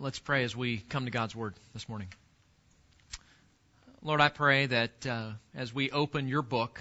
Let's 0.00 0.20
pray 0.20 0.44
as 0.44 0.54
we 0.54 0.76
come 0.76 1.06
to 1.06 1.10
God's 1.10 1.34
Word 1.34 1.54
this 1.72 1.88
morning. 1.88 2.06
Lord, 4.00 4.20
I 4.20 4.28
pray 4.28 4.66
that 4.66 5.04
uh, 5.04 5.30
as 5.56 5.74
we 5.74 5.90
open 5.90 6.28
your 6.28 6.42
book, 6.42 6.80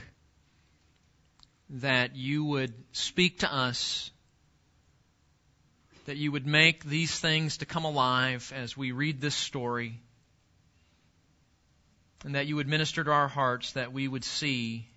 that 1.71 2.15
you 2.15 2.43
would 2.45 2.75
speak 2.91 3.39
to 3.39 3.51
us, 3.51 4.11
that 6.05 6.17
you 6.17 6.31
would 6.31 6.45
make 6.45 6.83
these 6.83 7.19
things 7.19 7.57
to 7.57 7.65
come 7.65 7.85
alive 7.85 8.53
as 8.55 8.77
we 8.77 8.91
read 8.91 9.20
this 9.20 9.34
story, 9.34 9.99
and 12.23 12.36
that 12.36 12.45
you 12.45 12.55
would 12.57 12.68
minister 12.68 13.04
to 13.04 13.11
our 13.11 13.27
hearts 13.27 13.71
that 13.71 13.91
we 13.91 14.07
would 14.07 14.23
see 14.23 14.88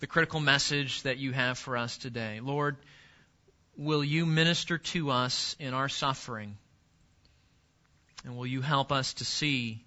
the 0.00 0.06
critical 0.06 0.40
message 0.40 1.02
that 1.02 1.18
you 1.18 1.32
have 1.32 1.58
for 1.58 1.76
us 1.76 1.98
today. 1.98 2.40
Lord, 2.40 2.78
will 3.76 4.02
you 4.02 4.24
minister 4.24 4.78
to 4.78 5.10
us 5.10 5.54
in 5.58 5.74
our 5.74 5.90
suffering? 5.90 6.56
And 8.24 8.36
will 8.36 8.46
you 8.46 8.60
help 8.60 8.92
us 8.92 9.14
to 9.14 9.24
see 9.24 9.84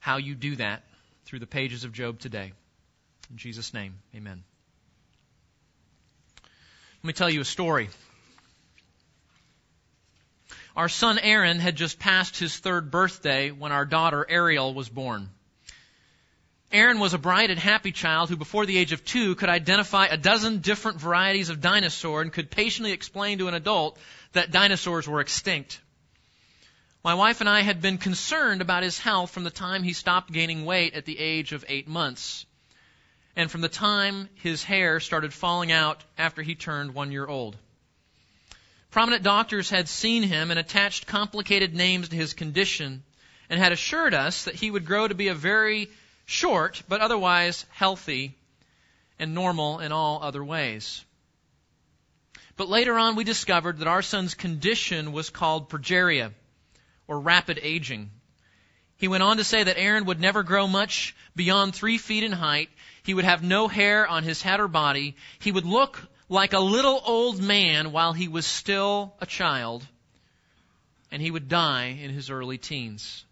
how 0.00 0.16
you 0.16 0.34
do 0.34 0.56
that 0.56 0.84
through 1.24 1.38
the 1.38 1.46
pages 1.46 1.84
of 1.84 1.92
Job 1.92 2.18
today? 2.18 2.52
In 3.30 3.36
Jesus' 3.36 3.72
name, 3.72 3.94
amen. 4.14 4.42
Let 7.02 7.06
me 7.08 7.12
tell 7.12 7.30
you 7.30 7.40
a 7.40 7.44
story. 7.44 7.88
Our 10.76 10.88
son 10.88 11.18
Aaron 11.18 11.60
had 11.60 11.76
just 11.76 11.98
passed 11.98 12.38
his 12.38 12.56
third 12.56 12.90
birthday 12.90 13.50
when 13.50 13.70
our 13.70 13.84
daughter 13.84 14.26
Ariel 14.28 14.74
was 14.74 14.88
born. 14.88 15.28
Aaron 16.72 16.98
was 16.98 17.14
a 17.14 17.18
bright 17.18 17.50
and 17.50 17.60
happy 17.60 17.92
child 17.92 18.28
who, 18.28 18.36
before 18.36 18.66
the 18.66 18.76
age 18.76 18.90
of 18.90 19.04
two, 19.04 19.36
could 19.36 19.48
identify 19.48 20.06
a 20.06 20.16
dozen 20.16 20.58
different 20.58 20.98
varieties 20.98 21.48
of 21.48 21.60
dinosaur 21.60 22.20
and 22.20 22.32
could 22.32 22.50
patiently 22.50 22.90
explain 22.90 23.38
to 23.38 23.46
an 23.46 23.54
adult 23.54 23.96
that 24.32 24.50
dinosaurs 24.50 25.06
were 25.06 25.20
extinct. 25.20 25.80
My 27.04 27.12
wife 27.12 27.40
and 27.42 27.50
I 27.50 27.60
had 27.60 27.82
been 27.82 27.98
concerned 27.98 28.62
about 28.62 28.82
his 28.82 28.98
health 28.98 29.30
from 29.30 29.44
the 29.44 29.50
time 29.50 29.82
he 29.82 29.92
stopped 29.92 30.32
gaining 30.32 30.64
weight 30.64 30.94
at 30.94 31.04
the 31.04 31.18
age 31.18 31.52
of 31.52 31.62
eight 31.68 31.86
months, 31.86 32.46
and 33.36 33.50
from 33.50 33.60
the 33.60 33.68
time 33.68 34.30
his 34.36 34.64
hair 34.64 35.00
started 35.00 35.34
falling 35.34 35.70
out 35.70 36.02
after 36.16 36.40
he 36.40 36.54
turned 36.54 36.94
one 36.94 37.12
year 37.12 37.26
old. 37.26 37.58
Prominent 38.90 39.22
doctors 39.22 39.68
had 39.68 39.86
seen 39.86 40.22
him 40.22 40.50
and 40.50 40.58
attached 40.58 41.06
complicated 41.06 41.74
names 41.74 42.08
to 42.08 42.16
his 42.16 42.32
condition 42.32 43.02
and 43.50 43.60
had 43.60 43.72
assured 43.72 44.14
us 44.14 44.44
that 44.44 44.54
he 44.54 44.70
would 44.70 44.86
grow 44.86 45.06
to 45.06 45.14
be 45.14 45.28
a 45.28 45.34
very 45.34 45.90
short, 46.24 46.82
but 46.88 47.02
otherwise 47.02 47.66
healthy 47.72 48.34
and 49.18 49.34
normal 49.34 49.80
in 49.80 49.92
all 49.92 50.22
other 50.22 50.42
ways. 50.42 51.04
But 52.56 52.70
later 52.70 52.98
on, 52.98 53.14
we 53.14 53.24
discovered 53.24 53.80
that 53.80 53.88
our 53.88 54.00
son's 54.00 54.32
condition 54.32 55.12
was 55.12 55.28
called 55.28 55.68
progeria 55.68 56.32
or 57.06 57.20
rapid 57.20 57.58
aging. 57.62 58.10
He 58.96 59.08
went 59.08 59.22
on 59.22 59.38
to 59.38 59.44
say 59.44 59.62
that 59.62 59.78
Aaron 59.78 60.06
would 60.06 60.20
never 60.20 60.42
grow 60.42 60.66
much 60.66 61.14
beyond 61.34 61.74
three 61.74 61.98
feet 61.98 62.24
in 62.24 62.32
height. 62.32 62.70
He 63.02 63.14
would 63.14 63.24
have 63.24 63.42
no 63.42 63.68
hair 63.68 64.06
on 64.06 64.22
his 64.22 64.40
head 64.40 64.60
or 64.60 64.68
body. 64.68 65.16
He 65.40 65.52
would 65.52 65.66
look 65.66 66.00
like 66.28 66.52
a 66.52 66.60
little 66.60 67.02
old 67.04 67.42
man 67.42 67.92
while 67.92 68.12
he 68.12 68.28
was 68.28 68.46
still 68.46 69.14
a 69.20 69.26
child. 69.26 69.86
And 71.10 71.20
he 71.20 71.30
would 71.30 71.48
die 71.48 71.98
in 72.00 72.10
his 72.10 72.30
early 72.30 72.58
teens. 72.58 73.24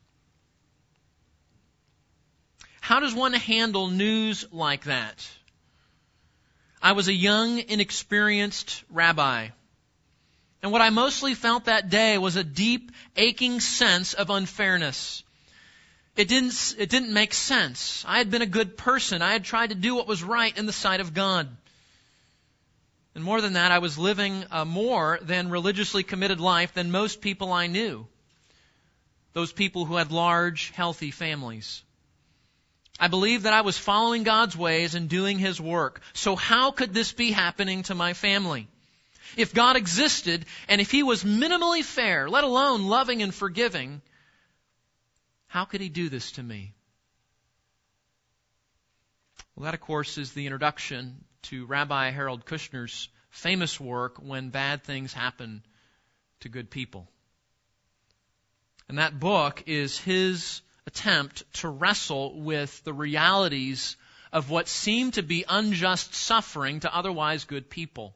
How 2.80 3.00
does 3.00 3.14
one 3.14 3.32
handle 3.32 3.88
news 3.88 4.44
like 4.50 4.84
that? 4.84 5.26
I 6.82 6.92
was 6.92 7.06
a 7.06 7.14
young, 7.14 7.60
inexperienced 7.60 8.82
rabbi. 8.90 9.48
And 10.62 10.70
what 10.70 10.80
I 10.80 10.90
mostly 10.90 11.34
felt 11.34 11.64
that 11.64 11.88
day 11.88 12.18
was 12.18 12.36
a 12.36 12.44
deep, 12.44 12.92
aching 13.16 13.58
sense 13.58 14.14
of 14.14 14.30
unfairness. 14.30 15.24
It 16.14 16.28
didn't, 16.28 16.76
it 16.78 16.88
didn't 16.88 17.12
make 17.12 17.34
sense. 17.34 18.04
I 18.06 18.18
had 18.18 18.30
been 18.30 18.42
a 18.42 18.46
good 18.46 18.76
person. 18.76 19.22
I 19.22 19.32
had 19.32 19.44
tried 19.44 19.70
to 19.70 19.74
do 19.74 19.94
what 19.94 20.06
was 20.06 20.22
right 20.22 20.56
in 20.56 20.66
the 20.66 20.72
sight 20.72 21.00
of 21.00 21.14
God. 21.14 21.48
And 23.14 23.24
more 23.24 23.40
than 23.40 23.54
that, 23.54 23.72
I 23.72 23.78
was 23.78 23.98
living 23.98 24.44
a 24.50 24.64
more 24.64 25.18
than 25.22 25.50
religiously 25.50 26.02
committed 26.02 26.40
life 26.40 26.74
than 26.74 26.90
most 26.90 27.20
people 27.20 27.52
I 27.52 27.66
knew. 27.66 28.06
Those 29.32 29.52
people 29.52 29.84
who 29.84 29.96
had 29.96 30.12
large, 30.12 30.70
healthy 30.70 31.10
families. 31.10 31.82
I 33.00 33.08
believed 33.08 33.44
that 33.44 33.54
I 33.54 33.62
was 33.62 33.76
following 33.76 34.22
God's 34.22 34.56
ways 34.56 34.94
and 34.94 35.08
doing 35.08 35.38
His 35.38 35.60
work. 35.60 36.02
So 36.12 36.36
how 36.36 36.70
could 36.70 36.94
this 36.94 37.12
be 37.12 37.32
happening 37.32 37.82
to 37.84 37.94
my 37.94 38.12
family? 38.12 38.68
If 39.36 39.54
God 39.54 39.76
existed 39.76 40.46
and 40.68 40.80
if 40.80 40.90
He 40.90 41.02
was 41.02 41.24
minimally 41.24 41.82
fair, 41.82 42.28
let 42.28 42.44
alone 42.44 42.84
loving 42.84 43.22
and 43.22 43.34
forgiving, 43.34 44.02
how 45.46 45.64
could 45.64 45.80
He 45.80 45.88
do 45.88 46.08
this 46.08 46.32
to 46.32 46.42
me? 46.42 46.74
Well, 49.54 49.64
that, 49.64 49.74
of 49.74 49.80
course, 49.80 50.18
is 50.18 50.32
the 50.32 50.46
introduction 50.46 51.24
to 51.42 51.66
Rabbi 51.66 52.10
Harold 52.10 52.46
Kushner's 52.46 53.08
famous 53.30 53.78
work, 53.78 54.18
When 54.18 54.50
Bad 54.50 54.84
Things 54.84 55.12
Happen 55.12 55.62
to 56.40 56.48
Good 56.48 56.70
People. 56.70 57.08
And 58.88 58.98
that 58.98 59.18
book 59.18 59.64
is 59.66 59.98
his 59.98 60.60
attempt 60.86 61.44
to 61.54 61.68
wrestle 61.68 62.40
with 62.40 62.82
the 62.84 62.92
realities 62.92 63.96
of 64.32 64.50
what 64.50 64.68
seemed 64.68 65.14
to 65.14 65.22
be 65.22 65.44
unjust 65.48 66.14
suffering 66.14 66.80
to 66.80 66.94
otherwise 66.94 67.44
good 67.44 67.70
people. 67.70 68.14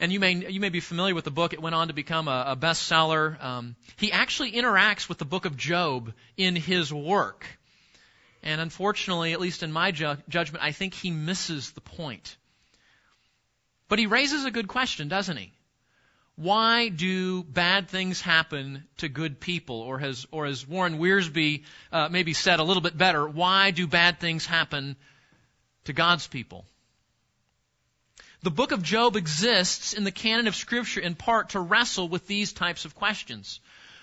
And 0.00 0.12
you 0.12 0.20
may, 0.20 0.32
you 0.32 0.60
may 0.60 0.68
be 0.68 0.80
familiar 0.80 1.14
with 1.14 1.24
the 1.24 1.32
book. 1.32 1.52
It 1.52 1.60
went 1.60 1.74
on 1.74 1.88
to 1.88 1.94
become 1.94 2.28
a, 2.28 2.44
a 2.48 2.56
bestseller. 2.56 3.42
Um, 3.42 3.76
he 3.96 4.12
actually 4.12 4.52
interacts 4.52 5.08
with 5.08 5.18
the 5.18 5.24
book 5.24 5.44
of 5.44 5.56
Job 5.56 6.12
in 6.36 6.54
his 6.54 6.92
work. 6.92 7.46
And 8.42 8.60
unfortunately, 8.60 9.32
at 9.32 9.40
least 9.40 9.64
in 9.64 9.72
my 9.72 9.90
ju- 9.90 10.16
judgment, 10.28 10.64
I 10.64 10.70
think 10.70 10.94
he 10.94 11.10
misses 11.10 11.72
the 11.72 11.80
point. 11.80 12.36
But 13.88 13.98
he 13.98 14.06
raises 14.06 14.44
a 14.44 14.52
good 14.52 14.68
question, 14.68 15.08
doesn't 15.08 15.36
he? 15.36 15.52
Why 16.36 16.88
do 16.88 17.42
bad 17.42 17.88
things 17.88 18.20
happen 18.20 18.84
to 18.98 19.08
good 19.08 19.40
people? 19.40 19.80
Or 19.80 19.98
has, 19.98 20.24
or 20.30 20.46
as 20.46 20.64
Warren 20.64 21.00
Wiersbe 21.00 21.64
uh, 21.90 22.08
maybe 22.08 22.32
said 22.32 22.60
a 22.60 22.62
little 22.62 22.82
bit 22.82 22.96
better, 22.96 23.26
why 23.26 23.72
do 23.72 23.88
bad 23.88 24.20
things 24.20 24.46
happen 24.46 24.94
to 25.86 25.92
God's 25.92 26.28
people? 26.28 26.64
The 28.42 28.50
book 28.50 28.72
of 28.72 28.82
Job 28.82 29.16
exists 29.16 29.92
in 29.94 30.04
the 30.04 30.12
canon 30.12 30.46
of 30.46 30.54
Scripture 30.54 31.00
in 31.00 31.14
part 31.16 31.50
to 31.50 31.60
wrestle 31.60 32.08
with 32.08 32.26
these 32.26 32.52
types 32.52 32.84
of 32.84 32.94
questions. 32.94 33.60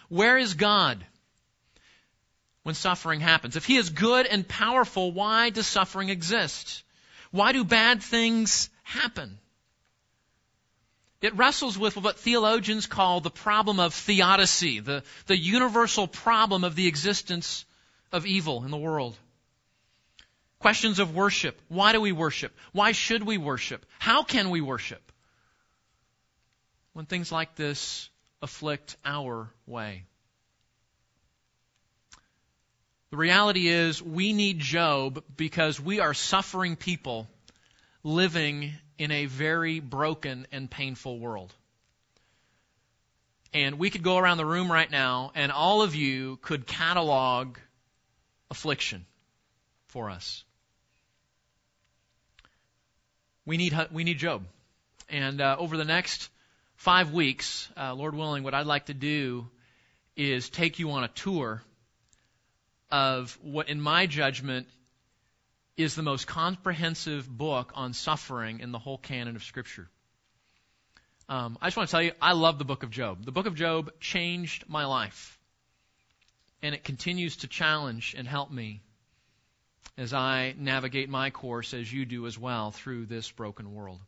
Where 0.09 0.37
is 0.37 0.55
God 0.55 1.05
when 2.63 2.75
suffering 2.75 3.21
happens? 3.21 3.55
If 3.55 3.65
He 3.65 3.77
is 3.77 3.89
good 3.89 4.25
and 4.25 4.47
powerful, 4.47 5.11
why 5.11 5.51
does 5.51 5.67
suffering 5.67 6.09
exist? 6.09 6.83
Why 7.31 7.53
do 7.53 7.63
bad 7.63 8.03
things 8.03 8.69
happen? 8.83 9.39
It 11.21 11.35
wrestles 11.35 11.77
with 11.77 11.95
what 11.95 12.19
theologians 12.19 12.87
call 12.87 13.21
the 13.21 13.31
problem 13.31 13.79
of 13.79 13.93
theodicy, 13.93 14.81
the, 14.81 15.03
the 15.27 15.37
universal 15.37 16.07
problem 16.07 16.63
of 16.63 16.75
the 16.75 16.87
existence 16.87 17.65
of 18.11 18.25
evil 18.25 18.63
in 18.63 18.69
the 18.69 18.77
world. 18.77 19.17
Questions 20.65 20.97
of 20.97 21.13
worship. 21.13 21.61
Why 21.67 21.91
do 21.91 22.01
we 22.01 22.11
worship? 22.11 22.51
Why 22.71 22.91
should 22.91 23.21
we 23.21 23.37
worship? 23.37 23.85
How 23.99 24.23
can 24.23 24.49
we 24.49 24.61
worship? 24.61 25.11
When 26.93 27.05
things 27.05 27.31
like 27.31 27.53
this 27.53 28.09
afflict 28.41 28.97
our 29.05 29.51
way. 29.67 30.05
The 33.11 33.17
reality 33.17 33.67
is 33.67 34.01
we 34.01 34.33
need 34.33 34.57
Job 34.57 35.23
because 35.37 35.79
we 35.79 35.99
are 35.99 36.15
suffering 36.15 36.75
people 36.75 37.27
living 38.01 38.73
in 38.97 39.11
a 39.11 39.27
very 39.27 39.79
broken 39.79 40.47
and 40.51 40.67
painful 40.67 41.19
world. 41.19 41.53
And 43.53 43.77
we 43.77 43.91
could 43.91 44.01
go 44.01 44.17
around 44.17 44.37
the 44.37 44.47
room 44.47 44.71
right 44.71 44.89
now 44.89 45.31
and 45.35 45.51
all 45.51 45.83
of 45.83 45.93
you 45.93 46.39
could 46.41 46.65
catalog 46.65 47.59
affliction 48.49 49.05
for 49.85 50.09
us. 50.09 50.43
We 53.45 53.57
need, 53.57 53.75
we 53.91 54.03
need 54.03 54.17
Job. 54.17 54.43
And 55.09 55.39
uh, 55.39 55.55
over 55.59 55.77
the 55.77 55.85
next 55.85 56.29
five 56.75 57.11
weeks, 57.11 57.69
uh, 57.77 57.93
Lord 57.93 58.15
willing, 58.15 58.43
what 58.43 58.53
I'd 58.53 58.65
like 58.65 58.87
to 58.87 58.93
do 58.93 59.47
is 60.15 60.49
take 60.49 60.79
you 60.79 60.91
on 60.91 61.03
a 61.03 61.09
tour 61.09 61.61
of 62.89 63.37
what, 63.41 63.69
in 63.69 63.79
my 63.79 64.07
judgment, 64.07 64.67
is 65.77 65.95
the 65.95 66.01
most 66.01 66.25
comprehensive 66.25 67.29
book 67.29 67.71
on 67.75 67.93
suffering 67.93 68.61
in 68.61 68.71
the 68.71 68.79
whole 68.79 68.97
canon 68.97 69.35
of 69.35 69.43
Scripture. 69.43 69.89
Um, 71.27 71.57
I 71.61 71.67
just 71.67 71.77
want 71.77 71.89
to 71.89 71.91
tell 71.91 72.01
you, 72.01 72.13
I 72.21 72.33
love 72.33 72.59
the 72.59 72.65
book 72.65 72.83
of 72.83 72.91
Job. 72.91 73.25
The 73.25 73.31
book 73.31 73.45
of 73.45 73.55
Job 73.55 73.91
changed 73.99 74.65
my 74.67 74.85
life. 74.85 75.37
And 76.61 76.73
it 76.73 76.83
continues 76.83 77.37
to 77.37 77.47
challenge 77.47 78.15
and 78.17 78.27
help 78.27 78.51
me 78.51 78.81
as 79.97 80.13
I 80.13 80.55
navigate 80.57 81.09
my 81.09 81.29
course, 81.29 81.73
as 81.73 81.91
you 81.91 82.05
do 82.05 82.27
as 82.27 82.37
well, 82.37 82.71
through 82.71 83.05
this 83.05 83.31
broken 83.31 83.73
world. 83.73 83.99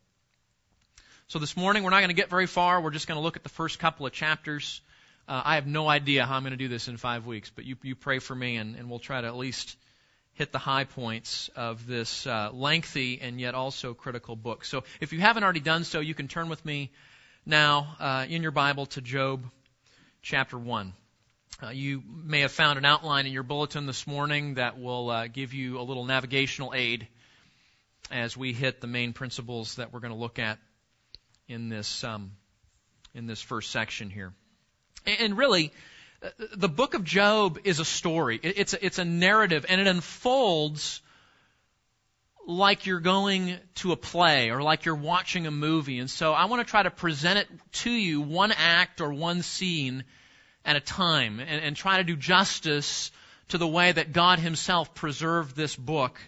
So 1.28 1.38
this 1.38 1.56
morning, 1.56 1.82
we're 1.82 1.90
not 1.90 2.00
going 2.00 2.08
to 2.08 2.14
get 2.14 2.30
very 2.30 2.46
far. 2.46 2.80
We're 2.80 2.90
just 2.90 3.06
going 3.06 3.18
to 3.18 3.22
look 3.22 3.36
at 3.36 3.42
the 3.42 3.48
first 3.48 3.78
couple 3.78 4.06
of 4.06 4.12
chapters 4.12 4.80
Uh, 5.28 5.42
I 5.44 5.54
have 5.56 5.66
no 5.66 5.86
idea 5.86 6.24
how 6.24 6.36
I'm 6.36 6.42
going 6.42 6.52
to 6.52 6.56
do 6.56 6.68
this 6.68 6.88
in 6.88 6.96
five 6.96 7.26
weeks, 7.26 7.52
but 7.54 7.66
you, 7.66 7.76
you 7.82 7.94
pray 7.94 8.18
for 8.18 8.34
me, 8.34 8.56
and, 8.56 8.76
and 8.76 8.88
we'll 8.88 8.98
try 8.98 9.20
to 9.20 9.26
at 9.26 9.36
least 9.36 9.76
hit 10.32 10.52
the 10.52 10.58
high 10.58 10.84
points 10.84 11.50
of 11.54 11.86
this 11.86 12.26
uh, 12.26 12.48
lengthy 12.50 13.20
and 13.20 13.38
yet 13.38 13.54
also 13.54 13.92
critical 13.92 14.36
book. 14.36 14.64
So 14.64 14.84
if 15.02 15.12
you 15.12 15.20
haven't 15.20 15.44
already 15.44 15.60
done 15.60 15.84
so, 15.84 16.00
you 16.00 16.14
can 16.14 16.28
turn 16.28 16.48
with 16.48 16.64
me 16.64 16.90
now 17.44 17.94
uh, 18.00 18.24
in 18.26 18.40
your 18.40 18.52
Bible 18.52 18.86
to 18.86 19.02
Job 19.02 19.44
chapter 20.22 20.56
1. 20.56 20.94
Uh, 21.62 21.70
you 21.70 22.02
may 22.06 22.40
have 22.40 22.52
found 22.52 22.78
an 22.78 22.84
outline 22.84 23.26
in 23.26 23.32
your 23.32 23.42
bulletin 23.42 23.86
this 23.86 24.06
morning 24.06 24.54
that 24.54 24.78
will 24.78 25.10
uh, 25.10 25.26
give 25.26 25.54
you 25.54 25.80
a 25.80 25.82
little 25.82 26.04
navigational 26.04 26.72
aid 26.74 27.08
as 28.10 28.36
we 28.36 28.52
hit 28.52 28.80
the 28.80 28.86
main 28.86 29.12
principles 29.12 29.74
that 29.74 29.92
we're 29.92 30.00
going 30.00 30.12
to 30.12 30.18
look 30.18 30.38
at 30.38 30.58
in 31.48 31.68
this 31.68 32.04
um, 32.04 32.32
in 33.14 33.26
this 33.26 33.40
first 33.40 33.70
section 33.70 34.10
here. 34.10 34.32
And 35.06 35.36
really, 35.36 35.72
uh, 36.22 36.28
the 36.56 36.68
book 36.68 36.94
of 36.94 37.04
Job 37.04 37.58
is 37.64 37.80
a 37.80 37.84
story. 37.84 38.38
It's 38.42 38.74
a, 38.74 38.84
it's 38.84 38.98
a 38.98 39.04
narrative, 39.04 39.66
and 39.68 39.80
it 39.80 39.86
unfolds 39.86 41.00
like 42.46 42.86
you're 42.86 43.00
going 43.00 43.58
to 43.74 43.92
a 43.92 43.96
play 43.96 44.50
or 44.50 44.62
like 44.62 44.86
you're 44.86 44.94
watching 44.94 45.46
a 45.46 45.50
movie. 45.50 45.98
And 45.98 46.08
so 46.08 46.32
I 46.32 46.46
want 46.46 46.66
to 46.66 46.70
try 46.70 46.82
to 46.82 46.90
present 46.90 47.38
it 47.40 47.48
to 47.72 47.90
you 47.90 48.22
one 48.22 48.52
act 48.52 49.00
or 49.00 49.12
one 49.12 49.42
scene 49.42 50.04
at 50.64 50.76
a 50.76 50.80
time 50.80 51.40
and, 51.40 51.62
and 51.62 51.76
try 51.76 51.98
to 51.98 52.04
do 52.04 52.16
justice 52.16 53.10
to 53.48 53.58
the 53.58 53.66
way 53.66 53.92
that 53.92 54.12
God 54.12 54.38
Himself 54.38 54.94
preserved 54.94 55.56
this 55.56 55.74
book 55.74 56.18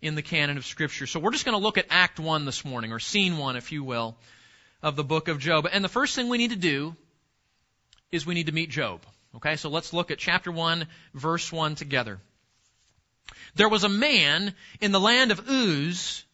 in 0.00 0.14
the 0.14 0.22
canon 0.22 0.56
of 0.56 0.66
Scripture. 0.66 1.06
So 1.06 1.18
we're 1.20 1.32
just 1.32 1.44
going 1.44 1.56
to 1.56 1.62
look 1.62 1.78
at 1.78 1.86
Act 1.90 2.20
1 2.20 2.44
this 2.44 2.64
morning, 2.64 2.92
or 2.92 2.98
Scene 2.98 3.38
1, 3.38 3.56
if 3.56 3.72
you 3.72 3.82
will, 3.82 4.16
of 4.82 4.96
the 4.96 5.04
book 5.04 5.28
of 5.28 5.38
Job. 5.38 5.66
And 5.70 5.82
the 5.82 5.88
first 5.88 6.14
thing 6.14 6.28
we 6.28 6.38
need 6.38 6.50
to 6.50 6.56
do 6.56 6.94
is 8.12 8.26
we 8.26 8.34
need 8.34 8.46
to 8.46 8.52
meet 8.52 8.70
Job. 8.70 9.00
Okay, 9.36 9.56
so 9.56 9.68
let's 9.68 9.92
look 9.92 10.10
at 10.10 10.18
chapter 10.18 10.52
1, 10.52 10.86
verse 11.14 11.52
1 11.52 11.74
together. 11.74 12.18
There 13.54 13.68
was 13.68 13.84
a 13.84 13.88
man 13.88 14.54
in 14.80 14.92
the 14.92 15.00
land 15.00 15.32
of 15.32 15.48
Uz 15.48 16.24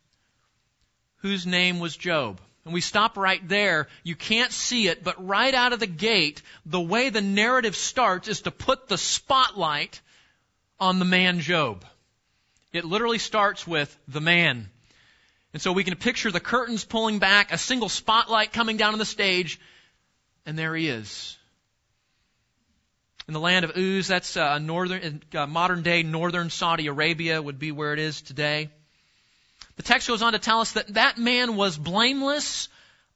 whose 1.18 1.46
name 1.46 1.78
was 1.78 1.96
Job. 1.96 2.40
And 2.64 2.72
we 2.72 2.80
stop 2.80 3.16
right 3.16 3.46
there. 3.48 3.88
You 4.04 4.14
can't 4.14 4.52
see 4.52 4.86
it, 4.86 5.02
but 5.02 5.26
right 5.26 5.52
out 5.52 5.72
of 5.72 5.80
the 5.80 5.86
gate, 5.86 6.42
the 6.64 6.80
way 6.80 7.08
the 7.08 7.20
narrative 7.20 7.74
starts 7.74 8.28
is 8.28 8.42
to 8.42 8.50
put 8.50 8.88
the 8.88 8.98
spotlight 8.98 10.00
on 10.78 10.98
the 10.98 11.04
man 11.04 11.40
Job. 11.40 11.84
It 12.72 12.84
literally 12.84 13.18
starts 13.18 13.66
with 13.66 13.96
the 14.06 14.20
man. 14.20 14.70
And 15.52 15.60
so 15.60 15.72
we 15.72 15.84
can 15.84 15.96
picture 15.96 16.30
the 16.30 16.40
curtains 16.40 16.84
pulling 16.84 17.18
back, 17.18 17.52
a 17.52 17.58
single 17.58 17.88
spotlight 17.88 18.52
coming 18.52 18.76
down 18.76 18.92
on 18.92 18.98
the 18.98 19.04
stage, 19.04 19.60
and 20.46 20.58
there 20.58 20.74
he 20.74 20.88
is. 20.88 21.36
In 23.28 23.34
the 23.34 23.40
land 23.40 23.64
of 23.64 23.76
Uz, 23.76 24.08
that's 24.08 24.36
uh, 24.36 24.58
northern, 24.58 25.22
uh, 25.34 25.46
modern 25.46 25.82
day 25.82 26.02
northern 26.02 26.50
Saudi 26.50 26.86
Arabia 26.86 27.40
would 27.40 27.58
be 27.58 27.70
where 27.70 27.92
it 27.92 27.98
is 27.98 28.22
today. 28.22 28.70
The 29.76 29.82
text 29.82 30.08
goes 30.08 30.22
on 30.22 30.32
to 30.32 30.38
tell 30.38 30.60
us 30.60 30.72
that 30.72 30.94
that 30.94 31.18
man 31.18 31.56
was 31.56 31.78
blameless, 31.78 32.68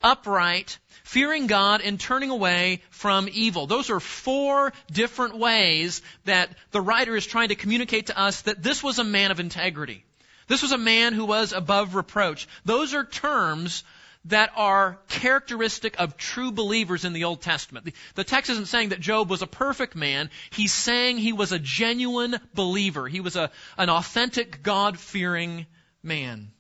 upright, 0.03 0.79
fearing 1.05 1.47
God, 1.47 1.81
and 1.83 2.01
turning 2.01 2.31
away 2.31 2.83
from 2.91 3.29
evil. 3.31 3.67
Those 3.67 3.91
are 3.91 4.01
four 4.01 4.73
different 4.91 5.39
ways 5.39 6.03
that 6.25 6.51
the 6.71 6.81
writer 6.81 7.15
is 7.17 7.27
trying 7.27 7.49
to 7.49 7.55
communicate 7.55 8.07
to 8.07 8.19
us 8.19 8.43
that 8.43 8.63
this 8.63 8.83
was 8.83 8.99
a 8.99 9.05
man 9.05 9.31
of 9.31 9.41
integrity. 9.41 10.05
This 10.49 10.63
was 10.63 10.73
a 10.73 10.79
man 10.79 11.13
who 11.13 11.25
was 11.25 11.53
above 11.53 11.95
reproach. 11.95 12.49
Those 12.65 12.95
are 12.95 13.05
terms 13.05 13.85
that 14.27 14.51
are 14.57 14.99
characteristic 15.09 16.01
of 16.01 16.17
true 16.17 16.51
believers 16.51 17.05
in 17.05 17.13
the 17.13 17.25
Old 17.25 17.41
Testament. 17.41 17.85
The, 17.85 17.95
the, 18.17 18.25
text 18.25 18.51
isn't 18.51 18.67
saying 18.67 18.89
that 18.89 19.01
Job 19.01 19.31
was 19.31 19.43
a 19.43 19.47
perfect 19.47 19.95
man. 19.95 20.31
He's 20.51 20.73
saying 20.73 21.19
he 21.19 21.33
was 21.33 21.53
a 21.53 21.59
genuine 21.61 22.37
believer. 22.53 23.07
He 23.07 23.21
was 23.21 23.37
a, 23.37 23.51
an 23.79 23.89
authentic, 23.89 24.63
God-fearing 24.65 25.67
man. 26.07 26.53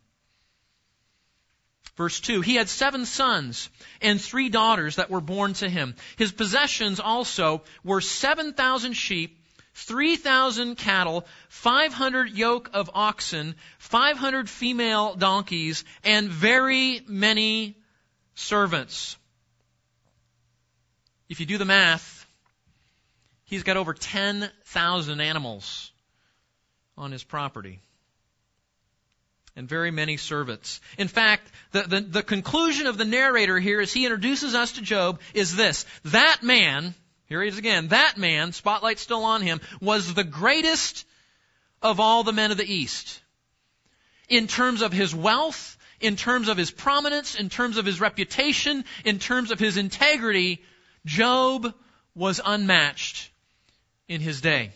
Verse 1.96 2.20
2, 2.20 2.42
he 2.42 2.56
had 2.56 2.68
seven 2.68 3.06
sons 3.06 3.70
and 4.02 4.20
three 4.20 4.50
daughters 4.50 4.96
that 4.96 5.10
were 5.10 5.22
born 5.22 5.54
to 5.54 5.68
him. 5.68 5.94
His 6.16 6.30
possessions 6.30 7.00
also 7.00 7.62
were 7.82 8.02
7,000 8.02 8.92
sheep, 8.92 9.42
3,000 9.72 10.76
cattle, 10.76 11.26
500 11.48 12.30
yoke 12.30 12.70
of 12.74 12.90
oxen, 12.92 13.54
500 13.78 14.50
female 14.50 15.14
donkeys, 15.14 15.84
and 16.04 16.28
very 16.28 17.00
many 17.06 17.78
servants. 18.34 19.16
If 21.30 21.40
you 21.40 21.46
do 21.46 21.56
the 21.56 21.64
math, 21.64 22.26
he's 23.44 23.62
got 23.62 23.78
over 23.78 23.94
10,000 23.94 25.20
animals 25.20 25.92
on 26.98 27.10
his 27.10 27.24
property. 27.24 27.80
And 29.56 29.66
very 29.66 29.90
many 29.90 30.18
servants. 30.18 30.82
In 30.98 31.08
fact, 31.08 31.50
the, 31.72 31.82
the, 31.82 32.00
the 32.00 32.22
conclusion 32.22 32.86
of 32.86 32.98
the 32.98 33.06
narrator 33.06 33.58
here 33.58 33.80
as 33.80 33.90
he 33.90 34.04
introduces 34.04 34.54
us 34.54 34.72
to 34.72 34.82
Job 34.82 35.18
is 35.32 35.56
this. 35.56 35.86
That 36.04 36.42
man, 36.42 36.94
here 37.26 37.42
he 37.42 37.48
is 37.48 37.56
again. 37.56 37.88
That 37.88 38.18
man, 38.18 38.52
spotlight 38.52 38.98
still 38.98 39.24
on 39.24 39.40
him, 39.40 39.62
was 39.80 40.12
the 40.12 40.24
greatest 40.24 41.06
of 41.80 42.00
all 42.00 42.22
the 42.22 42.34
men 42.34 42.50
of 42.50 42.58
the 42.58 42.70
East. 42.70 43.22
In 44.28 44.46
terms 44.46 44.82
of 44.82 44.92
his 44.92 45.14
wealth, 45.14 45.78
in 46.00 46.16
terms 46.16 46.48
of 46.48 46.58
his 46.58 46.70
prominence, 46.70 47.34
in 47.34 47.48
terms 47.48 47.78
of 47.78 47.86
his 47.86 48.00
reputation, 48.00 48.84
in 49.04 49.18
terms 49.18 49.50
of 49.50 49.58
his 49.58 49.78
integrity, 49.78 50.62
Job 51.06 51.72
was 52.14 52.40
unmatched 52.44 53.30
in 54.08 54.20
his 54.20 54.40
day. 54.40 54.72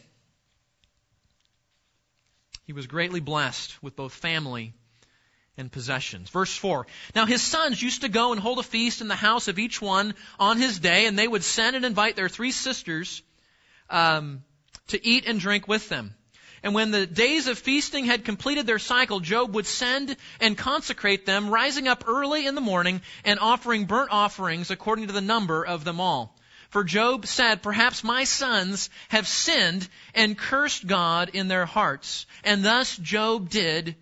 He 2.70 2.72
was 2.72 2.86
greatly 2.86 3.18
blessed 3.18 3.82
with 3.82 3.96
both 3.96 4.14
family 4.14 4.72
and 5.56 5.72
possessions. 5.72 6.30
Verse 6.30 6.56
4. 6.56 6.86
Now 7.16 7.26
his 7.26 7.42
sons 7.42 7.82
used 7.82 8.02
to 8.02 8.08
go 8.08 8.30
and 8.30 8.40
hold 8.40 8.60
a 8.60 8.62
feast 8.62 9.00
in 9.00 9.08
the 9.08 9.16
house 9.16 9.48
of 9.48 9.58
each 9.58 9.82
one 9.82 10.14
on 10.38 10.56
his 10.56 10.78
day, 10.78 11.06
and 11.06 11.18
they 11.18 11.26
would 11.26 11.42
send 11.42 11.74
and 11.74 11.84
invite 11.84 12.14
their 12.14 12.28
three 12.28 12.52
sisters 12.52 13.22
um, 13.90 14.44
to 14.86 15.04
eat 15.04 15.26
and 15.26 15.40
drink 15.40 15.66
with 15.66 15.88
them. 15.88 16.14
And 16.62 16.72
when 16.72 16.92
the 16.92 17.08
days 17.08 17.48
of 17.48 17.58
feasting 17.58 18.04
had 18.04 18.24
completed 18.24 18.68
their 18.68 18.78
cycle, 18.78 19.18
Job 19.18 19.52
would 19.56 19.66
send 19.66 20.16
and 20.40 20.56
consecrate 20.56 21.26
them, 21.26 21.50
rising 21.50 21.88
up 21.88 22.04
early 22.06 22.46
in 22.46 22.54
the 22.54 22.60
morning 22.60 23.02
and 23.24 23.40
offering 23.40 23.86
burnt 23.86 24.12
offerings 24.12 24.70
according 24.70 25.08
to 25.08 25.12
the 25.12 25.20
number 25.20 25.66
of 25.66 25.82
them 25.82 25.98
all. 25.98 26.38
For 26.70 26.84
Job 26.84 27.26
said, 27.26 27.62
Perhaps 27.62 28.04
my 28.04 28.24
sons 28.24 28.90
have 29.08 29.26
sinned 29.26 29.88
and 30.14 30.38
cursed 30.38 30.86
God 30.86 31.30
in 31.34 31.48
their 31.48 31.66
hearts. 31.66 32.26
And 32.44 32.64
thus 32.64 32.96
Job 32.96 33.50
did 33.50 33.96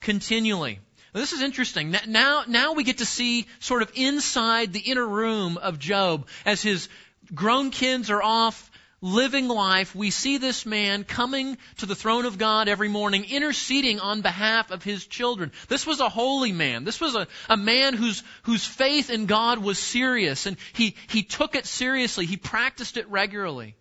continually. 0.00 0.80
This 1.12 1.32
is 1.32 1.42
interesting. 1.42 1.96
Now, 2.06 2.44
now 2.46 2.72
we 2.74 2.84
get 2.84 2.98
to 2.98 3.06
see 3.06 3.46
sort 3.60 3.82
of 3.82 3.92
inside 3.94 4.72
the 4.72 4.80
inner 4.80 5.06
room 5.06 5.56
of 5.56 5.78
Job 5.78 6.28
as 6.44 6.60
his 6.60 6.88
grown 7.34 7.70
kids 7.70 8.10
are 8.10 8.22
off 8.22 8.70
living 9.00 9.48
life. 9.48 9.94
We 9.94 10.10
see 10.10 10.38
this 10.38 10.66
man 10.66 11.04
coming 11.04 11.56
to 11.78 11.86
the 11.86 11.94
throne 11.94 12.24
of 12.24 12.38
God 12.38 12.68
every 12.68 12.88
morning, 12.88 13.24
interceding 13.24 14.00
on 14.00 14.22
behalf 14.22 14.70
of 14.70 14.82
his 14.82 15.06
children. 15.06 15.52
This 15.68 15.86
was 15.86 16.00
a 16.00 16.08
holy 16.08 16.52
man. 16.52 16.84
This 16.84 17.00
was 17.00 17.14
a, 17.14 17.26
a 17.48 17.56
man 17.56 17.94
whose, 17.94 18.22
whose 18.42 18.64
faith 18.64 19.10
in 19.10 19.26
God 19.26 19.58
was 19.58 19.78
serious 19.78 20.46
and 20.46 20.56
he, 20.72 20.96
he 21.08 21.22
took 21.22 21.54
it 21.54 21.66
seriously. 21.66 22.26
He 22.26 22.36
practiced 22.36 22.96
it 22.96 23.08
regularly. 23.08 23.76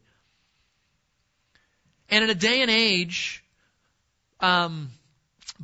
And 2.09 2.23
in 2.23 2.29
a 2.29 2.35
day 2.35 2.61
and 2.61 2.71
age, 2.71 3.43
um, 4.39 4.91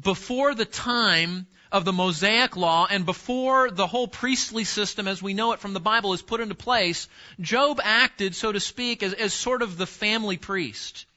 before 0.01 0.55
the 0.55 0.65
time 0.65 1.47
of 1.73 1.85
the 1.85 1.91
Mosaic 1.91 2.55
law 2.55 2.85
and 2.87 3.03
before 3.03 3.71
the 3.71 3.87
whole 3.87 4.07
priestly 4.07 4.63
system 4.63 5.07
as 5.07 5.23
we 5.23 5.33
know 5.33 5.53
it 5.53 5.59
from 5.59 5.73
the 5.73 5.79
Bible 5.79 6.13
is 6.13 6.21
put 6.21 6.39
into 6.39 6.53
place, 6.53 7.09
Job 7.41 7.81
acted, 7.83 8.35
so 8.35 8.51
to 8.51 8.59
speak, 8.59 9.01
as, 9.01 9.13
as 9.13 9.33
sort 9.33 9.63
of 9.63 9.75
the 9.75 9.87
family 9.87 10.37
priest. 10.37 11.07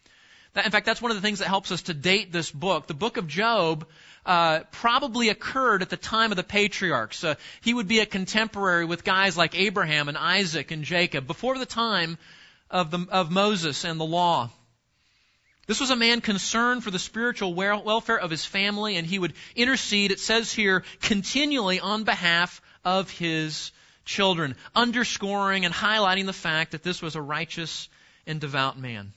In 0.56 0.70
fact, 0.70 0.86
that's 0.86 1.02
one 1.02 1.10
of 1.10 1.16
the 1.18 1.20
things 1.20 1.40
that 1.40 1.48
helps 1.48 1.70
us 1.70 1.82
to 1.82 1.94
date 1.94 2.32
this 2.32 2.50
book. 2.50 2.86
The 2.86 2.94
book 2.94 3.18
of 3.18 3.28
Job 3.28 3.86
uh, 4.24 4.60
probably 4.72 5.28
occurred 5.28 5.82
at 5.82 5.90
the 5.90 5.98
time 5.98 6.32
of 6.32 6.36
the 6.36 6.42
patriarchs. 6.42 7.22
Uh, 7.22 7.34
he 7.60 7.74
would 7.74 7.86
be 7.86 8.00
a 8.00 8.06
contemporary 8.06 8.86
with 8.86 9.04
guys 9.04 9.36
like 9.36 9.54
Abraham 9.54 10.08
and 10.08 10.16
Isaac 10.16 10.70
and 10.70 10.84
Jacob 10.84 11.26
before 11.26 11.58
the 11.58 11.66
time 11.66 12.16
of, 12.70 12.90
the, 12.90 13.06
of 13.10 13.30
Moses 13.30 13.84
and 13.84 14.00
the 14.00 14.06
law. 14.06 14.48
This 15.66 15.80
was 15.80 15.90
a 15.90 15.96
man 15.96 16.20
concerned 16.20 16.84
for 16.84 16.92
the 16.92 16.98
spiritual 16.98 17.52
welfare 17.52 18.18
of 18.18 18.30
his 18.30 18.44
family, 18.44 18.96
and 18.96 19.06
he 19.06 19.18
would 19.18 19.34
intercede, 19.56 20.12
it 20.12 20.20
says 20.20 20.52
here, 20.52 20.84
continually 21.00 21.80
on 21.80 22.04
behalf 22.04 22.62
of 22.84 23.10
his 23.10 23.72
children, 24.04 24.54
underscoring 24.76 25.64
and 25.64 25.74
highlighting 25.74 26.26
the 26.26 26.32
fact 26.32 26.70
that 26.70 26.84
this 26.84 27.02
was 27.02 27.16
a 27.16 27.22
righteous 27.22 27.88
and 28.26 28.40
devout 28.40 28.78
man. 28.78 29.12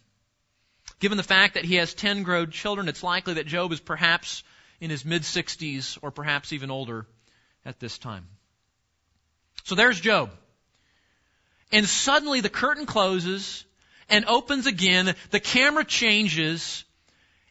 Given 0.99 1.17
the 1.17 1.23
fact 1.23 1.53
that 1.53 1.65
he 1.65 1.75
has 1.75 1.93
ten 1.93 2.23
grown 2.23 2.49
children, 2.49 2.89
it's 2.89 3.03
likely 3.03 3.35
that 3.35 3.45
Job 3.45 3.71
is 3.71 3.79
perhaps 3.79 4.43
in 4.81 4.89
his 4.89 5.05
mid 5.05 5.21
60s 5.21 5.99
or 6.01 6.09
perhaps 6.09 6.51
even 6.51 6.71
older 6.71 7.05
at 7.63 7.79
this 7.79 7.99
time. 7.99 8.27
So 9.65 9.75
there's 9.75 9.99
Job. 9.99 10.31
and 11.71 11.87
suddenly 11.87 12.41
the 12.41 12.49
curtain 12.49 12.87
closes 12.87 13.63
and 14.09 14.25
opens 14.25 14.65
again, 14.65 15.15
the 15.31 15.39
camera 15.39 15.85
changes, 15.85 16.83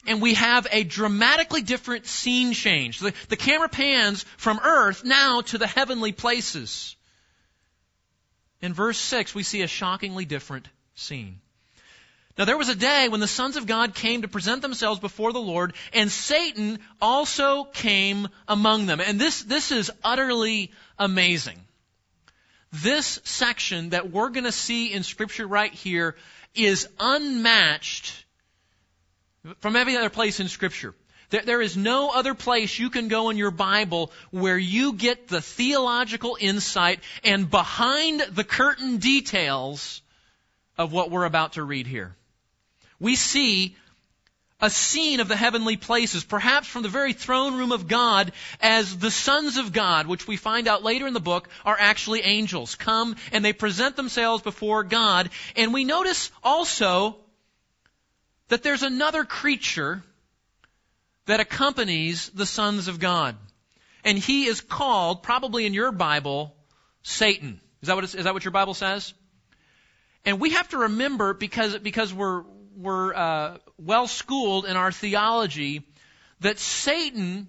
and 0.07 0.23
we 0.23 0.35
have 0.35 0.67
a 0.71 0.85
dramatically 0.85 1.63
different 1.63 2.07
scene 2.07 2.53
change. 2.53 3.01
The, 3.01 3.13
the 3.29 3.37
camera 3.37 3.69
pans 3.69 4.25
from 4.37 4.61
earth 4.63 5.05
now 5.05 5.43
to 5.43 5.59
the 5.59 5.67
heavenly 5.67 6.13
places. 6.13 6.97
In 8.61 8.75
verse 8.75 8.99
6, 8.99 9.35
we 9.35 9.43
see 9.43 9.63
a 9.63 9.69
shockingly 9.69 10.25
different 10.25 10.69
scene. 10.95 11.41
Now 12.37 12.45
there 12.45 12.57
was 12.57 12.69
a 12.69 12.75
day 12.77 13.09
when 13.09 13.21
the 13.21 13.27
sons 13.27 13.57
of 13.57 13.67
God 13.67 13.95
came 13.95 14.23
to 14.23 14.29
present 14.29 14.63
themselves 14.63 15.01
before 15.01 15.33
the 15.33 15.41
Lord, 15.41 15.75
and 15.93 16.11
Satan 16.11 16.79
also 17.01 17.65
came 17.65 18.29
among 18.47 18.87
them. 18.87 19.01
And 19.01 19.21
this, 19.21 19.43
this 19.43 19.73
is 19.73 19.91
utterly 20.05 20.71
amazing. 20.99 21.59
This 22.71 23.21
section 23.25 23.91
that 23.91 24.13
we're 24.13 24.29
going 24.29 24.45
to 24.45 24.53
see 24.53 24.93
in 24.93 25.03
Scripture 25.03 25.47
right 25.47 25.73
here 25.73 26.15
is 26.55 26.89
unmatched 26.99 28.25
from 29.61 29.77
every 29.77 29.97
other 29.97 30.11
place 30.11 30.41
in 30.41 30.49
Scripture. 30.49 30.95
There, 31.31 31.43
there 31.43 31.61
is 31.61 31.77
no 31.77 32.11
other 32.11 32.35
place 32.35 32.79
you 32.79 32.91
can 32.91 33.09
go 33.09 33.31
in 33.31 33.37
your 33.37 33.51
Bible 33.51 34.13
where 34.31 34.59
you 34.59 34.95
get 34.95 35.29
the 35.29 35.43
theological 35.43 36.37
insight 36.41 37.01
and 37.23 37.51
behind 37.51 38.21
the 38.33 38.45
curtain 38.45 38.97
details 38.97 40.03
of 40.77 40.93
what 40.93 41.11
we're 41.11 41.25
about 41.25 41.55
to 41.55 41.63
read 41.63 41.87
here. 41.87 42.15
We 42.99 43.15
see 43.15 43.77
a 44.61 44.71
scene 44.71 45.21
of 45.21 45.29
the 45.29 45.37
heavenly 45.37 45.77
places, 45.77 46.25
perhaps 46.25 46.67
from 46.67 46.83
the 46.83 46.89
very 46.89 47.13
throne 47.13 47.57
room 47.57 47.71
of 47.71 47.87
God, 47.87 48.33
as 48.61 48.99
the 48.99 49.11
sons 49.11 49.57
of 49.57 49.73
God, 49.73 50.09
which 50.09 50.27
we 50.27 50.37
find 50.37 50.67
out 50.67 50.83
later 50.83 51.07
in 51.07 51.15
the 51.15 51.21
book, 51.21 51.49
are 51.65 51.77
actually 51.79 52.23
angels, 52.23 52.75
come 52.75 53.15
and 53.31 53.45
they 53.45 53.53
present 53.53 53.95
themselves 53.95 54.43
before 54.43 54.83
God. 54.83 55.31
And 55.55 55.73
we 55.73 55.85
notice 55.85 56.33
also 56.43 57.17
that 58.49 58.65
there's 58.65 58.83
another 58.83 59.25
creature 59.25 60.03
that 61.27 61.39
accompanies 61.39 62.29
the 62.31 62.47
sons 62.47 62.89
of 62.89 62.99
God. 62.99 63.37
And 64.05 64.19
he 64.19 64.47
is 64.47 64.61
called, 64.61 65.23
probably 65.23 65.67
in 65.67 65.75
your 65.75 65.93
Bible, 65.93 66.57
Satan. 67.03 67.61
Is 67.83 67.89
that 67.89 67.95
what, 67.95 68.05
is 68.05 68.13
that 68.13 68.35
what 68.35 68.45
your 68.45 68.53
Bible 68.53 68.75
says? 68.75 69.15
And 70.25 70.41
we 70.41 70.51
have 70.51 70.69
to 70.71 70.79
remember, 70.79 71.33
because, 71.33 71.79
because 71.79 72.13
we're, 72.13 72.43
we're 72.77 73.15
uh, 73.15 73.59
well 73.79 74.07
schooled 74.07 74.67
in 74.67 74.77
our 74.77 74.93
theology 74.93 75.83
that 76.41 76.59
Satan 76.59 77.49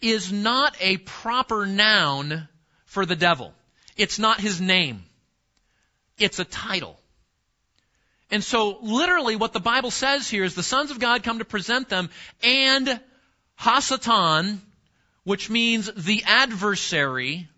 is 0.00 0.32
not 0.32 0.76
a 0.80 0.96
proper 0.98 1.66
noun 1.66 2.48
for 2.84 3.06
the 3.06 3.16
devil. 3.16 3.52
It's 3.96 4.18
not 4.18 4.40
his 4.40 4.60
name. 4.60 5.04
It's 6.18 6.38
a 6.38 6.44
title. 6.44 6.98
And 8.30 8.42
so 8.42 8.78
literally 8.82 9.36
what 9.36 9.52
the 9.52 9.60
Bible 9.60 9.90
says 9.90 10.28
here 10.28 10.44
is 10.44 10.54
the 10.54 10.62
sons 10.62 10.90
of 10.90 10.98
God 10.98 11.22
come 11.22 11.38
to 11.38 11.44
present 11.44 11.88
them 11.88 12.10
and 12.42 13.00
Hasatan, 13.60 14.58
which 15.24 15.48
means 15.48 15.90
the 15.92 16.24
adversary, 16.26 17.48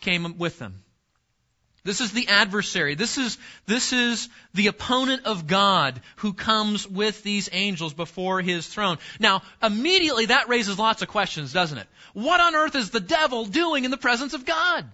came 0.00 0.38
with 0.38 0.58
them. 0.58 0.82
This 1.88 2.02
is 2.02 2.12
the 2.12 2.28
adversary. 2.28 2.96
This 2.96 3.16
is, 3.16 3.38
this 3.64 3.94
is 3.94 4.28
the 4.52 4.66
opponent 4.66 5.24
of 5.24 5.46
God 5.46 6.02
who 6.16 6.34
comes 6.34 6.86
with 6.86 7.22
these 7.22 7.48
angels 7.50 7.94
before 7.94 8.42
his 8.42 8.66
throne. 8.66 8.98
Now, 9.18 9.40
immediately 9.62 10.26
that 10.26 10.50
raises 10.50 10.78
lots 10.78 11.00
of 11.00 11.08
questions, 11.08 11.50
doesn't 11.50 11.78
it? 11.78 11.86
What 12.12 12.42
on 12.42 12.54
earth 12.54 12.74
is 12.74 12.90
the 12.90 13.00
devil 13.00 13.46
doing 13.46 13.86
in 13.86 13.90
the 13.90 13.96
presence 13.96 14.34
of 14.34 14.44
God? 14.44 14.84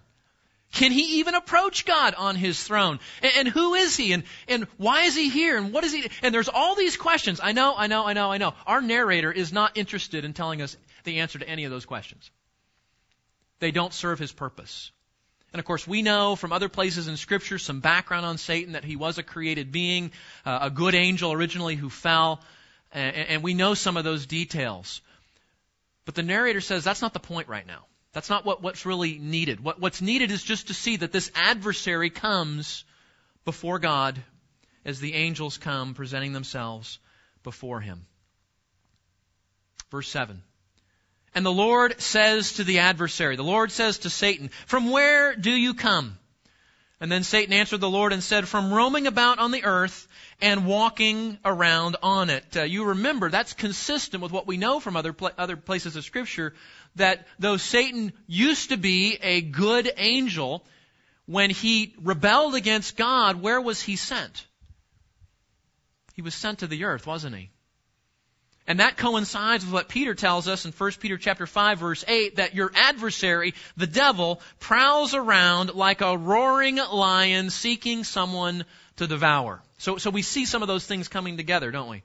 Can 0.71 0.93
he 0.93 1.19
even 1.19 1.35
approach 1.35 1.85
God 1.85 2.15
on 2.15 2.37
his 2.37 2.63
throne? 2.63 3.01
And, 3.23 3.33
and, 3.39 3.49
who 3.49 3.75
is 3.75 3.97
he? 3.97 4.13
And, 4.13 4.23
and 4.47 4.69
why 4.77 5.03
is 5.03 5.17
he 5.17 5.31
here? 5.31 5.57
And 5.59 5.73
what 5.73 5.83
is 5.83 5.93
he? 5.93 6.09
And 6.23 6.33
there's 6.33 6.49
all 6.49 6.77
these 6.77 6.97
questions. 6.97 7.41
I 7.43 7.51
know, 7.51 7.75
I 7.77 7.89
know, 7.89 8.07
I 8.07 8.13
know, 8.13 8.31
I 8.31 8.39
know. 8.39 8.55
Our 8.69 8.81
narrator 8.81 9.33
is 9.33 9.53
not 9.53 9.77
interested 9.77 10.25
in 10.25 10.33
telling 10.33 10.63
us 10.63 10.77
the 11.03 11.19
answer 11.19 11.41
to 11.41 11.49
any 11.49 11.65
of 11.65 11.73
those 11.73 11.87
questions. 11.87 12.31
They 13.59 13.73
don't 13.73 13.93
serve 13.93 14.21
his 14.21 14.31
purpose. 14.31 14.93
And 15.55 15.61
of 15.61 15.67
course, 15.67 15.87
we 15.87 16.03
know 16.03 16.35
from 16.35 16.53
other 16.53 16.69
places 16.69 17.07
in 17.07 17.17
Scripture 17.17 17.61
some 17.61 17.79
background 17.79 18.27
on 18.27 18.39
Satan 18.39 18.73
that 18.73 18.83
he 18.83 18.97
was 18.97 19.19
a 19.19 19.23
created 19.23 19.71
being, 19.71 20.11
uh, 20.45 20.59
a 20.63 20.71
good 20.71 20.97
angel 20.97 21.33
originally 21.33 21.77
who 21.77 21.89
fell, 21.89 22.41
and, 22.91 23.15
and 23.15 23.43
we 23.45 23.55
know 23.55 23.75
some 23.75 23.97
of 23.97 24.03
those 24.03 24.27
details. 24.27 25.01
But 26.07 26.17
the 26.17 26.25
narrator 26.25 26.61
says 26.61 26.83
that's 26.83 27.03
not 27.03 27.13
the 27.13 27.21
point 27.21 27.47
right 27.47 27.65
now. 27.65 27.87
That's 28.13 28.29
not 28.29 28.45
what, 28.45 28.63
what's 28.65 28.85
really 28.85 29.17
needed. 29.17 29.63
What, 29.63 29.81
what's 29.81 30.03
needed 30.03 30.33
is 30.33 30.43
just 30.43 30.67
to 30.69 30.75
see 30.75 30.97
that 30.97 31.13
this 31.13 31.31
adversary 31.37 32.11
comes 32.11 32.85
before 33.45 33.79
God 33.79 34.21
as 34.85 34.99
the 34.99 35.15
angels 35.15 35.57
come 35.57 35.95
presenting 35.95 36.33
themselves 36.33 36.99
before 37.45 37.81
him. 37.81 38.07
Verse 39.93 40.09
7. 40.09 40.43
And 41.35 41.45
the 41.45 41.53
Lord 41.53 42.01
says 42.01 42.55
to 42.55 42.65
the 42.65 42.79
adversary, 42.81 43.37
the 43.37 43.43
Lord 43.43 43.73
says 43.73 43.99
to 43.99 44.11
Satan, 44.11 44.51
From 44.67 44.91
where 44.91 45.35
do 45.35 45.51
you 45.51 45.75
come? 45.75 46.19
And 47.01 47.11
then 47.11 47.25
Satan 47.25 47.53
answered 47.53 47.81
the 47.81 47.91
Lord 47.91 48.13
and 48.13 48.23
said, 48.23 48.47
From 48.47 48.73
roaming 48.73 49.07
about 49.07 49.41
on 49.41 49.51
the 49.51 49.65
earth 49.65 50.07
and 50.41 50.65
walking 50.65 51.39
around 51.45 51.97
on 52.03 52.31
it. 52.31 52.57
Uh, 52.57 52.63
you 52.63 52.85
remember, 52.85 53.31
that's 53.31 53.53
consistent 53.53 54.23
with 54.23 54.31
what 54.31 54.47
we 54.47 54.57
know 54.57 54.79
from 54.79 54.97
other, 54.97 55.13
pl- 55.13 55.33
other 55.37 55.57
places 55.57 55.97
of 55.97 56.05
Scripture, 56.05 56.55
that 56.97 57.27
though 57.39 57.57
Satan 57.57 58.13
used 58.29 58.69
to 58.69 58.77
be 58.77 59.19
a 59.21 59.41
good 59.41 59.91
angel, 59.97 60.65
when 61.27 61.51
he 61.51 61.95
rebelled 62.01 62.55
against 62.55 62.97
God, 62.97 63.43
where 63.43 63.61
was 63.61 63.83
he 63.83 63.97
sent? 63.97 64.47
He 66.15 66.23
was 66.23 66.35
sent 66.35 66.61
to 66.61 66.69
the 66.69 66.85
earth, 66.85 67.07
wasn't 67.07 67.37
he? 67.37 67.51
And 68.67 68.81
that 68.81 68.97
coincides 68.97 69.65
with 69.65 69.75
what 69.75 69.89
Peter 69.89 70.15
tells 70.15 70.49
us 70.49 70.65
in 70.65 70.73
1 70.73 70.93
Peter 70.93 71.19
chapter 71.19 71.47
5 71.47 71.79
verse 71.79 72.05
8 72.09 72.37
that 72.37 72.55
your 72.55 72.73
adversary, 72.75 73.55
the 73.77 73.87
devil, 73.87 74.41
prowls 74.59 75.15
around 75.15 75.75
like 75.75 76.01
a 76.01 76.17
roaring 76.17 76.77
lion 76.77 77.51
seeking 77.51 78.05
someone 78.05 78.65
to 78.97 79.07
devour. 79.07 79.63
So, 79.79 79.99
so 79.99 80.09
we 80.09 80.23
see 80.23 80.47
some 80.47 80.63
of 80.63 80.69
those 80.69 80.87
things 80.87 81.09
coming 81.09 81.37
together, 81.37 81.71
don't 81.71 81.91
we? 81.91 82.03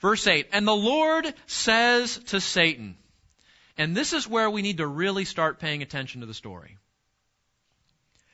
Verse 0.00 0.26
8, 0.26 0.48
and 0.52 0.66
the 0.66 0.76
Lord 0.76 1.32
says 1.46 2.18
to 2.26 2.40
Satan, 2.40 2.96
and 3.78 3.96
this 3.96 4.12
is 4.12 4.28
where 4.28 4.50
we 4.50 4.60
need 4.60 4.78
to 4.78 4.86
really 4.86 5.24
start 5.24 5.60
paying 5.60 5.80
attention 5.80 6.20
to 6.20 6.26
the 6.26 6.34
story. 6.34 6.76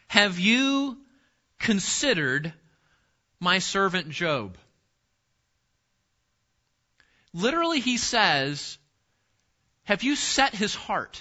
Have 0.08 0.38
you 0.38 0.98
considered 1.58 2.52
my 3.38 3.58
servant 3.58 4.08
Job? 4.08 4.56
Literally, 7.32 7.80
he 7.80 7.97
says, 7.97 8.78
Have 9.85 10.02
you 10.02 10.16
set 10.16 10.54
his 10.54 10.75
heart? 10.75 11.20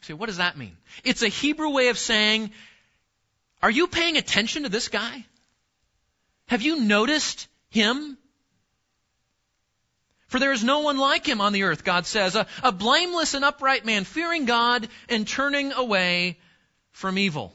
You 0.00 0.06
say, 0.06 0.14
what 0.14 0.26
does 0.26 0.38
that 0.38 0.56
mean? 0.56 0.76
It's 1.04 1.22
a 1.22 1.28
Hebrew 1.28 1.70
way 1.70 1.88
of 1.88 1.98
saying, 1.98 2.50
Are 3.62 3.70
you 3.70 3.86
paying 3.86 4.16
attention 4.16 4.64
to 4.64 4.68
this 4.68 4.88
guy? 4.88 5.24
Have 6.46 6.62
you 6.62 6.80
noticed 6.80 7.48
him? 7.70 8.18
For 10.26 10.38
there 10.38 10.52
is 10.52 10.64
no 10.64 10.80
one 10.80 10.96
like 10.96 11.26
him 11.26 11.40
on 11.40 11.52
the 11.52 11.64
earth, 11.64 11.84
God 11.84 12.06
says, 12.06 12.36
a, 12.36 12.46
a 12.62 12.72
blameless 12.72 13.34
and 13.34 13.44
upright 13.44 13.84
man, 13.84 14.04
fearing 14.04 14.46
God 14.46 14.88
and 15.08 15.28
turning 15.28 15.72
away 15.72 16.38
from 16.90 17.18
evil. 17.18 17.52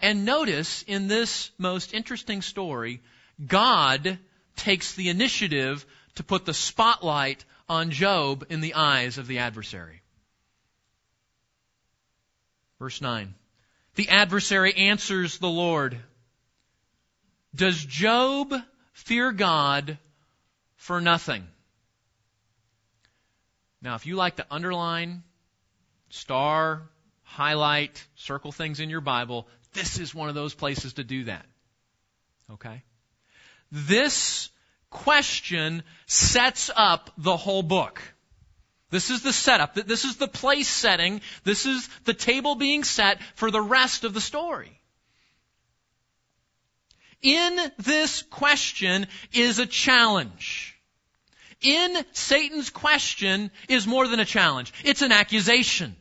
And 0.00 0.24
notice 0.24 0.82
in 0.86 1.06
this 1.06 1.50
most 1.58 1.92
interesting 1.92 2.40
story, 2.40 3.02
God 3.44 4.18
takes 4.58 4.94
the 4.94 5.08
initiative 5.08 5.86
to 6.16 6.24
put 6.24 6.44
the 6.44 6.54
spotlight 6.54 7.44
on 7.68 7.90
Job 7.90 8.46
in 8.50 8.60
the 8.60 8.74
eyes 8.74 9.18
of 9.18 9.26
the 9.26 9.38
adversary. 9.38 10.02
Verse 12.78 13.00
9. 13.00 13.34
The 13.94 14.08
adversary 14.08 14.74
answers 14.74 15.38
the 15.38 15.48
Lord. 15.48 15.98
Does 17.54 17.84
Job 17.84 18.54
fear 18.92 19.32
God 19.32 19.98
for 20.76 21.00
nothing? 21.00 21.46
Now, 23.82 23.94
if 23.94 24.06
you 24.06 24.16
like 24.16 24.36
to 24.36 24.46
underline, 24.50 25.22
star, 26.10 26.82
highlight, 27.22 28.04
circle 28.16 28.52
things 28.52 28.80
in 28.80 28.90
your 28.90 29.00
Bible, 29.00 29.48
this 29.72 29.98
is 29.98 30.14
one 30.14 30.28
of 30.28 30.34
those 30.34 30.54
places 30.54 30.94
to 30.94 31.04
do 31.04 31.24
that. 31.24 31.46
Okay? 32.52 32.82
This 33.70 34.50
question 34.90 35.82
sets 36.06 36.70
up 36.74 37.10
the 37.18 37.36
whole 37.36 37.62
book. 37.62 38.00
This 38.90 39.10
is 39.10 39.22
the 39.22 39.32
setup. 39.32 39.74
This 39.74 40.04
is 40.04 40.16
the 40.16 40.28
place 40.28 40.68
setting. 40.68 41.20
This 41.44 41.66
is 41.66 41.88
the 42.04 42.14
table 42.14 42.54
being 42.54 42.84
set 42.84 43.20
for 43.34 43.50
the 43.50 43.60
rest 43.60 44.04
of 44.04 44.14
the 44.14 44.20
story. 44.20 44.80
In 47.20 47.58
this 47.78 48.22
question 48.22 49.06
is 49.32 49.58
a 49.58 49.66
challenge. 49.66 50.76
In 51.60 51.96
Satan's 52.12 52.70
question 52.70 53.50
is 53.68 53.86
more 53.86 54.06
than 54.06 54.20
a 54.20 54.24
challenge. 54.24 54.72
It's 54.84 55.02
an 55.02 55.12
accusation. 55.12 55.96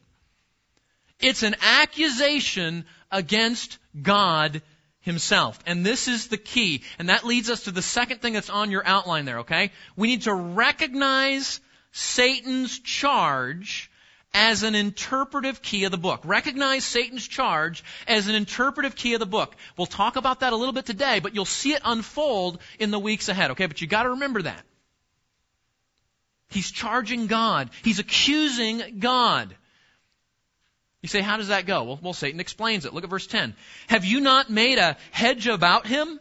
It's 1.19 1.43
an 1.43 1.55
accusation 1.61 2.85
against 3.11 3.79
God 3.99 4.61
himself. 5.07 5.57
And 5.65 5.83
this 5.85 6.07
is 6.07 6.27
the 6.27 6.37
key. 6.37 6.83
And 6.99 7.09
that 7.09 7.25
leads 7.25 7.49
us 7.49 7.63
to 7.63 7.71
the 7.71 7.81
second 7.81 8.21
thing 8.21 8.33
that's 8.33 8.51
on 8.51 8.69
your 8.69 8.85
outline 8.85 9.25
there, 9.25 9.39
okay? 9.39 9.71
We 9.95 10.07
need 10.07 10.23
to 10.23 10.33
recognize 10.33 11.59
Satan's 11.91 12.77
charge 12.77 13.89
as 14.33 14.63
an 14.63 14.75
interpretive 14.75 15.61
key 15.61 15.85
of 15.85 15.91
the 15.91 15.97
book. 15.97 16.21
Recognize 16.23 16.83
Satan's 16.83 17.27
charge 17.27 17.83
as 18.07 18.27
an 18.27 18.35
interpretive 18.35 18.95
key 18.95 19.13
of 19.15 19.19
the 19.19 19.25
book. 19.25 19.55
We'll 19.77 19.87
talk 19.87 20.15
about 20.15 20.41
that 20.41 20.53
a 20.53 20.55
little 20.55 20.73
bit 20.73 20.85
today, 20.85 21.19
but 21.19 21.33
you'll 21.33 21.45
see 21.45 21.73
it 21.73 21.81
unfold 21.83 22.59
in 22.77 22.91
the 22.91 22.99
weeks 22.99 23.29
ahead, 23.29 23.51
okay? 23.51 23.65
But 23.65 23.81
you 23.81 23.87
gotta 23.87 24.09
remember 24.09 24.43
that. 24.43 24.61
He's 26.49 26.69
charging 26.71 27.27
God. 27.27 27.69
He's 27.83 27.99
accusing 27.99 28.99
God. 28.99 29.55
You 31.07 31.09
say, 31.09 31.21
how 31.21 31.37
does 31.37 31.47
that 31.47 31.65
go? 31.65 31.83
Well, 31.85 31.99
well, 32.01 32.13
Satan 32.13 32.41
explains 32.41 32.83
it. 32.83 32.93
Look 32.93 33.05
at 33.05 33.09
verse 33.09 33.27
10. 33.27 33.55
Have 33.87 34.03
you 34.03 34.19
not 34.19 34.49
made 34.49 34.77
a 34.77 34.97
hedge 35.11 35.47
about 35.47 35.87
him? 35.87 36.19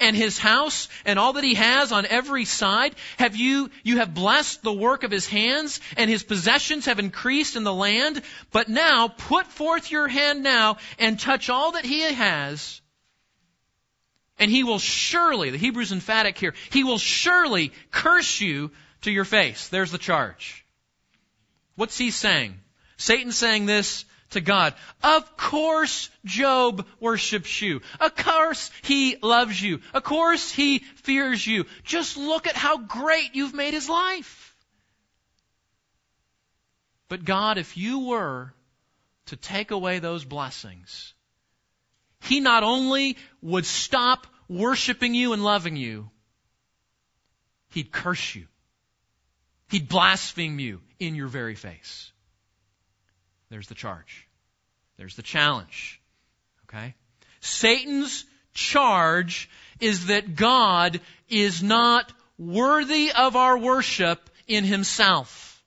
and 0.00 0.16
his 0.16 0.38
house 0.38 0.88
and 1.04 1.20
all 1.20 1.34
that 1.34 1.44
he 1.44 1.54
has 1.54 1.92
on 1.92 2.04
every 2.06 2.44
side? 2.44 2.94
Have 3.16 3.36
you, 3.36 3.70
you 3.84 3.98
have 3.98 4.12
blessed 4.12 4.62
the 4.62 4.72
work 4.72 5.04
of 5.04 5.12
his 5.12 5.26
hands 5.26 5.80
and 5.96 6.10
his 6.10 6.24
possessions 6.24 6.86
have 6.86 6.98
increased 6.98 7.54
in 7.54 7.62
the 7.62 7.72
land? 7.72 8.22
But 8.50 8.68
now 8.68 9.06
put 9.06 9.46
forth 9.46 9.92
your 9.92 10.08
hand 10.08 10.42
now 10.42 10.78
and 10.98 11.18
touch 11.18 11.48
all 11.48 11.72
that 11.72 11.84
he 11.84 12.00
has. 12.02 12.80
And 14.38 14.50
he 14.50 14.64
will 14.64 14.80
surely, 14.80 15.50
the 15.50 15.58
Hebrew's 15.58 15.92
emphatic 15.92 16.38
here, 16.38 16.54
he 16.70 16.82
will 16.82 16.98
surely 16.98 17.72
curse 17.92 18.40
you 18.40 18.72
to 19.02 19.12
your 19.12 19.24
face. 19.24 19.68
There's 19.68 19.92
the 19.92 19.98
charge. 19.98 20.66
What's 21.76 21.98
he 21.98 22.10
saying? 22.10 22.58
Satan's 23.04 23.36
saying 23.36 23.66
this 23.66 24.06
to 24.30 24.40
God. 24.40 24.72
Of 25.02 25.36
course 25.36 26.08
Job 26.24 26.86
worships 27.00 27.60
you. 27.60 27.82
Of 28.00 28.16
course 28.16 28.70
he 28.82 29.16
loves 29.20 29.60
you. 29.60 29.80
Of 29.92 30.04
course 30.04 30.50
he 30.50 30.78
fears 30.78 31.46
you. 31.46 31.66
Just 31.82 32.16
look 32.16 32.46
at 32.46 32.56
how 32.56 32.78
great 32.78 33.34
you've 33.34 33.52
made 33.52 33.74
his 33.74 33.90
life. 33.90 34.56
But 37.10 37.26
God, 37.26 37.58
if 37.58 37.76
you 37.76 38.06
were 38.08 38.54
to 39.26 39.36
take 39.36 39.70
away 39.70 39.98
those 39.98 40.24
blessings, 40.24 41.12
he 42.22 42.40
not 42.40 42.62
only 42.62 43.18
would 43.42 43.66
stop 43.66 44.26
worshiping 44.48 45.14
you 45.14 45.34
and 45.34 45.44
loving 45.44 45.76
you, 45.76 46.08
he'd 47.68 47.92
curse 47.92 48.34
you. 48.34 48.46
He'd 49.68 49.90
blaspheme 49.90 50.58
you 50.58 50.80
in 50.98 51.14
your 51.14 51.28
very 51.28 51.54
face. 51.54 52.10
There's 53.54 53.68
the 53.68 53.76
charge. 53.76 54.26
There's 54.96 55.14
the 55.14 55.22
challenge. 55.22 56.00
Okay? 56.64 56.96
Satan's 57.38 58.24
charge 58.52 59.48
is 59.78 60.06
that 60.06 60.34
God 60.34 61.00
is 61.28 61.62
not 61.62 62.12
worthy 62.36 63.12
of 63.12 63.36
our 63.36 63.56
worship 63.56 64.28
in 64.48 64.64
himself. 64.64 65.62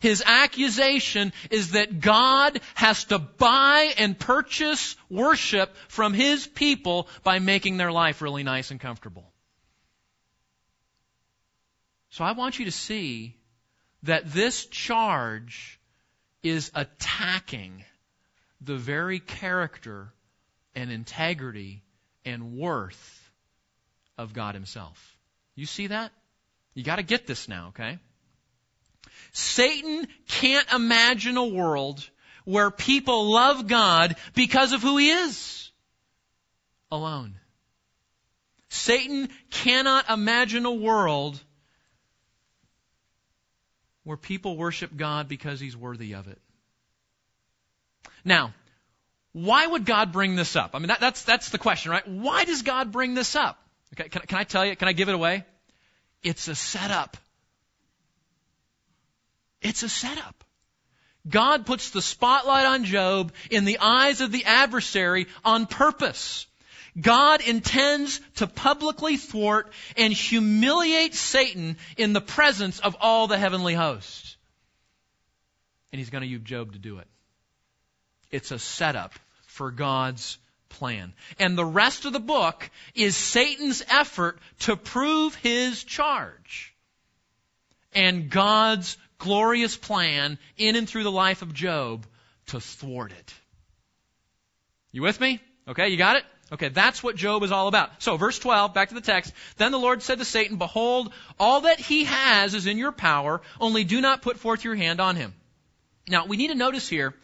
His 0.00 0.22
accusation 0.26 1.32
is 1.50 1.70
that 1.70 2.00
God 2.00 2.60
has 2.74 3.04
to 3.04 3.18
buy 3.18 3.94
and 3.96 4.18
purchase 4.18 4.96
worship 5.08 5.74
from 5.88 6.12
his 6.12 6.46
people 6.46 7.08
by 7.22 7.38
making 7.38 7.78
their 7.78 7.90
life 7.90 8.20
really 8.20 8.42
nice 8.42 8.70
and 8.70 8.78
comfortable. 8.78 9.32
So 12.10 12.22
I 12.22 12.32
want 12.32 12.58
you 12.58 12.66
to 12.66 12.70
see 12.70 13.34
that 14.02 14.30
this 14.30 14.66
charge 14.66 15.75
is 16.42 16.70
attacking 16.74 17.84
the 18.60 18.76
very 18.76 19.20
character 19.20 20.12
and 20.74 20.90
integrity 20.90 21.82
and 22.24 22.56
worth 22.56 23.30
of 24.18 24.32
God 24.32 24.54
Himself. 24.54 25.16
You 25.54 25.66
see 25.66 25.88
that? 25.88 26.12
You 26.74 26.82
gotta 26.82 27.02
get 27.02 27.26
this 27.26 27.48
now, 27.48 27.68
okay? 27.68 27.98
Satan 29.32 30.06
can't 30.28 30.72
imagine 30.72 31.36
a 31.36 31.46
world 31.46 32.08
where 32.44 32.70
people 32.70 33.32
love 33.32 33.66
God 33.66 34.16
because 34.34 34.72
of 34.72 34.82
who 34.82 34.96
He 34.96 35.10
is 35.10 35.70
alone. 36.90 37.34
Satan 38.68 39.28
cannot 39.50 40.10
imagine 40.10 40.66
a 40.66 40.72
world 40.72 41.40
where 44.06 44.16
people 44.16 44.56
worship 44.56 44.96
God 44.96 45.26
because 45.26 45.58
He's 45.58 45.76
worthy 45.76 46.14
of 46.14 46.28
it. 46.28 46.38
Now, 48.24 48.54
why 49.32 49.66
would 49.66 49.84
God 49.84 50.12
bring 50.12 50.36
this 50.36 50.54
up? 50.54 50.70
I 50.74 50.78
mean, 50.78 50.88
that, 50.88 51.00
that's, 51.00 51.24
that's 51.24 51.50
the 51.50 51.58
question, 51.58 51.90
right? 51.90 52.06
Why 52.06 52.44
does 52.44 52.62
God 52.62 52.92
bring 52.92 53.14
this 53.14 53.34
up? 53.34 53.58
Okay, 53.94 54.08
can, 54.08 54.22
can 54.22 54.38
I 54.38 54.44
tell 54.44 54.64
you? 54.64 54.76
Can 54.76 54.86
I 54.86 54.92
give 54.92 55.08
it 55.08 55.16
away? 55.16 55.44
It's 56.22 56.46
a 56.46 56.54
setup. 56.54 57.16
It's 59.60 59.82
a 59.82 59.88
setup. 59.88 60.44
God 61.28 61.66
puts 61.66 61.90
the 61.90 62.00
spotlight 62.00 62.66
on 62.66 62.84
Job 62.84 63.32
in 63.50 63.64
the 63.64 63.78
eyes 63.80 64.20
of 64.20 64.30
the 64.30 64.44
adversary 64.44 65.26
on 65.44 65.66
purpose. 65.66 66.46
God 67.00 67.42
intends 67.42 68.20
to 68.36 68.46
publicly 68.46 69.16
thwart 69.16 69.72
and 69.96 70.12
humiliate 70.12 71.14
Satan 71.14 71.76
in 71.96 72.12
the 72.12 72.20
presence 72.20 72.78
of 72.78 72.96
all 73.00 73.26
the 73.26 73.38
heavenly 73.38 73.74
hosts. 73.74 74.36
And 75.92 75.98
he's 75.98 76.10
going 76.10 76.22
to 76.22 76.28
use 76.28 76.42
Job 76.42 76.72
to 76.72 76.78
do 76.78 76.98
it. 76.98 77.06
It's 78.30 78.50
a 78.50 78.58
setup 78.58 79.12
for 79.46 79.70
God's 79.70 80.38
plan. 80.68 81.12
And 81.38 81.56
the 81.56 81.64
rest 81.64 82.04
of 82.04 82.12
the 82.12 82.20
book 82.20 82.70
is 82.94 83.16
Satan's 83.16 83.82
effort 83.88 84.38
to 84.60 84.76
prove 84.76 85.34
his 85.36 85.84
charge. 85.84 86.74
And 87.94 88.30
God's 88.30 88.96
glorious 89.18 89.76
plan 89.76 90.38
in 90.56 90.76
and 90.76 90.88
through 90.88 91.04
the 91.04 91.10
life 91.10 91.42
of 91.42 91.54
Job 91.54 92.06
to 92.46 92.60
thwart 92.60 93.12
it. 93.12 93.34
You 94.92 95.02
with 95.02 95.20
me? 95.20 95.40
Okay, 95.68 95.88
you 95.88 95.96
got 95.96 96.16
it? 96.16 96.24
Okay, 96.52 96.68
that's 96.68 97.02
what 97.02 97.16
Job 97.16 97.42
is 97.42 97.50
all 97.50 97.66
about. 97.66 98.02
So, 98.02 98.16
verse 98.16 98.38
12, 98.38 98.72
back 98.72 98.90
to 98.90 98.94
the 98.94 99.00
text. 99.00 99.32
Then 99.56 99.72
the 99.72 99.78
Lord 99.78 100.02
said 100.02 100.18
to 100.18 100.24
Satan, 100.24 100.58
Behold, 100.58 101.12
all 101.40 101.62
that 101.62 101.80
he 101.80 102.04
has 102.04 102.54
is 102.54 102.66
in 102.66 102.78
your 102.78 102.92
power, 102.92 103.42
only 103.60 103.82
do 103.82 104.00
not 104.00 104.22
put 104.22 104.38
forth 104.38 104.62
your 104.62 104.76
hand 104.76 105.00
on 105.00 105.16
him. 105.16 105.34
Now, 106.08 106.26
we 106.26 106.36
need 106.36 106.48
to 106.48 106.54
notice 106.54 106.88
here 106.88 107.14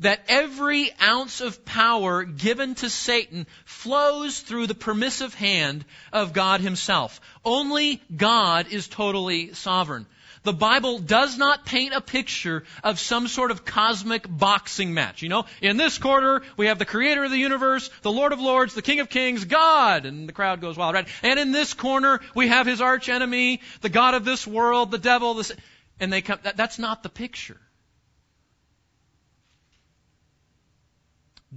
that 0.00 0.20
every 0.28 0.90
ounce 1.00 1.40
of 1.40 1.64
power 1.64 2.24
given 2.24 2.74
to 2.76 2.90
Satan 2.90 3.46
flows 3.64 4.40
through 4.40 4.66
the 4.66 4.74
permissive 4.74 5.32
hand 5.32 5.86
of 6.12 6.34
God 6.34 6.60
himself. 6.60 7.18
Only 7.46 8.02
God 8.14 8.68
is 8.70 8.88
totally 8.88 9.54
sovereign 9.54 10.06
the 10.46 10.52
Bible 10.52 11.00
does 11.00 11.36
not 11.36 11.66
paint 11.66 11.92
a 11.92 12.00
picture 12.00 12.62
of 12.84 13.00
some 13.00 13.26
sort 13.26 13.50
of 13.50 13.64
cosmic 13.64 14.26
boxing 14.28 14.94
match. 14.94 15.20
You 15.20 15.28
know, 15.28 15.44
in 15.60 15.76
this 15.76 15.98
quarter, 15.98 16.42
we 16.56 16.66
have 16.66 16.78
the 16.78 16.84
creator 16.84 17.24
of 17.24 17.32
the 17.32 17.36
universe, 17.36 17.90
the 18.02 18.12
Lord 18.12 18.32
of 18.32 18.40
Lords, 18.40 18.72
the 18.72 18.80
King 18.80 19.00
of 19.00 19.10
Kings, 19.10 19.44
God, 19.44 20.06
and 20.06 20.28
the 20.28 20.32
crowd 20.32 20.60
goes 20.60 20.76
wild, 20.76 20.94
right? 20.94 21.08
And 21.24 21.40
in 21.40 21.50
this 21.50 21.74
corner, 21.74 22.20
we 22.36 22.46
have 22.46 22.64
his 22.64 22.80
arch 22.80 23.08
enemy, 23.08 23.60
the 23.80 23.88
God 23.88 24.14
of 24.14 24.24
this 24.24 24.46
world, 24.46 24.92
the 24.92 24.98
devil, 24.98 25.34
this, 25.34 25.52
and 25.98 26.12
they 26.12 26.22
come, 26.22 26.38
that, 26.44 26.56
that's 26.56 26.78
not 26.78 27.02
the 27.02 27.10
picture. 27.10 27.60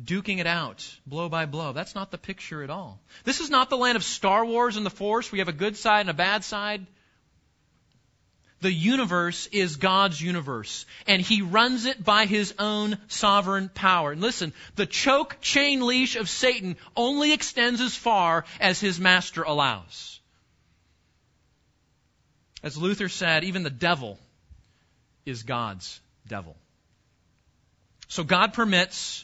duking 0.01 0.39
it 0.39 0.47
out, 0.47 0.89
blow 1.05 1.27
by 1.27 1.45
blow. 1.45 1.73
That's 1.73 1.93
not 1.93 2.09
the 2.09 2.17
picture 2.17 2.63
at 2.63 2.69
all. 2.69 3.01
This 3.25 3.41
is 3.41 3.49
not 3.49 3.69
the 3.69 3.75
land 3.75 3.97
of 3.97 4.03
Star 4.03 4.45
Wars 4.45 4.77
and 4.77 4.85
the 4.85 4.89
Force. 4.89 5.29
We 5.29 5.39
have 5.39 5.49
a 5.49 5.53
good 5.53 5.75
side 5.75 6.01
and 6.01 6.09
a 6.09 6.13
bad 6.13 6.45
side. 6.45 6.87
The 8.61 8.71
universe 8.71 9.47
is 9.47 9.77
God's 9.77 10.21
universe, 10.21 10.85
and 11.07 11.21
He 11.21 11.41
runs 11.41 11.85
it 11.85 12.03
by 12.03 12.25
His 12.25 12.53
own 12.59 12.97
sovereign 13.07 13.69
power. 13.69 14.11
And 14.11 14.21
listen, 14.21 14.53
the 14.75 14.85
choke 14.85 15.37
chain 15.39 15.85
leash 15.85 16.15
of 16.17 16.29
Satan 16.29 16.75
only 16.95 17.31
extends 17.31 17.79
as 17.79 17.95
far 17.95 18.45
as 18.59 18.79
his 18.79 18.99
master 18.99 19.43
allows. 19.43 20.19
As 22.61 22.77
Luther 22.77 23.07
said, 23.07 23.45
even 23.45 23.63
the 23.63 23.69
devil 23.69 24.19
is 25.25 25.43
God's 25.43 26.01
devil. 26.27 26.57
So 28.09 28.23
God 28.23 28.53
permits, 28.53 29.23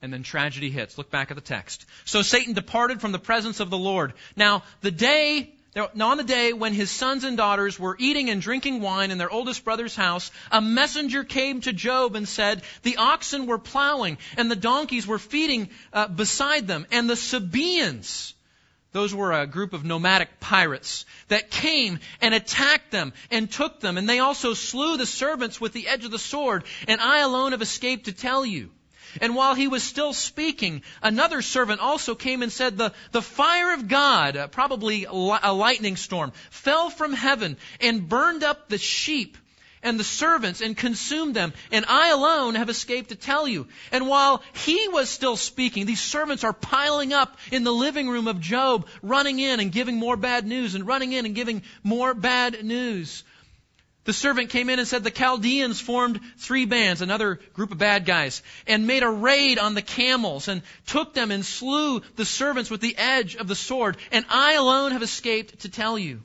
and 0.00 0.12
then 0.12 0.22
tragedy 0.22 0.70
hits. 0.70 0.96
Look 0.96 1.10
back 1.10 1.30
at 1.30 1.36
the 1.36 1.40
text. 1.40 1.86
So 2.04 2.22
Satan 2.22 2.52
departed 2.52 3.00
from 3.00 3.12
the 3.12 3.18
presence 3.18 3.58
of 3.58 3.70
the 3.70 3.78
Lord. 3.78 4.12
Now, 4.36 4.62
the 4.82 4.90
day 4.90 5.52
now 5.74 6.10
on 6.10 6.16
the 6.16 6.24
day 6.24 6.52
when 6.52 6.74
his 6.74 6.90
sons 6.90 7.22
and 7.22 7.36
daughters 7.36 7.78
were 7.78 7.96
eating 7.98 8.28
and 8.28 8.42
drinking 8.42 8.80
wine 8.80 9.10
in 9.10 9.18
their 9.18 9.30
oldest 9.30 9.64
brother's 9.64 9.94
house, 9.94 10.30
a 10.50 10.60
messenger 10.60 11.22
came 11.22 11.60
to 11.60 11.72
Job 11.72 12.16
and 12.16 12.28
said, 12.28 12.62
The 12.82 12.96
oxen 12.96 13.46
were 13.46 13.58
plowing 13.58 14.18
and 14.36 14.50
the 14.50 14.56
donkeys 14.56 15.06
were 15.06 15.18
feeding 15.18 15.70
uh, 15.92 16.08
beside 16.08 16.66
them, 16.66 16.86
and 16.90 17.08
the 17.08 17.14
Sabaeans, 17.14 18.34
Those 18.92 19.14
were 19.14 19.32
a 19.32 19.46
group 19.46 19.72
of 19.72 19.84
nomadic 19.84 20.40
pirates 20.40 21.06
that 21.28 21.50
came 21.50 22.00
and 22.20 22.34
attacked 22.34 22.90
them 22.90 23.12
and 23.30 23.50
took 23.50 23.78
them, 23.78 23.96
and 23.96 24.08
they 24.08 24.18
also 24.18 24.54
slew 24.54 24.96
the 24.96 25.06
servants 25.06 25.60
with 25.60 25.72
the 25.72 25.86
edge 25.86 26.04
of 26.04 26.10
the 26.10 26.18
sword, 26.18 26.64
and 26.88 27.00
I 27.00 27.20
alone 27.20 27.52
have 27.52 27.62
escaped 27.62 28.06
to 28.06 28.12
tell 28.12 28.44
you. 28.44 28.70
And 29.20 29.34
while 29.34 29.54
he 29.54 29.68
was 29.68 29.82
still 29.82 30.12
speaking, 30.12 30.82
another 31.02 31.42
servant 31.42 31.80
also 31.80 32.14
came 32.14 32.42
and 32.42 32.52
said, 32.52 32.76
The, 32.76 32.92
the 33.12 33.22
fire 33.22 33.74
of 33.74 33.88
God, 33.88 34.36
uh, 34.36 34.46
probably 34.48 35.04
a 35.04 35.52
lightning 35.52 35.96
storm, 35.96 36.32
fell 36.50 36.90
from 36.90 37.12
heaven 37.12 37.56
and 37.80 38.08
burned 38.08 38.44
up 38.44 38.68
the 38.68 38.78
sheep 38.78 39.36
and 39.82 39.98
the 39.98 40.04
servants 40.04 40.60
and 40.60 40.76
consumed 40.76 41.34
them, 41.34 41.52
and 41.72 41.84
I 41.88 42.10
alone 42.10 42.54
have 42.54 42.68
escaped 42.68 43.10
to 43.10 43.16
tell 43.16 43.48
you. 43.48 43.66
And 43.92 44.08
while 44.08 44.42
he 44.52 44.88
was 44.88 45.08
still 45.08 45.36
speaking, 45.36 45.86
these 45.86 46.02
servants 46.02 46.44
are 46.44 46.52
piling 46.52 47.12
up 47.12 47.38
in 47.50 47.64
the 47.64 47.72
living 47.72 48.08
room 48.08 48.28
of 48.28 48.40
Job, 48.40 48.86
running 49.02 49.38
in 49.38 49.60
and 49.60 49.72
giving 49.72 49.96
more 49.96 50.16
bad 50.16 50.46
news, 50.46 50.74
and 50.74 50.86
running 50.86 51.12
in 51.12 51.24
and 51.24 51.34
giving 51.34 51.62
more 51.82 52.14
bad 52.14 52.62
news. 52.64 53.24
The 54.04 54.12
servant 54.14 54.48
came 54.50 54.70
in 54.70 54.78
and 54.78 54.88
said 54.88 55.04
the 55.04 55.10
Chaldeans 55.10 55.80
formed 55.80 56.20
three 56.38 56.64
bands, 56.64 57.02
another 57.02 57.38
group 57.52 57.70
of 57.70 57.78
bad 57.78 58.06
guys, 58.06 58.42
and 58.66 58.86
made 58.86 59.02
a 59.02 59.10
raid 59.10 59.58
on 59.58 59.74
the 59.74 59.82
camels 59.82 60.48
and 60.48 60.62
took 60.86 61.12
them 61.12 61.30
and 61.30 61.44
slew 61.44 62.00
the 62.16 62.24
servants 62.24 62.70
with 62.70 62.80
the 62.80 62.96
edge 62.96 63.36
of 63.36 63.46
the 63.46 63.54
sword, 63.54 63.98
and 64.10 64.24
I 64.30 64.54
alone 64.54 64.92
have 64.92 65.02
escaped 65.02 65.60
to 65.60 65.68
tell 65.68 65.98
you. 65.98 66.22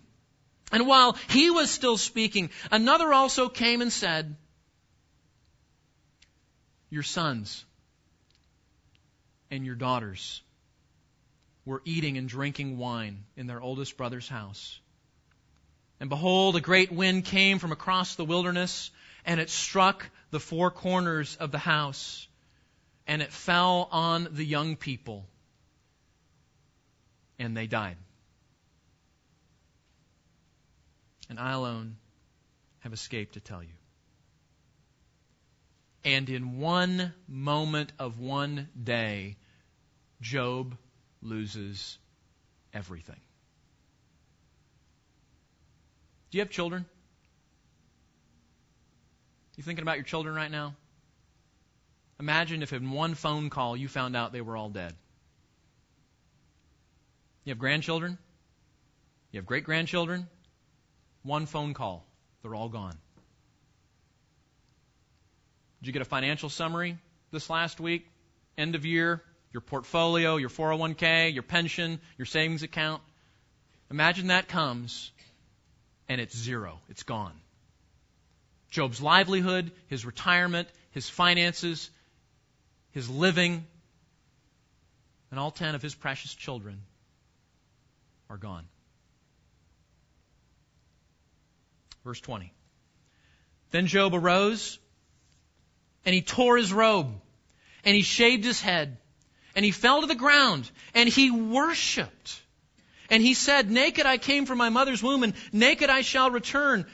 And 0.71 0.87
while 0.87 1.17
he 1.29 1.51
was 1.51 1.69
still 1.69 1.97
speaking, 1.97 2.49
another 2.71 3.13
also 3.13 3.49
came 3.49 3.81
and 3.81 3.91
said, 3.91 4.35
Your 6.89 7.03
sons 7.03 7.65
and 9.51 9.65
your 9.65 9.75
daughters 9.75 10.41
were 11.65 11.81
eating 11.83 12.17
and 12.17 12.29
drinking 12.29 12.77
wine 12.77 13.25
in 13.35 13.47
their 13.47 13.61
oldest 13.61 13.97
brother's 13.97 14.29
house. 14.29 14.79
And 16.05 16.09
behold, 16.11 16.55
a 16.55 16.61
great 16.61 16.91
wind 16.91 17.25
came 17.25 17.57
from 17.57 17.71
across 17.71 18.13
the 18.13 18.25
wilderness, 18.25 18.91
and 19.25 19.39
it 19.39 19.49
struck 19.49 20.07
the 20.29 20.39
four 20.39 20.69
corners 20.69 21.35
of 21.37 21.49
the 21.49 21.57
house, 21.57 22.27
and 23.07 23.23
it 23.23 23.33
fell 23.33 23.89
on 23.91 24.27
the 24.29 24.45
young 24.45 24.75
people, 24.75 25.25
and 27.39 27.57
they 27.57 27.65
died. 27.65 27.97
and 31.27 31.39
I 31.39 31.53
alone 31.53 31.97
have 32.81 32.93
escaped 32.93 33.33
to 33.33 33.39
tell 33.39 33.63
you. 33.63 33.77
And 36.03 36.29
in 36.29 36.59
one 36.59 37.13
moment 37.27 37.93
of 37.97 38.19
one 38.19 38.69
day, 38.83 39.37
Job 40.21 40.77
loses 41.23 41.97
everything. 42.75 43.24
Do 46.35 46.39
you 46.39 46.43
have 46.43 46.51
children? 46.51 46.85
You 49.55 49.63
thinking 49.63 49.83
about 49.83 49.95
your 49.95 50.03
children 50.03 50.35
right 50.35 50.51
now? 50.51 50.75
Imagine 52.19 52.61
if 52.61 52.73
in 52.73 52.91
one 52.91 53.15
phone 53.15 53.49
call 53.49 53.77
you 53.77 53.87
found 53.87 54.17
out 54.17 54.33
they 54.33 54.41
were 54.41 54.57
all 54.57 54.67
dead. 54.67 54.93
You 57.45 57.51
have 57.51 57.57
grandchildren? 57.57 58.17
You 59.31 59.37
have 59.39 59.45
great 59.45 59.63
grandchildren? 59.63 60.27
One 61.23 61.45
phone 61.45 61.73
call, 61.73 62.05
they're 62.41 62.53
all 62.53 62.67
gone. 62.67 62.97
Did 65.79 65.87
you 65.87 65.93
get 65.93 66.01
a 66.01 66.03
financial 66.03 66.49
summary 66.49 66.97
this 67.31 67.49
last 67.49 67.79
week? 67.79 68.05
End 68.57 68.75
of 68.75 68.85
year, 68.85 69.23
your 69.53 69.61
portfolio, 69.61 70.35
your 70.35 70.49
401k, 70.49 71.33
your 71.33 71.43
pension, 71.43 72.01
your 72.17 72.25
savings 72.25 72.61
account. 72.61 73.01
Imagine 73.89 74.27
that 74.27 74.49
comes 74.49 75.13
and 76.07 76.21
it's 76.21 76.35
zero. 76.37 76.79
It's 76.89 77.03
gone. 77.03 77.33
Job's 78.69 79.01
livelihood, 79.01 79.71
his 79.87 80.05
retirement, 80.05 80.67
his 80.91 81.09
finances, 81.09 81.89
his 82.91 83.09
living, 83.09 83.65
and 85.31 85.39
all 85.39 85.51
ten 85.51 85.75
of 85.75 85.81
his 85.81 85.95
precious 85.95 86.33
children 86.33 86.81
are 88.29 88.37
gone. 88.37 88.65
Verse 92.03 92.19
20. 92.21 92.53
Then 93.71 93.87
Job 93.87 94.13
arose 94.13 94.79
and 96.05 96.13
he 96.13 96.21
tore 96.21 96.57
his 96.57 96.71
robe 96.71 97.13
and 97.83 97.95
he 97.95 98.03
shaved 98.03 98.43
his 98.43 98.61
head 98.61 98.97
and 99.55 99.65
he 99.65 99.71
fell 99.71 100.01
to 100.01 100.07
the 100.07 100.15
ground 100.15 100.69
and 100.93 101.09
he 101.09 101.31
worshiped. 101.31 102.41
And 103.09 103.21
he 103.21 103.33
said, 103.33 103.69
Naked 103.69 104.05
I 104.05 104.17
came 104.17 104.45
from 104.45 104.57
my 104.57 104.69
mother's 104.69 105.03
womb 105.03 105.23
and 105.23 105.33
naked 105.51 105.89
I 105.89 106.01
shall 106.01 106.31
return. 106.31 106.85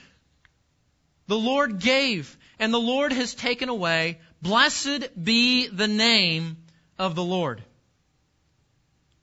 The 1.27 1.37
Lord 1.37 1.79
gave 1.79 2.37
and 2.59 2.73
the 2.73 2.79
Lord 2.79 3.13
has 3.13 3.33
taken 3.33 3.69
away. 3.69 4.19
Blessed 4.41 5.23
be 5.23 5.67
the 5.67 5.87
name 5.87 6.57
of 6.97 7.15
the 7.15 7.23
Lord. 7.23 7.63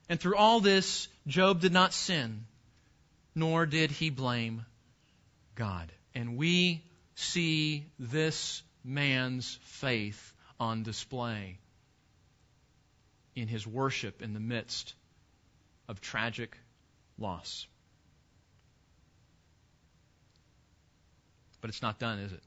And 0.09 0.19
through 0.19 0.37
all 0.37 0.61
this, 0.61 1.09
Job 1.27 1.61
did 1.61 1.73
not 1.73 1.93
sin, 1.93 2.47
nor 3.35 3.67
did 3.67 3.91
he 3.91 4.09
blame 4.11 4.65
God. 5.55 5.93
And 6.15 6.37
we 6.37 6.83
see 7.15 7.87
this 7.99 8.63
man's 8.83 9.59
faith 9.63 10.33
on 10.59 10.83
display 10.83 11.59
in 13.37 13.49
his 13.49 13.67
worship 13.67 14.23
in 14.23 14.33
the 14.33 14.41
midst 14.41 14.95
of 15.89 16.01
tragic 16.01 16.57
loss. 17.19 17.67
But 21.61 21.71
it's 21.71 21.83
not 21.83 21.99
done, 21.99 22.19
is 22.21 22.33
it? 22.33 22.43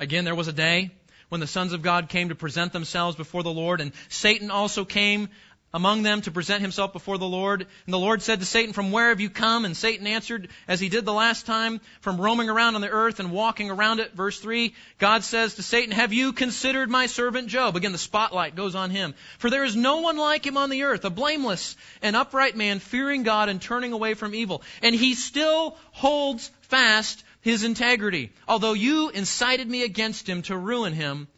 Again, 0.00 0.24
there 0.24 0.34
was 0.34 0.48
a 0.48 0.52
day 0.52 0.90
when 1.28 1.40
the 1.40 1.46
sons 1.46 1.72
of 1.72 1.82
God 1.82 2.08
came 2.08 2.28
to 2.28 2.34
present 2.34 2.72
themselves 2.72 3.16
before 3.16 3.42
the 3.42 3.52
Lord, 3.52 3.80
and 3.80 3.92
Satan 4.08 4.50
also 4.50 4.84
came 4.84 5.28
among 5.74 6.02
them 6.02 6.20
to 6.20 6.30
present 6.30 6.60
himself 6.60 6.92
before 6.92 7.18
the 7.18 7.26
Lord. 7.26 7.62
And 7.86 7.92
the 7.94 7.98
Lord 7.98 8.22
said 8.22 8.40
to 8.40 8.46
Satan, 8.46 8.72
From 8.72 8.92
where 8.92 9.08
have 9.08 9.20
you 9.20 9.30
come? 9.30 9.64
And 9.64 9.76
Satan 9.76 10.06
answered, 10.06 10.48
as 10.68 10.80
he 10.80 10.88
did 10.88 11.04
the 11.04 11.12
last 11.12 11.46
time, 11.46 11.80
from 12.00 12.20
roaming 12.20 12.50
around 12.50 12.74
on 12.74 12.80
the 12.80 12.90
earth 12.90 13.20
and 13.20 13.32
walking 13.32 13.70
around 13.70 14.00
it. 14.00 14.12
Verse 14.14 14.38
3, 14.38 14.74
God 14.98 15.24
says 15.24 15.54
to 15.54 15.62
Satan, 15.62 15.92
Have 15.92 16.12
you 16.12 16.32
considered 16.32 16.90
my 16.90 17.06
servant 17.06 17.48
Job? 17.48 17.76
Again, 17.76 17.92
the 17.92 17.98
spotlight 17.98 18.54
goes 18.54 18.74
on 18.74 18.90
him. 18.90 19.14
For 19.38 19.48
there 19.48 19.64
is 19.64 19.76
no 19.76 20.00
one 20.00 20.18
like 20.18 20.46
him 20.46 20.56
on 20.56 20.70
the 20.70 20.82
earth, 20.82 21.04
a 21.04 21.10
blameless 21.10 21.76
and 22.02 22.16
upright 22.16 22.56
man, 22.56 22.78
fearing 22.78 23.22
God 23.22 23.48
and 23.48 23.60
turning 23.60 23.92
away 23.92 24.14
from 24.14 24.34
evil. 24.34 24.62
And 24.82 24.94
he 24.94 25.14
still 25.14 25.76
holds 25.92 26.50
fast 26.62 27.24
his 27.40 27.64
integrity, 27.64 28.32
although 28.46 28.72
you 28.72 29.08
incited 29.08 29.68
me 29.68 29.82
against 29.82 30.28
him 30.28 30.42
to 30.42 30.56
ruin 30.56 30.92
him 30.92 31.28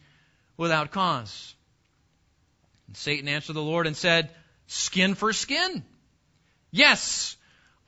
without 0.56 0.90
cause. 0.90 1.53
And 2.94 2.98
Satan 3.00 3.26
answered 3.26 3.54
the 3.54 3.60
Lord 3.60 3.88
and 3.88 3.96
said, 3.96 4.30
Skin 4.68 5.16
for 5.16 5.32
skin. 5.32 5.82
Yes, 6.70 7.36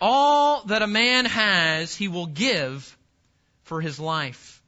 all 0.01 0.64
that 0.64 0.83
a 0.83 0.88
man 0.88 1.27
has 1.27 1.95
he 1.95 2.09
will 2.09 2.27
give 2.27 2.99
for 3.62 3.81
his 3.81 4.01
life. 4.01 4.61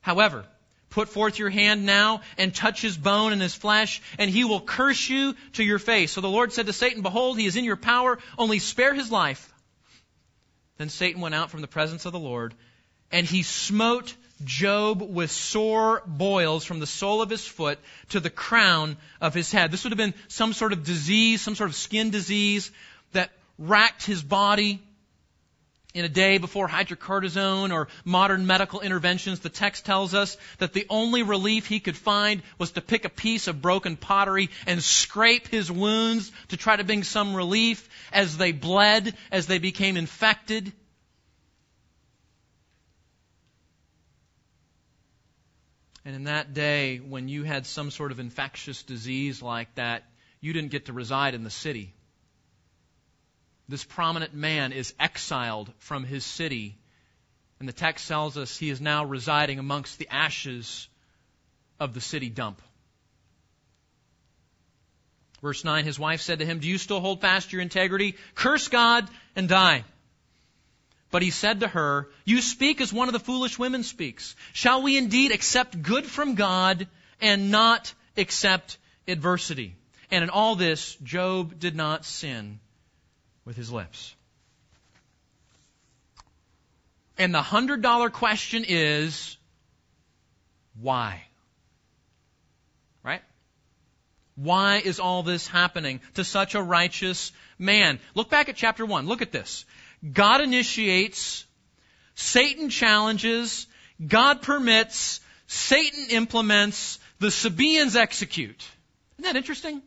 However, 0.00 0.44
put 0.90 1.08
forth 1.08 1.40
your 1.40 1.50
hand 1.50 1.84
now 1.84 2.20
and 2.38 2.54
touch 2.54 2.80
his 2.80 2.96
bone 2.96 3.32
and 3.32 3.42
his 3.42 3.52
flesh, 3.52 4.00
and 4.16 4.30
he 4.30 4.44
will 4.44 4.60
curse 4.60 5.08
you 5.08 5.34
to 5.54 5.64
your 5.64 5.80
face. 5.80 6.12
So 6.12 6.20
the 6.20 6.28
Lord 6.28 6.52
said 6.52 6.66
to 6.66 6.72
Satan, 6.72 7.02
Behold, 7.02 7.36
he 7.36 7.46
is 7.46 7.56
in 7.56 7.64
your 7.64 7.74
power, 7.74 8.20
only 8.38 8.60
spare 8.60 8.94
his 8.94 9.10
life. 9.10 9.52
Then 10.78 10.88
Satan 10.88 11.20
went 11.20 11.34
out 11.34 11.50
from 11.50 11.62
the 11.62 11.66
presence 11.66 12.06
of 12.06 12.12
the 12.12 12.20
Lord, 12.20 12.54
and 13.10 13.26
he 13.26 13.42
smote 13.42 14.14
Job 14.44 15.02
with 15.02 15.30
sore 15.30 16.02
boils 16.06 16.64
from 16.64 16.78
the 16.78 16.86
sole 16.86 17.22
of 17.22 17.30
his 17.30 17.46
foot 17.46 17.78
to 18.10 18.20
the 18.20 18.30
crown 18.30 18.96
of 19.20 19.34
his 19.34 19.50
head. 19.50 19.70
This 19.70 19.84
would 19.84 19.92
have 19.92 19.98
been 19.98 20.14
some 20.28 20.52
sort 20.52 20.72
of 20.72 20.84
disease, 20.84 21.40
some 21.40 21.54
sort 21.54 21.70
of 21.70 21.76
skin 21.76 22.10
disease 22.10 22.70
that 23.12 23.30
racked 23.58 24.04
his 24.04 24.22
body 24.22 24.82
in 25.96 26.04
a 26.04 26.10
day 26.10 26.36
before 26.36 26.68
hydrocortisone 26.68 27.72
or 27.72 27.88
modern 28.04 28.46
medical 28.46 28.80
interventions, 28.80 29.40
the 29.40 29.48
text 29.48 29.86
tells 29.86 30.12
us 30.12 30.36
that 30.58 30.74
the 30.74 30.84
only 30.90 31.22
relief 31.22 31.66
he 31.66 31.80
could 31.80 31.96
find 31.96 32.42
was 32.58 32.72
to 32.72 32.82
pick 32.82 33.06
a 33.06 33.08
piece 33.08 33.48
of 33.48 33.62
broken 33.62 33.96
pottery 33.96 34.50
and 34.66 34.82
scrape 34.82 35.48
his 35.48 35.72
wounds 35.72 36.30
to 36.48 36.58
try 36.58 36.76
to 36.76 36.84
bring 36.84 37.02
some 37.02 37.34
relief 37.34 37.88
as 38.12 38.36
they 38.36 38.52
bled, 38.52 39.14
as 39.32 39.46
they 39.46 39.58
became 39.58 39.96
infected. 39.96 40.70
And 46.06 46.14
in 46.14 46.24
that 46.24 46.54
day, 46.54 46.98
when 46.98 47.26
you 47.26 47.42
had 47.42 47.66
some 47.66 47.90
sort 47.90 48.12
of 48.12 48.20
infectious 48.20 48.84
disease 48.84 49.42
like 49.42 49.74
that, 49.74 50.04
you 50.40 50.52
didn't 50.52 50.70
get 50.70 50.86
to 50.86 50.92
reside 50.92 51.34
in 51.34 51.42
the 51.42 51.50
city. 51.50 51.92
This 53.68 53.82
prominent 53.82 54.32
man 54.32 54.70
is 54.70 54.94
exiled 55.00 55.72
from 55.78 56.04
his 56.04 56.24
city. 56.24 56.78
And 57.58 57.68
the 57.68 57.72
text 57.72 58.06
tells 58.06 58.36
us 58.36 58.56
he 58.56 58.70
is 58.70 58.80
now 58.80 59.04
residing 59.04 59.58
amongst 59.58 59.98
the 59.98 60.06
ashes 60.08 60.86
of 61.80 61.92
the 61.92 62.00
city 62.00 62.30
dump. 62.30 62.62
Verse 65.42 65.64
9, 65.64 65.84
his 65.84 65.98
wife 65.98 66.20
said 66.20 66.38
to 66.38 66.46
him, 66.46 66.60
Do 66.60 66.68
you 66.68 66.78
still 66.78 67.00
hold 67.00 67.20
fast 67.20 67.52
your 67.52 67.62
integrity? 67.62 68.14
Curse 68.36 68.68
God 68.68 69.10
and 69.34 69.48
die. 69.48 69.82
But 71.10 71.22
he 71.22 71.30
said 71.30 71.60
to 71.60 71.68
her, 71.68 72.08
You 72.24 72.42
speak 72.42 72.80
as 72.80 72.92
one 72.92 73.08
of 73.08 73.12
the 73.12 73.20
foolish 73.20 73.58
women 73.58 73.82
speaks. 73.82 74.34
Shall 74.52 74.82
we 74.82 74.96
indeed 74.96 75.32
accept 75.32 75.82
good 75.82 76.04
from 76.04 76.34
God 76.34 76.88
and 77.20 77.50
not 77.50 77.92
accept 78.16 78.78
adversity? 79.06 79.76
And 80.10 80.24
in 80.24 80.30
all 80.30 80.56
this, 80.56 80.96
Job 81.02 81.58
did 81.58 81.76
not 81.76 82.04
sin 82.04 82.60
with 83.44 83.56
his 83.56 83.70
lips. 83.70 84.14
And 87.18 87.34
the 87.34 87.42
hundred 87.42 87.82
dollar 87.82 88.10
question 88.10 88.64
is, 88.66 89.36
why? 90.80 91.22
Right? 93.02 93.22
Why 94.34 94.82
is 94.84 95.00
all 95.00 95.22
this 95.22 95.48
happening 95.48 96.00
to 96.14 96.24
such 96.24 96.54
a 96.54 96.62
righteous 96.62 97.32
man? 97.58 98.00
Look 98.14 98.28
back 98.28 98.50
at 98.50 98.56
chapter 98.56 98.84
1. 98.84 99.06
Look 99.06 99.22
at 99.22 99.32
this. 99.32 99.64
God 100.12 100.40
initiates, 100.40 101.46
Satan 102.14 102.70
challenges, 102.70 103.66
God 104.04 104.42
permits, 104.42 105.20
Satan 105.46 106.06
implements, 106.10 106.98
the 107.18 107.30
Sabaeans 107.30 107.96
execute. 107.96 108.64
Isn't 109.18 109.32
that 109.32 109.36
interesting? 109.36 109.82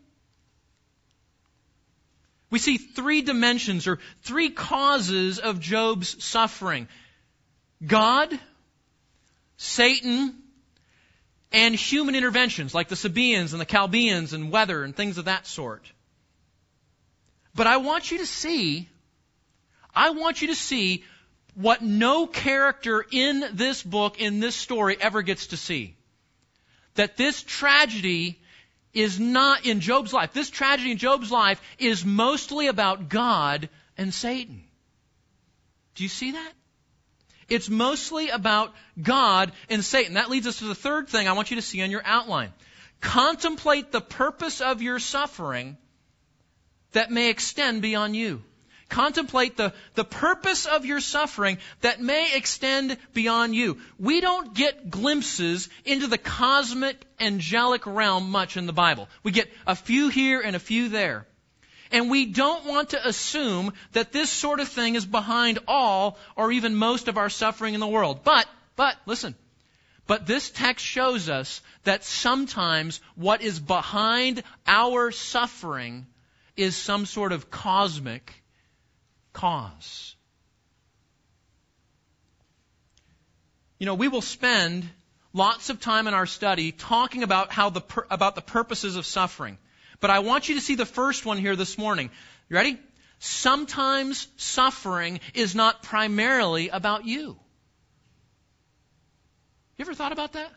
We 2.50 2.60
see 2.60 2.78
three 2.78 3.22
dimensions 3.22 3.88
or 3.88 4.00
three 4.24 4.50
causes 4.50 5.40
of 5.40 5.60
Job's 5.60 6.24
suffering. 6.24 6.88
God, 7.86 8.38
Satan, 9.58 10.36
and 11.52 11.76
human 11.76 12.16
interventions 12.16 12.74
like 12.74 12.88
the 12.88 12.96
Sabaeans 12.96 13.54
and 13.54 13.62
the 13.62 13.66
Chaldeans 13.66 14.34
and 14.34 14.52
weather 14.52 14.84
and 14.84 14.96
things 14.96 15.18
of 15.18 15.26
that 15.26 15.46
sort. 15.46 15.86
But 17.54 17.68
I 17.68 17.78
want 17.78 18.12
you 18.12 18.20
to 18.20 18.26
see, 18.26 18.90
I 19.96 20.12
want 20.12 20.42
you 20.42 20.50
to 20.50 20.56
see 20.56 21.04
what 21.56 21.82
no 21.82 22.28
character 22.28 23.06
in 23.12 23.44
this 23.54 23.84
book, 23.84 24.20
in 24.20 24.40
this 24.40 24.56
story, 24.56 24.98
ever 25.00 25.22
gets 25.22 25.48
to 25.48 25.58
see. 25.58 25.96
That 26.96 27.18
this 27.18 27.44
tragedy 27.44 28.40
is 28.94 29.20
not 29.20 29.66
in 29.66 29.80
Job's 29.80 30.14
life. 30.14 30.34
This 30.34 30.50
tragedy 30.50 30.92
in 30.92 30.98
Job's 30.98 31.32
life 31.32 31.62
is 31.78 32.06
mostly 32.06 32.68
about 32.68 33.10
God 33.10 33.70
and 33.98 34.14
Satan. 34.14 34.64
Do 35.96 36.04
you 36.04 36.10
see 36.10 36.32
that? 36.32 36.54
It's 37.50 37.70
mostly 37.70 38.30
about 38.30 38.74
God 39.02 39.52
and 39.70 39.84
Satan. 39.84 40.14
That 40.14 40.30
leads 40.30 40.48
us 40.48 40.60
to 40.60 40.66
the 40.66 40.76
third 40.76 41.10
thing 41.10 41.28
I 41.28 41.34
want 41.34 41.50
you 41.50 41.56
to 41.56 41.62
see 41.62 41.82
on 41.82 41.92
your 41.92 42.04
outline. 42.06 42.54
Contemplate 43.02 43.92
the 43.92 44.02
purpose 44.02 44.62
of 44.62 44.82
your 44.82 45.00
suffering 45.00 45.78
that 46.92 47.12
may 47.12 47.30
extend 47.30 47.82
beyond 47.82 48.16
you. 48.16 48.44
Contemplate 48.90 49.56
the, 49.56 49.72
the 49.94 50.04
purpose 50.04 50.66
of 50.66 50.84
your 50.84 51.00
suffering 51.00 51.60
that 51.82 52.02
may 52.02 52.36
extend 52.36 52.98
beyond 53.14 53.54
you. 53.54 53.78
We 54.00 54.20
don't 54.20 54.56
get 54.56 54.90
glimpses 54.90 55.70
into 55.86 56.08
the 56.08 56.18
cosmic 56.18 57.06
angelic 57.20 57.86
realm 57.86 58.32
much 58.32 58.58
in 58.58 58.66
the 58.66 58.74
Bible. 58.74 59.08
We 59.22 59.32
get 59.32 59.50
a 59.68 59.76
few 59.76 60.10
here 60.10 60.42
and 60.42 60.56
a 60.56 60.60
few 60.60 60.90
there. 60.90 61.28
And 61.92 62.10
we 62.10 62.26
don't 62.26 62.66
want 62.66 62.90
to 62.90 63.08
assume 63.08 63.74
that 63.94 64.12
this 64.12 64.30
sort 64.32 64.60
of 64.60 64.68
thing 64.68 64.96
is 64.96 65.06
behind 65.06 65.60
all 65.68 66.18
or 66.36 66.52
even 66.52 66.76
most 66.76 67.08
of 67.08 67.18
our 67.18 67.30
suffering 67.30 67.76
in 67.76 67.80
the 67.80 67.88
world. 67.88 68.24
But, 68.24 68.48
but, 68.76 68.96
listen. 69.06 69.36
But 70.08 70.26
this 70.26 70.50
text 70.50 70.84
shows 70.84 71.30
us 71.30 71.62
that 71.84 72.04
sometimes 72.04 73.02
what 73.14 73.44
is 73.44 73.60
behind 73.60 74.42
our 74.66 75.12
suffering 75.12 76.08
is 76.58 76.76
some 76.76 77.06
sort 77.06 77.32
of 77.32 77.52
cosmic 77.52 78.39
cause. 79.40 80.16
You 83.78 83.86
know, 83.86 83.96
we 83.96 84.10
will 84.10 84.22
spend 84.22 84.90
lots 85.32 85.70
of 85.70 85.80
time 85.80 86.08
in 86.08 86.14
our 86.14 86.26
study 86.26 86.74
talking 86.74 87.24
about 87.24 87.54
how 87.54 87.70
the 87.70 87.82
about 88.10 88.36
the 88.36 88.42
purposes 88.42 88.98
of 88.98 89.06
suffering. 89.06 89.58
But 90.02 90.10
I 90.10 90.20
want 90.20 90.50
you 90.50 90.56
to 90.56 90.62
see 90.62 90.76
the 90.76 90.86
first 90.86 91.26
one 91.26 91.38
here 91.38 91.56
this 91.56 91.78
morning. 91.78 92.10
You 92.50 92.56
ready? 92.58 92.78
Sometimes 93.20 94.28
suffering 94.36 95.22
is 95.34 95.56
not 95.56 95.84
primarily 95.84 96.68
about 96.68 97.06
you. 97.06 97.40
You 99.78 99.86
ever 99.86 99.94
thought 99.94 100.12
about 100.12 100.34
that? 100.34 100.52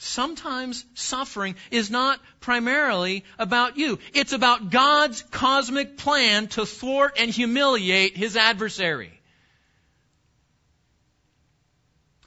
Sometimes 0.00 0.84
suffering 0.94 1.56
is 1.72 1.90
not 1.90 2.20
primarily 2.38 3.24
about 3.36 3.76
you. 3.76 3.98
It's 4.14 4.32
about 4.32 4.70
God's 4.70 5.22
cosmic 5.32 5.96
plan 5.96 6.46
to 6.48 6.64
thwart 6.64 7.16
and 7.18 7.28
humiliate 7.28 8.16
his 8.16 8.36
adversary. 8.36 9.12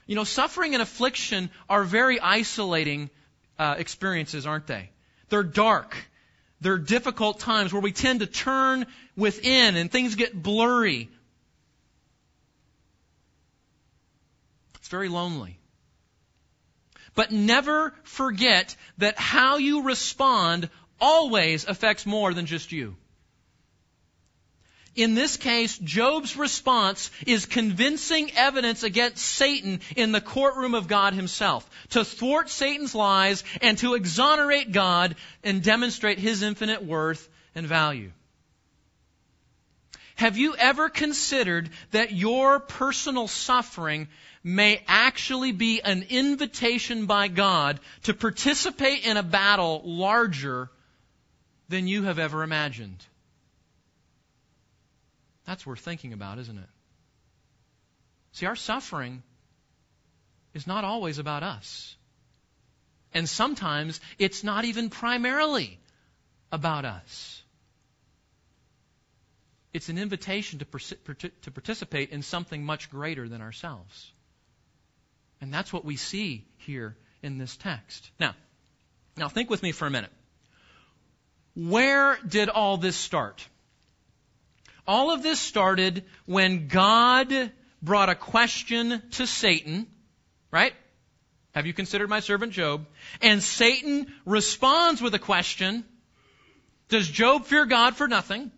You 0.06 0.16
know, 0.16 0.24
suffering 0.24 0.74
and 0.74 0.82
affliction 0.82 1.48
are 1.70 1.82
very 1.84 2.20
isolating 2.20 3.08
uh, 3.58 3.76
experiences, 3.78 4.46
aren't 4.46 4.66
they? 4.66 4.90
They're 5.30 5.42
dark. 5.42 5.96
They're 6.60 6.76
difficult 6.76 7.40
times 7.40 7.72
where 7.72 7.80
we 7.80 7.92
tend 7.92 8.20
to 8.20 8.26
turn 8.26 8.84
within 9.16 9.76
and 9.76 9.90
things 9.90 10.14
get 10.14 10.40
blurry. 10.40 11.08
It's 14.74 14.88
very 14.88 15.08
lonely. 15.08 15.58
But 17.14 17.32
never 17.32 17.94
forget 18.04 18.74
that 18.98 19.18
how 19.18 19.58
you 19.58 19.82
respond 19.82 20.70
always 21.00 21.66
affects 21.66 22.06
more 22.06 22.32
than 22.32 22.46
just 22.46 22.72
you. 22.72 22.96
In 24.94 25.14
this 25.14 25.38
case, 25.38 25.78
Job's 25.78 26.36
response 26.36 27.10
is 27.26 27.46
convincing 27.46 28.30
evidence 28.32 28.82
against 28.82 29.24
Satan 29.24 29.80
in 29.96 30.12
the 30.12 30.20
courtroom 30.20 30.74
of 30.74 30.86
God 30.86 31.14
himself, 31.14 31.68
to 31.90 32.04
thwart 32.04 32.50
Satan's 32.50 32.94
lies 32.94 33.42
and 33.62 33.78
to 33.78 33.94
exonerate 33.94 34.70
God 34.70 35.16
and 35.42 35.62
demonstrate 35.62 36.18
his 36.18 36.42
infinite 36.42 36.84
worth 36.84 37.26
and 37.54 37.66
value. 37.66 38.12
Have 40.16 40.36
you 40.38 40.54
ever 40.56 40.88
considered 40.88 41.70
that 41.90 42.12
your 42.12 42.60
personal 42.60 43.28
suffering 43.28 44.08
may 44.44 44.82
actually 44.86 45.52
be 45.52 45.80
an 45.80 46.04
invitation 46.08 47.06
by 47.06 47.28
God 47.28 47.80
to 48.04 48.14
participate 48.14 49.06
in 49.06 49.16
a 49.16 49.22
battle 49.22 49.82
larger 49.84 50.70
than 51.68 51.86
you 51.86 52.04
have 52.04 52.18
ever 52.18 52.42
imagined? 52.42 53.04
That's 55.46 55.66
worth 55.66 55.80
thinking 55.80 56.12
about, 56.12 56.38
isn't 56.38 56.58
it? 56.58 56.68
See, 58.32 58.46
our 58.46 58.56
suffering 58.56 59.22
is 60.54 60.66
not 60.66 60.84
always 60.84 61.18
about 61.18 61.42
us. 61.42 61.96
And 63.14 63.28
sometimes 63.28 64.00
it's 64.18 64.42
not 64.42 64.64
even 64.64 64.88
primarily 64.88 65.78
about 66.50 66.84
us. 66.84 67.41
It's 69.72 69.88
an 69.88 69.98
invitation 69.98 70.58
to, 70.58 71.30
to 71.42 71.50
participate 71.50 72.10
in 72.10 72.22
something 72.22 72.64
much 72.64 72.90
greater 72.90 73.28
than 73.28 73.40
ourselves. 73.40 74.12
And 75.40 75.52
that's 75.52 75.72
what 75.72 75.84
we 75.84 75.96
see 75.96 76.44
here 76.58 76.96
in 77.22 77.38
this 77.38 77.56
text. 77.56 78.10
Now, 78.20 78.34
now 79.16 79.28
think 79.28 79.50
with 79.50 79.62
me 79.62 79.72
for 79.72 79.86
a 79.86 79.90
minute. 79.90 80.12
Where 81.54 82.18
did 82.26 82.48
all 82.48 82.76
this 82.76 82.96
start? 82.96 83.46
All 84.86 85.10
of 85.10 85.22
this 85.22 85.40
started 85.40 86.04
when 86.26 86.68
God 86.68 87.52
brought 87.82 88.08
a 88.08 88.14
question 88.14 89.02
to 89.12 89.26
Satan, 89.26 89.86
right? 90.50 90.72
Have 91.54 91.66
you 91.66 91.72
considered 91.72 92.08
my 92.08 92.20
servant 92.20 92.52
Job? 92.52 92.86
And 93.20 93.42
Satan 93.42 94.12
responds 94.24 95.02
with 95.02 95.14
a 95.14 95.18
question. 95.18 95.84
Does 96.88 97.08
Job 97.08 97.46
fear 97.46 97.66
God 97.66 97.96
for 97.96 98.08
nothing? 98.08 98.50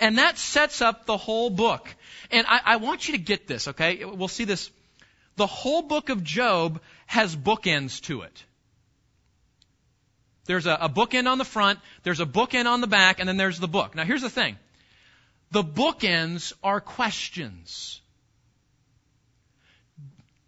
And 0.00 0.18
that 0.18 0.38
sets 0.38 0.80
up 0.80 1.06
the 1.06 1.16
whole 1.16 1.50
book. 1.50 1.94
And 2.30 2.46
I, 2.46 2.60
I 2.64 2.76
want 2.76 3.08
you 3.08 3.16
to 3.16 3.22
get 3.22 3.46
this, 3.46 3.68
okay? 3.68 4.04
We'll 4.04 4.28
see 4.28 4.44
this. 4.44 4.70
The 5.36 5.46
whole 5.46 5.82
book 5.82 6.08
of 6.08 6.22
Job 6.22 6.80
has 7.06 7.34
bookends 7.34 8.00
to 8.02 8.22
it. 8.22 8.44
There's 10.44 10.66
a, 10.66 10.74
a 10.82 10.88
bookend 10.88 11.30
on 11.30 11.38
the 11.38 11.44
front, 11.44 11.78
there's 12.02 12.20
a 12.20 12.26
bookend 12.26 12.66
on 12.66 12.80
the 12.80 12.86
back, 12.86 13.20
and 13.20 13.28
then 13.28 13.36
there's 13.36 13.60
the 13.60 13.68
book. 13.68 13.94
Now 13.94 14.04
here's 14.04 14.22
the 14.22 14.30
thing. 14.30 14.56
The 15.52 15.62
bookends 15.62 16.52
are 16.62 16.80
questions. 16.80 18.00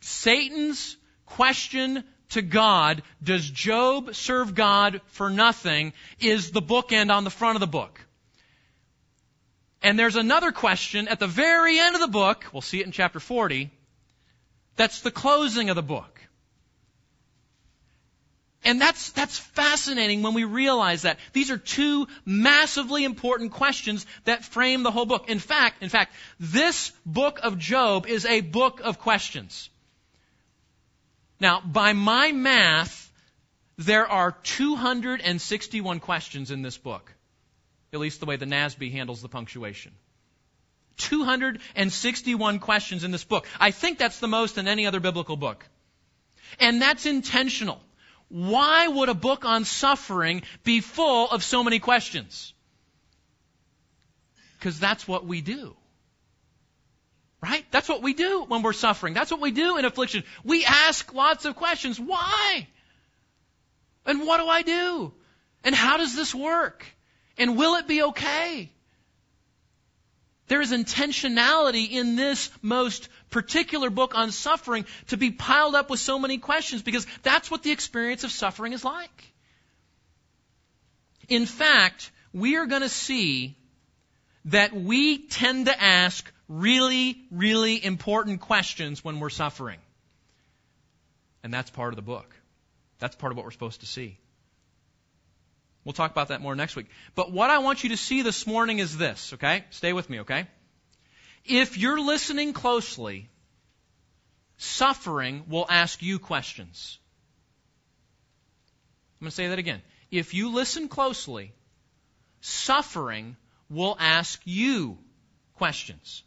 Satan's 0.00 0.96
question 1.26 2.04
to 2.30 2.42
God, 2.42 3.02
does 3.22 3.48
Job 3.48 4.14
serve 4.14 4.54
God 4.54 5.00
for 5.06 5.30
nothing, 5.30 5.92
is 6.20 6.50
the 6.50 6.62
bookend 6.62 7.14
on 7.14 7.24
the 7.24 7.30
front 7.30 7.56
of 7.56 7.60
the 7.60 7.66
book. 7.66 8.00
And 9.84 9.98
there's 9.98 10.16
another 10.16 10.50
question 10.50 11.08
at 11.08 11.20
the 11.20 11.26
very 11.26 11.78
end 11.78 11.94
of 11.94 12.00
the 12.00 12.08
book, 12.08 12.46
we'll 12.54 12.62
see 12.62 12.80
it 12.80 12.86
in 12.86 12.90
chapter 12.90 13.20
40, 13.20 13.70
that's 14.76 15.02
the 15.02 15.10
closing 15.10 15.68
of 15.68 15.76
the 15.76 15.82
book. 15.82 16.22
And 18.64 18.80
that's, 18.80 19.10
that's 19.12 19.38
fascinating 19.38 20.22
when 20.22 20.32
we 20.32 20.44
realize 20.44 21.02
that. 21.02 21.18
These 21.34 21.50
are 21.50 21.58
two 21.58 22.08
massively 22.24 23.04
important 23.04 23.52
questions 23.52 24.06
that 24.24 24.42
frame 24.42 24.84
the 24.84 24.90
whole 24.90 25.04
book. 25.04 25.28
In 25.28 25.38
fact, 25.38 25.82
in 25.82 25.90
fact, 25.90 26.14
this 26.40 26.90
book 27.04 27.40
of 27.42 27.58
Job 27.58 28.06
is 28.06 28.24
a 28.24 28.40
book 28.40 28.80
of 28.82 28.98
questions. 28.98 29.68
Now, 31.38 31.60
by 31.60 31.92
my 31.92 32.32
math, 32.32 33.12
there 33.76 34.08
are 34.10 34.32
261 34.44 36.00
questions 36.00 36.50
in 36.50 36.62
this 36.62 36.78
book. 36.78 37.13
At 37.94 38.00
least 38.00 38.18
the 38.18 38.26
way 38.26 38.34
the 38.34 38.44
NASB 38.44 38.90
handles 38.90 39.22
the 39.22 39.28
punctuation. 39.28 39.92
261 40.96 42.58
questions 42.58 43.04
in 43.04 43.12
this 43.12 43.22
book. 43.22 43.46
I 43.60 43.70
think 43.70 43.98
that's 43.98 44.18
the 44.18 44.26
most 44.26 44.58
in 44.58 44.66
any 44.66 44.86
other 44.86 44.98
biblical 44.98 45.36
book. 45.36 45.64
And 46.58 46.82
that's 46.82 47.06
intentional. 47.06 47.80
Why 48.28 48.88
would 48.88 49.08
a 49.08 49.14
book 49.14 49.44
on 49.44 49.64
suffering 49.64 50.42
be 50.64 50.80
full 50.80 51.30
of 51.30 51.44
so 51.44 51.62
many 51.62 51.78
questions? 51.78 52.52
Because 54.58 54.80
that's 54.80 55.06
what 55.06 55.24
we 55.24 55.40
do. 55.40 55.76
Right? 57.40 57.64
That's 57.70 57.88
what 57.88 58.02
we 58.02 58.14
do 58.14 58.44
when 58.48 58.62
we're 58.62 58.72
suffering. 58.72 59.14
That's 59.14 59.30
what 59.30 59.40
we 59.40 59.52
do 59.52 59.76
in 59.76 59.84
affliction. 59.84 60.24
We 60.42 60.64
ask 60.64 61.14
lots 61.14 61.44
of 61.44 61.54
questions. 61.54 62.00
Why? 62.00 62.66
And 64.04 64.26
what 64.26 64.38
do 64.38 64.48
I 64.48 64.62
do? 64.62 65.12
And 65.62 65.74
how 65.74 65.96
does 65.98 66.16
this 66.16 66.34
work? 66.34 66.84
And 67.36 67.56
will 67.56 67.76
it 67.76 67.88
be 67.88 68.02
okay? 68.02 68.70
There 70.46 70.60
is 70.60 70.72
intentionality 70.72 71.90
in 71.90 72.16
this 72.16 72.50
most 72.60 73.08
particular 73.30 73.88
book 73.88 74.14
on 74.14 74.30
suffering 74.30 74.84
to 75.08 75.16
be 75.16 75.30
piled 75.30 75.74
up 75.74 75.88
with 75.88 76.00
so 76.00 76.18
many 76.18 76.38
questions 76.38 76.82
because 76.82 77.06
that's 77.22 77.50
what 77.50 77.62
the 77.62 77.70
experience 77.70 78.24
of 78.24 78.30
suffering 78.30 78.72
is 78.72 78.84
like. 78.84 79.32
In 81.28 81.46
fact, 81.46 82.10
we 82.32 82.56
are 82.56 82.66
going 82.66 82.82
to 82.82 82.90
see 82.90 83.56
that 84.46 84.74
we 84.74 85.26
tend 85.26 85.66
to 85.66 85.82
ask 85.82 86.30
really, 86.48 87.16
really 87.30 87.82
important 87.82 88.40
questions 88.42 89.02
when 89.02 89.20
we're 89.20 89.30
suffering. 89.30 89.78
And 91.42 91.52
that's 91.52 91.70
part 91.70 91.92
of 91.92 91.96
the 91.96 92.02
book. 92.02 92.34
That's 92.98 93.16
part 93.16 93.32
of 93.32 93.36
what 93.36 93.44
we're 93.44 93.52
supposed 93.52 93.80
to 93.80 93.86
see. 93.86 94.18
We'll 95.84 95.92
talk 95.92 96.10
about 96.10 96.28
that 96.28 96.40
more 96.40 96.56
next 96.56 96.76
week. 96.76 96.86
But 97.14 97.30
what 97.30 97.50
I 97.50 97.58
want 97.58 97.84
you 97.84 97.90
to 97.90 97.96
see 97.96 98.22
this 98.22 98.46
morning 98.46 98.78
is 98.78 98.96
this, 98.96 99.34
okay? 99.34 99.64
Stay 99.70 99.92
with 99.92 100.08
me, 100.08 100.20
okay? 100.20 100.46
If 101.44 101.76
you're 101.76 102.00
listening 102.00 102.54
closely, 102.54 103.28
suffering 104.56 105.44
will 105.48 105.66
ask 105.68 106.02
you 106.02 106.18
questions. 106.18 106.98
I'm 109.20 109.26
going 109.26 109.30
to 109.30 109.36
say 109.36 109.48
that 109.48 109.58
again. 109.58 109.82
If 110.10 110.32
you 110.32 110.54
listen 110.54 110.88
closely, 110.88 111.52
suffering 112.40 113.36
will 113.68 113.96
ask 113.98 114.40
you 114.44 114.98
questions. 115.54 116.22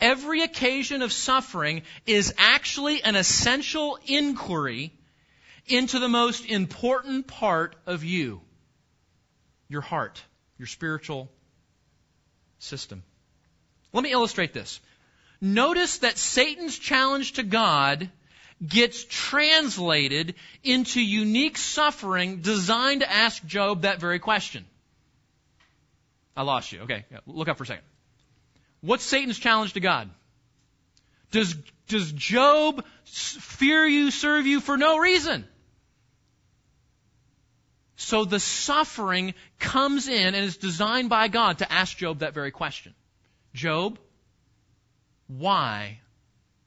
Every 0.00 0.42
occasion 0.42 1.02
of 1.02 1.12
suffering 1.12 1.82
is 2.06 2.32
actually 2.38 3.02
an 3.02 3.16
essential 3.16 3.98
inquiry 4.06 4.92
into 5.70 5.98
the 5.98 6.08
most 6.08 6.44
important 6.46 7.26
part 7.26 7.76
of 7.86 8.04
you 8.04 8.40
your 9.68 9.82
heart, 9.82 10.22
your 10.58 10.66
spiritual 10.66 11.30
system. 12.58 13.02
Let 13.92 14.02
me 14.02 14.12
illustrate 14.12 14.52
this. 14.52 14.80
Notice 15.40 15.98
that 15.98 16.18
Satan's 16.18 16.78
challenge 16.78 17.34
to 17.34 17.42
God 17.42 18.10
gets 18.66 19.04
translated 19.04 20.34
into 20.64 21.00
unique 21.00 21.56
suffering 21.56 22.40
designed 22.40 23.02
to 23.02 23.10
ask 23.10 23.44
Job 23.46 23.82
that 23.82 24.00
very 24.00 24.18
question. 24.18 24.64
I 26.36 26.42
lost 26.42 26.72
you. 26.72 26.80
Okay, 26.80 27.04
look 27.26 27.48
up 27.48 27.56
for 27.56 27.64
a 27.64 27.66
second. 27.66 27.84
What's 28.80 29.04
Satan's 29.04 29.38
challenge 29.38 29.74
to 29.74 29.80
God? 29.80 30.10
Does, 31.30 31.54
does 31.88 32.10
Job 32.12 32.84
fear 33.04 33.84
you, 33.84 34.10
serve 34.10 34.46
you 34.46 34.60
for 34.60 34.76
no 34.76 34.98
reason? 34.98 35.46
So 38.00 38.24
the 38.24 38.38
suffering 38.38 39.34
comes 39.58 40.06
in 40.06 40.34
and 40.34 40.44
is 40.44 40.56
designed 40.56 41.08
by 41.08 41.26
God 41.26 41.58
to 41.58 41.70
ask 41.70 41.96
Job 41.96 42.20
that 42.20 42.32
very 42.32 42.52
question. 42.52 42.94
Job, 43.54 43.98
why 45.26 45.98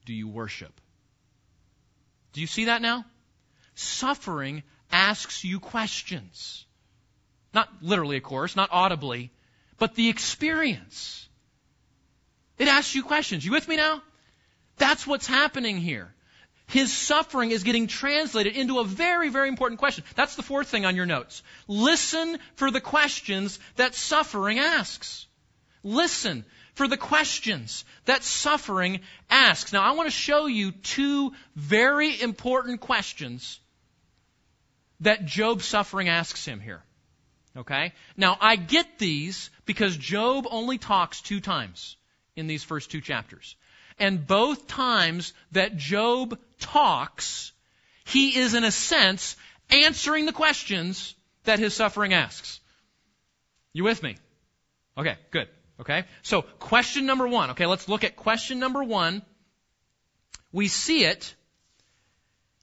do 0.06 0.14
you 0.14 0.28
worship? 0.28 0.74
Do 2.34 2.42
you 2.42 2.48
see 2.48 2.66
that 2.66 2.82
now? 2.82 3.06
Suffering 3.76 4.64
asks 4.92 5.46
you 5.46 5.62
questions. 5.62 6.66
Not 7.54 7.70
literally, 7.82 8.18
of 8.18 8.24
course, 8.24 8.58
not 8.58 8.68
audibly, 8.70 9.32
but 9.80 9.96
the 9.96 10.10
experience. 10.10 11.30
It 12.58 12.68
asks 12.68 12.94
you 12.94 13.04
questions. 13.04 13.46
You 13.46 13.54
with 13.54 13.70
me 13.70 13.78
now? 13.78 14.04
That's 14.76 15.08
what's 15.08 15.28
happening 15.28 15.78
here. 15.78 16.14
His 16.72 16.94
suffering 16.94 17.52
is 17.52 17.64
getting 17.64 17.88
translated 17.88 18.56
into 18.56 18.80
a 18.80 18.86
very, 18.86 19.28
very 19.28 19.50
important 19.50 19.80
question. 19.80 20.06
That's 20.16 20.36
the 20.36 20.42
fourth 20.42 20.70
thing 20.70 20.86
on 20.86 20.96
your 20.96 21.06
notes. 21.06 21.44
Listen 21.68 22.40
for 22.56 22.72
the 22.72 22.80
questions 22.80 23.60
that 23.76 23.94
suffering 23.94 24.58
asks. 24.58 25.28
Listen 25.84 26.46
for 26.76 26.88
the 26.88 26.96
questions 26.96 27.84
that 28.06 28.24
suffering 28.24 29.02
asks. 29.30 29.74
Now, 29.74 29.84
I 29.84 29.92
want 29.92 30.08
to 30.08 30.16
show 30.16 30.46
you 30.46 30.72
two 30.72 31.34
very 31.58 32.22
important 32.22 32.80
questions 32.80 33.60
that 35.02 35.26
Job's 35.26 35.66
suffering 35.66 36.08
asks 36.08 36.46
him 36.46 36.62
here. 36.62 36.84
Okay? 37.58 37.92
Now, 38.16 38.38
I 38.40 38.56
get 38.56 38.98
these 38.98 39.50
because 39.66 39.98
Job 39.98 40.48
only 40.50 40.78
talks 40.78 41.22
two 41.22 41.42
times 41.42 41.98
in 42.38 42.48
these 42.48 42.64
first 42.64 42.92
two 42.92 43.02
chapters. 43.02 43.58
And 44.00 44.26
both 44.26 44.68
times 44.68 45.34
that 45.52 45.76
Job 45.76 46.40
talks, 46.62 47.52
he 48.06 48.38
is 48.38 48.54
in 48.54 48.64
a 48.64 48.72
sense 48.72 49.36
answering 49.70 50.26
the 50.26 50.32
questions 50.32 51.14
that 51.44 51.60
his 51.60 51.74
suffering 51.74 52.14
asks. 52.14 52.60
You 53.74 53.84
with 53.84 54.02
me? 54.02 54.16
Okay, 54.98 55.18
good. 55.32 55.48
Okay? 55.80 56.06
So, 56.22 56.44
question 56.44 57.06
number 57.06 57.28
one. 57.28 57.52
Okay, 57.52 57.66
let's 57.66 57.90
look 57.90 58.04
at 58.04 58.16
question 58.16 58.60
number 58.60 58.84
one. 58.84 59.22
We 60.52 60.68
see 60.68 61.04
it 61.04 61.34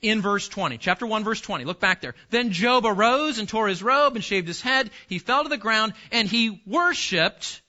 in 0.00 0.20
verse 0.20 0.48
20. 0.48 0.78
Chapter 0.78 1.06
1, 1.06 1.24
verse 1.24 1.40
20. 1.40 1.64
Look 1.64 1.80
back 1.80 2.00
there. 2.00 2.14
Then 2.30 2.52
Job 2.52 2.84
arose 2.86 3.38
and 3.38 3.48
tore 3.48 3.68
his 3.68 3.82
robe 3.82 4.14
and 4.14 4.24
shaved 4.24 4.46
his 4.46 4.60
head. 4.60 4.90
He 5.08 5.18
fell 5.18 5.42
to 5.42 5.48
the 5.48 5.56
ground 5.56 5.94
and 6.12 6.28
he 6.28 6.62
worshiped 6.66 7.62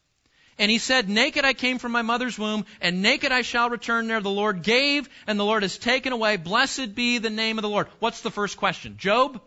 and 0.59 0.69
he 0.69 0.77
said, 0.77 1.09
Naked 1.09 1.45
I 1.45 1.53
came 1.53 1.79
from 1.79 1.93
my 1.93 2.01
mother's 2.01 2.37
womb, 2.37 2.65
and 2.81 3.01
naked 3.01 3.31
I 3.31 3.41
shall 3.41 3.69
return 3.69 4.07
there. 4.07 4.19
The 4.19 4.29
Lord 4.29 4.61
gave, 4.61 5.09
and 5.25 5.39
the 5.39 5.45
Lord 5.45 5.63
has 5.63 5.77
taken 5.77 6.11
away. 6.11 6.35
Blessed 6.35 6.93
be 6.93 7.17
the 7.17 7.29
name 7.29 7.57
of 7.57 7.61
the 7.61 7.69
Lord. 7.69 7.87
What's 7.99 8.21
the 8.21 8.29
first 8.29 8.57
question? 8.57 8.97
Job, 8.97 9.41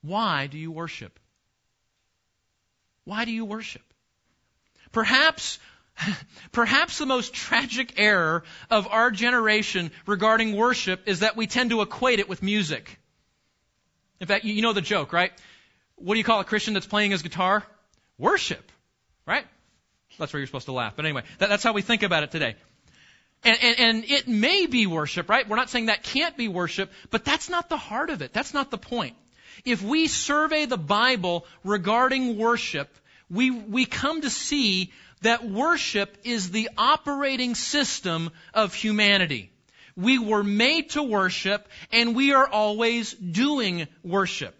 why 0.00 0.46
do 0.46 0.56
you 0.56 0.72
worship? 0.72 1.20
Why 3.04 3.26
do 3.26 3.30
you 3.30 3.44
worship? 3.44 3.82
Perhaps, 4.92 5.58
perhaps 6.52 6.96
the 6.96 7.06
most 7.06 7.34
tragic 7.34 7.94
error 7.98 8.44
of 8.70 8.88
our 8.88 9.10
generation 9.10 9.90
regarding 10.06 10.56
worship 10.56 11.02
is 11.06 11.20
that 11.20 11.36
we 11.36 11.46
tend 11.46 11.68
to 11.70 11.82
equate 11.82 12.18
it 12.18 12.30
with 12.30 12.42
music. 12.42 12.98
In 14.20 14.26
fact, 14.26 14.46
you 14.46 14.62
know 14.62 14.72
the 14.72 14.80
joke, 14.80 15.12
right? 15.12 15.32
What 15.96 16.14
do 16.14 16.18
you 16.18 16.24
call 16.24 16.40
a 16.40 16.44
Christian 16.44 16.72
that's 16.72 16.86
playing 16.86 17.10
his 17.10 17.22
guitar? 17.22 17.62
Worship, 18.16 18.72
right? 19.26 19.44
That's 20.18 20.32
where 20.32 20.40
you're 20.40 20.46
supposed 20.46 20.66
to 20.66 20.72
laugh. 20.72 20.94
But 20.96 21.04
anyway, 21.04 21.22
that, 21.38 21.48
that's 21.48 21.62
how 21.62 21.72
we 21.72 21.82
think 21.82 22.02
about 22.02 22.22
it 22.22 22.30
today. 22.30 22.56
And, 23.44 23.58
and, 23.62 23.78
and 23.78 24.04
it 24.04 24.26
may 24.26 24.66
be 24.66 24.86
worship, 24.86 25.28
right? 25.28 25.48
We're 25.48 25.56
not 25.56 25.70
saying 25.70 25.86
that 25.86 26.02
can't 26.02 26.36
be 26.36 26.48
worship, 26.48 26.90
but 27.10 27.24
that's 27.24 27.48
not 27.48 27.68
the 27.68 27.76
heart 27.76 28.10
of 28.10 28.22
it. 28.22 28.32
That's 28.32 28.54
not 28.54 28.70
the 28.70 28.78
point. 28.78 29.16
If 29.64 29.82
we 29.82 30.06
survey 30.06 30.66
the 30.66 30.78
Bible 30.78 31.46
regarding 31.64 32.38
worship, 32.38 32.88
we, 33.30 33.50
we 33.50 33.84
come 33.86 34.22
to 34.22 34.30
see 34.30 34.92
that 35.22 35.48
worship 35.48 36.18
is 36.24 36.50
the 36.50 36.70
operating 36.76 37.54
system 37.54 38.30
of 38.54 38.74
humanity. 38.74 39.50
We 39.96 40.18
were 40.18 40.44
made 40.44 40.90
to 40.90 41.02
worship, 41.02 41.68
and 41.90 42.14
we 42.14 42.34
are 42.34 42.46
always 42.46 43.12
doing 43.12 43.88
worship. 44.02 44.54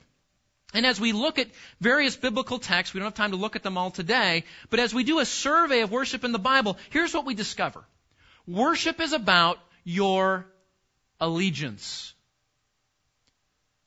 And 0.77 0.85
as 0.85 1.01
we 1.01 1.13
look 1.13 1.39
at 1.39 1.49
various 1.81 2.17
biblical 2.17 2.59
texts, 2.59 2.93
we 2.93 3.01
don't 3.01 3.07
have 3.07 3.15
time 3.15 3.31
to 3.31 3.39
look 3.39 3.57
at 3.57 3.63
them 3.63 3.79
all 3.79 3.91
today, 3.91 4.45
but 4.69 4.79
as 4.79 4.93
we 4.93 5.05
do 5.05 5.21
a 5.21 5.25
survey 5.25 5.81
of 5.81 5.91
worship 5.91 6.23
in 6.23 6.33
the 6.33 6.39
Bible, 6.39 6.77
here's 6.91 7.15
what 7.15 7.25
we 7.25 7.33
discover. 7.33 7.83
Worship 8.47 9.01
is 9.01 9.15
about 9.15 9.59
your 9.85 10.47
allegiance. 11.19 12.13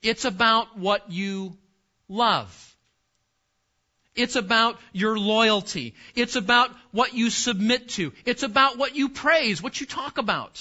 It's 0.02 0.24
about 0.24 0.76
what 0.76 1.12
you 1.12 1.56
love. 2.08 2.76
It's 4.16 4.34
about 4.34 4.76
your 4.92 5.16
loyalty. 5.16 5.94
It's 6.16 6.34
about 6.34 6.72
what 6.90 7.14
you 7.14 7.30
submit 7.30 7.90
to. 7.90 8.12
It's 8.24 8.42
about 8.42 8.78
what 8.78 8.96
you 8.96 9.10
praise, 9.10 9.62
what 9.62 9.80
you 9.80 9.86
talk 9.86 10.18
about. 10.18 10.60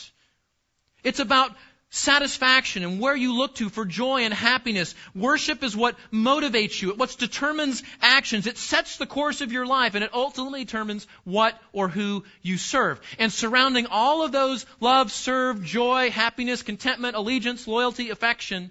It's 1.04 1.20
about 1.20 1.56
satisfaction 1.92 2.84
and 2.84 3.00
where 3.00 3.16
you 3.16 3.36
look 3.36 3.56
to 3.56 3.70
for 3.70 3.84
joy 3.84 4.22
and 4.22 4.34
happiness. 4.34 4.94
Worship 5.16 5.64
is 5.64 5.76
what 5.76 5.96
motivates 6.14 6.82
you. 6.82 6.92
It 6.92 6.98
what 6.98 7.18
determines 7.18 7.82
actions. 8.02 8.46
It 8.46 8.58
sets 8.58 8.98
the 8.98 9.08
course 9.08 9.42
of 9.42 9.52
your 9.52 9.66
life 9.66 9.96
and 9.96 10.04
it 10.04 10.14
ultimately 10.14 10.66
determines 10.66 11.08
what 11.24 11.60
or 11.74 11.88
who 11.88 12.24
you 12.42 12.58
serve. 12.58 13.02
And 13.18 13.32
surrounding 13.32 13.88
all 13.88 14.24
of 14.24 14.32
those 14.32 14.66
love, 14.80 15.12
serve, 15.12 15.64
joy, 15.64 16.12
happiness, 16.12 16.62
contentment, 16.62 17.16
allegiance, 17.16 17.68
loyalty, 17.68 18.12
affection, 18.12 18.70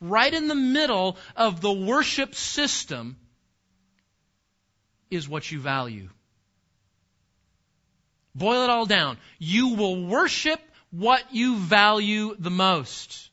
right 0.00 0.32
in 0.32 0.48
the 0.48 0.54
middle 0.54 1.16
of 1.36 1.60
the 1.60 1.72
worship 1.72 2.34
system 2.34 3.16
is 5.10 5.26
what 5.26 5.50
you 5.50 5.58
value. 5.58 6.10
Boil 8.34 8.62
it 8.62 8.70
all 8.70 8.86
down. 8.86 9.16
You 9.38 9.74
will 9.74 10.06
worship 10.06 10.60
what 10.90 11.22
you 11.34 11.56
value 11.56 12.34
the 12.38 12.50
most. 12.50 13.28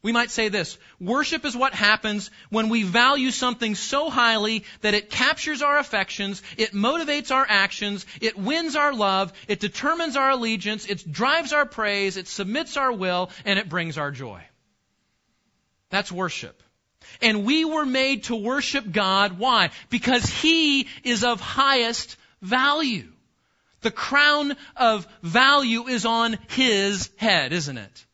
We 0.00 0.12
might 0.12 0.30
say 0.30 0.48
this 0.48 0.78
worship 1.00 1.44
is 1.44 1.56
what 1.56 1.74
happens 1.74 2.30
when 2.50 2.68
we 2.68 2.84
value 2.84 3.30
something 3.30 3.74
so 3.74 4.10
highly 4.10 4.64
that 4.80 4.94
it 4.94 5.10
captures 5.10 5.60
our 5.60 5.78
affections, 5.78 6.42
it 6.56 6.72
motivates 6.72 7.32
our 7.32 7.44
actions, 7.48 8.06
it 8.20 8.38
wins 8.38 8.76
our 8.76 8.94
love, 8.94 9.32
it 9.48 9.58
determines 9.58 10.16
our 10.16 10.30
allegiance, 10.30 10.86
it 10.86 11.10
drives 11.10 11.52
our 11.52 11.66
praise, 11.66 12.16
it 12.16 12.28
submits 12.28 12.76
our 12.76 12.92
will, 12.92 13.30
and 13.44 13.58
it 13.58 13.68
brings 13.68 13.98
our 13.98 14.12
joy. 14.12 14.40
That's 15.90 16.12
worship. 16.12 16.62
And 17.20 17.44
we 17.44 17.64
were 17.64 17.86
made 17.86 18.24
to 18.24 18.36
worship 18.36 18.90
God. 18.90 19.38
Why? 19.38 19.70
Because 19.90 20.24
He 20.26 20.86
is 21.02 21.24
of 21.24 21.40
highest 21.40 22.16
value. 22.40 23.10
The 23.80 23.90
crown 23.90 24.56
of 24.76 25.06
value 25.22 25.86
is 25.86 26.04
on 26.04 26.38
his 26.48 27.10
head, 27.16 27.52
isn't 27.52 27.78
it? 27.78 28.06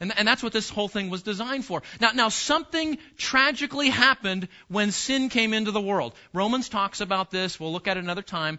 And, 0.00 0.16
and, 0.16 0.26
that's 0.26 0.42
what 0.42 0.54
this 0.54 0.70
whole 0.70 0.88
thing 0.88 1.10
was 1.10 1.22
designed 1.22 1.66
for. 1.66 1.82
Now, 2.00 2.12
now 2.12 2.28
something 2.30 2.96
tragically 3.18 3.90
happened 3.90 4.48
when 4.68 4.92
sin 4.92 5.28
came 5.28 5.52
into 5.52 5.72
the 5.72 5.80
world. 5.80 6.14
Romans 6.32 6.70
talks 6.70 7.02
about 7.02 7.30
this. 7.30 7.60
We'll 7.60 7.72
look 7.72 7.86
at 7.86 7.98
it 7.98 8.04
another 8.04 8.22
time. 8.22 8.58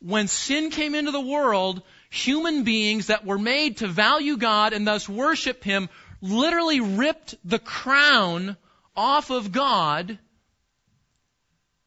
When 0.00 0.28
sin 0.28 0.70
came 0.70 0.94
into 0.94 1.10
the 1.10 1.20
world, 1.20 1.80
human 2.10 2.64
beings 2.64 3.06
that 3.06 3.24
were 3.24 3.38
made 3.38 3.78
to 3.78 3.88
value 3.88 4.36
God 4.36 4.74
and 4.74 4.86
thus 4.86 5.08
worship 5.08 5.64
Him 5.64 5.88
literally 6.20 6.80
ripped 6.80 7.34
the 7.44 7.58
crown 7.58 8.58
off 8.94 9.30
of 9.30 9.52
God 9.52 10.18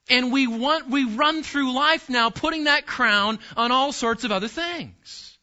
and 0.09 0.31
we 0.31 0.47
want, 0.47 0.89
we 0.89 1.05
run 1.05 1.43
through 1.43 1.73
life 1.73 2.09
now 2.09 2.29
putting 2.29 2.65
that 2.65 2.85
crown 2.85 3.39
on 3.55 3.71
all 3.71 3.91
sorts 3.91 4.23
of 4.23 4.31
other 4.31 4.47
things. 4.47 5.37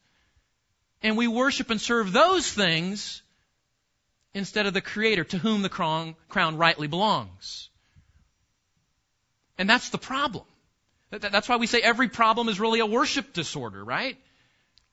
And 1.03 1.17
we 1.17 1.27
worship 1.27 1.69
and 1.69 1.79
serve 1.79 2.11
those 2.11 2.51
things 2.51 3.21
instead 4.33 4.65
of 4.65 4.73
the 4.73 4.81
Creator 4.81 5.25
to 5.25 5.37
whom 5.37 5.61
the 5.61 5.69
crown, 5.69 6.15
crown 6.29 6.57
rightly 6.57 6.87
belongs. 6.87 7.69
And 9.57 9.69
that's 9.69 9.89
the 9.89 9.97
problem. 9.97 10.45
That's 11.11 11.47
why 11.47 11.57
we 11.57 11.67
say 11.67 11.79
every 11.79 12.09
problem 12.09 12.49
is 12.49 12.59
really 12.59 12.79
a 12.79 12.85
worship 12.85 13.33
disorder, 13.33 13.83
right? 13.83 14.17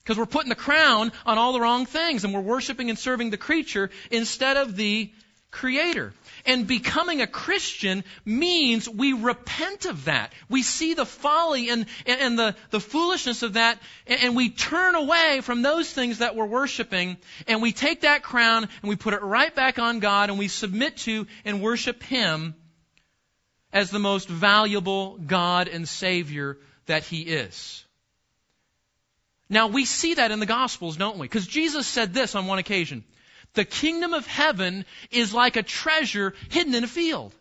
Because 0.03 0.19
we're 0.19 0.27
putting 0.27 0.51
the 0.51 0.55
crown 0.55 1.13
on 1.27 1.39
all 1.39 1.53
the 1.53 1.61
wrong 1.61 1.87
things 1.87 2.25
and 2.25 2.35
we're 2.35 2.41
worshiping 2.41 2.91
and 2.91 2.99
serving 2.99 3.31
the 3.31 3.37
creature 3.37 3.91
instead 4.11 4.57
of 4.57 4.77
the 4.77 5.11
Creator. 5.53 6.15
And 6.45 6.67
becoming 6.67 7.21
a 7.21 7.27
Christian 7.27 8.03
means 8.25 8.89
we 8.89 9.13
repent 9.13 9.85
of 9.85 10.07
that. 10.07 10.33
We 10.49 10.63
see 10.63 10.95
the 10.95 11.07
folly 11.07 11.69
and, 11.69 11.87
and 12.07 12.37
the, 12.37 12.57
the 12.71 12.81
foolishness 12.81 13.43
of 13.43 13.53
that, 13.53 13.79
and 14.07 14.35
we 14.35 14.49
turn 14.49 14.97
away 14.97 15.41
from 15.43 15.63
those 15.63 15.89
things 15.93 16.19
that 16.19 16.35
we're 16.35 16.47
worshiping, 16.47 17.19
and 17.47 17.63
we 17.63 17.71
take 17.71 18.01
that 18.01 18.25
crown 18.25 18.65
and 18.65 18.89
we 18.89 18.97
put 18.97 19.15
it 19.15 19.23
right 19.23 19.55
back 19.55 19.79
on 19.79 20.01
God, 20.01 20.31
and 20.31 20.39
we 20.39 20.49
submit 20.49 20.97
to 20.99 21.27
and 21.45 21.63
worship 21.63 22.03
Him 22.03 22.55
as 23.73 23.91
the 23.91 24.01
most 24.01 24.29
valuable 24.29 25.19
God 25.19 25.69
and 25.69 25.89
Savior 25.89 26.59
that 26.87 27.05
He 27.05 27.21
is. 27.21 27.85
Now, 29.49 29.67
we 29.69 29.85
see 29.85 30.15
that 30.15 30.31
in 30.31 30.41
the 30.41 30.47
Gospels, 30.47 30.97
don't 30.97 31.19
we? 31.19 31.27
Because 31.27 31.47
Jesus 31.47 31.87
said 31.87 32.15
this 32.15 32.35
on 32.35 32.47
one 32.47 32.59
occasion. 32.59 33.05
The 33.55 33.65
kingdom 33.65 34.15
of 34.15 34.27
heaven 34.27 34.85
is 35.11 35.35
like 35.35 35.57
a 35.57 35.63
treasure 35.63 36.35
hidden 36.49 36.75
in 36.75 36.85
a 36.85 36.89
field. 36.89 37.35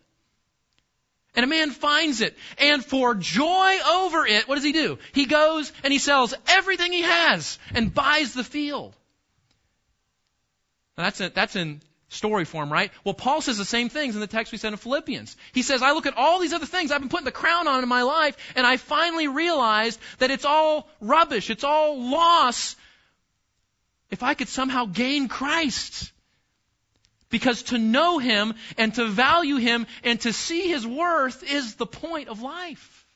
And 1.34 1.44
a 1.44 1.48
man 1.48 1.70
finds 1.70 2.20
it, 2.20 2.36
and 2.58 2.84
for 2.84 3.14
joy 3.14 3.78
over 3.88 4.26
it, 4.26 4.46
what 4.46 4.56
does 4.56 4.64
he 4.64 4.72
do? 4.72 4.98
He 5.12 5.24
goes 5.24 5.72
and 5.82 5.90
he 5.90 5.98
sells 5.98 6.34
everything 6.46 6.92
he 6.92 7.02
has 7.02 7.58
and 7.74 7.94
buys 7.94 8.34
the 8.34 8.44
field. 8.44 8.94
Now 10.98 11.04
that's, 11.04 11.22
a, 11.22 11.30
that's 11.30 11.56
in 11.56 11.80
story 12.10 12.44
form, 12.44 12.70
right? 12.70 12.92
Well, 13.02 13.14
Paul 13.14 13.40
says 13.40 13.56
the 13.56 13.64
same 13.64 13.88
things 13.88 14.14
in 14.14 14.20
the 14.20 14.26
text 14.26 14.52
we 14.52 14.58
said 14.58 14.74
in 14.74 14.78
Philippians. 14.78 15.34
He 15.52 15.62
says, 15.62 15.80
I 15.80 15.92
look 15.92 16.04
at 16.04 16.18
all 16.18 16.38
these 16.38 16.52
other 16.52 16.66
things 16.66 16.92
I've 16.92 17.00
been 17.00 17.08
putting 17.08 17.24
the 17.24 17.32
crown 17.32 17.66
on 17.66 17.82
in 17.82 17.88
my 17.88 18.02
life, 18.02 18.36
and 18.54 18.66
I 18.66 18.76
finally 18.76 19.28
realized 19.28 19.98
that 20.18 20.30
it's 20.30 20.44
all 20.44 20.86
rubbish, 21.00 21.48
it's 21.48 21.64
all 21.64 22.10
loss 22.10 22.76
if 24.12 24.22
I 24.22 24.34
could 24.34 24.48
somehow 24.48 24.84
gain 24.84 25.26
Christ. 25.26 26.12
Because 27.30 27.62
to 27.64 27.78
know 27.78 28.18
Him 28.18 28.54
and 28.76 28.94
to 28.94 29.08
value 29.08 29.56
Him 29.56 29.86
and 30.04 30.20
to 30.20 30.34
see 30.34 30.68
His 30.68 30.86
worth 30.86 31.42
is 31.42 31.74
the 31.76 31.86
point 31.86 32.28
of 32.28 32.42
life. 32.42 33.06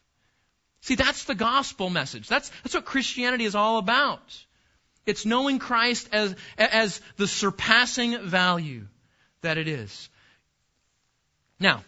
See, 0.80 0.94
that's 0.94 1.24
the 1.24 1.34
gospel 1.34 1.90
message. 1.90 2.26
That's, 2.28 2.50
that's 2.62 2.74
what 2.74 2.86
Christianity 2.86 3.44
is 3.44 3.54
all 3.54 3.76
about. 3.76 4.22
It's 5.04 5.26
knowing 5.26 5.58
Christ 5.58 6.08
as, 6.12 6.34
as 6.56 7.00
the 7.16 7.28
surpassing 7.28 8.26
value 8.26 8.86
that 9.42 9.58
it 9.58 9.68
is. 9.68 10.08
Now, 11.60 11.84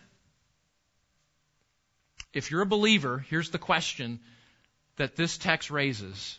if 2.35 2.51
you're 2.51 2.63
a 2.63 2.67
believer, 2.67 3.25
here's 3.31 3.51
the 3.51 3.59
question 3.59 4.21
that 4.97 5.17
this 5.17 5.39
text 5.39 5.71
raises 5.71 6.39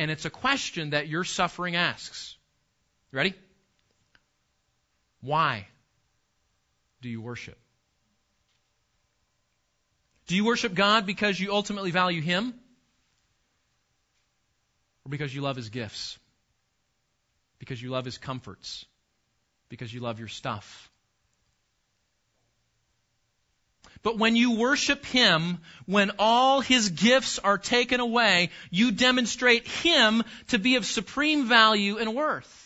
and 0.00 0.10
it's 0.10 0.24
a 0.24 0.30
question 0.30 0.90
that 0.90 1.08
your 1.08 1.24
suffering 1.24 1.76
asks. 1.76 2.34
You 3.12 3.18
ready? 3.18 3.34
Why 5.20 5.66
do 7.02 7.10
you 7.10 7.20
worship? 7.20 7.58
Do 10.26 10.36
you 10.36 10.46
worship 10.46 10.72
God 10.72 11.04
because 11.04 11.38
you 11.38 11.52
ultimately 11.52 11.90
value 11.90 12.22
Him? 12.22 12.54
Or 15.04 15.10
because 15.10 15.34
you 15.34 15.42
love 15.42 15.56
His 15.56 15.68
gifts? 15.68 16.18
Because 17.58 17.82
you 17.82 17.90
love 17.90 18.06
His 18.06 18.16
comforts? 18.16 18.86
Because 19.68 19.92
you 19.92 20.00
love 20.00 20.18
your 20.18 20.28
stuff? 20.28 20.89
But 24.02 24.18
when 24.18 24.34
you 24.34 24.52
worship 24.52 25.04
Him, 25.04 25.58
when 25.86 26.12
all 26.18 26.60
His 26.60 26.88
gifts 26.88 27.38
are 27.38 27.58
taken 27.58 28.00
away, 28.00 28.50
you 28.70 28.92
demonstrate 28.92 29.68
Him 29.68 30.24
to 30.48 30.58
be 30.58 30.76
of 30.76 30.86
supreme 30.86 31.46
value 31.46 31.98
and 31.98 32.14
worth. 32.14 32.56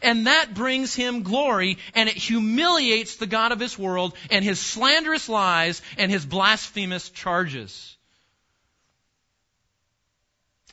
And 0.00 0.26
that 0.26 0.54
brings 0.54 0.94
Him 0.94 1.22
glory, 1.22 1.78
and 1.94 2.08
it 2.08 2.16
humiliates 2.16 3.16
the 3.16 3.26
God 3.26 3.52
of 3.52 3.58
this 3.58 3.78
world 3.78 4.16
and 4.30 4.44
His 4.44 4.58
slanderous 4.58 5.28
lies 5.28 5.82
and 5.98 6.10
His 6.10 6.24
blasphemous 6.24 7.10
charges. 7.10 7.96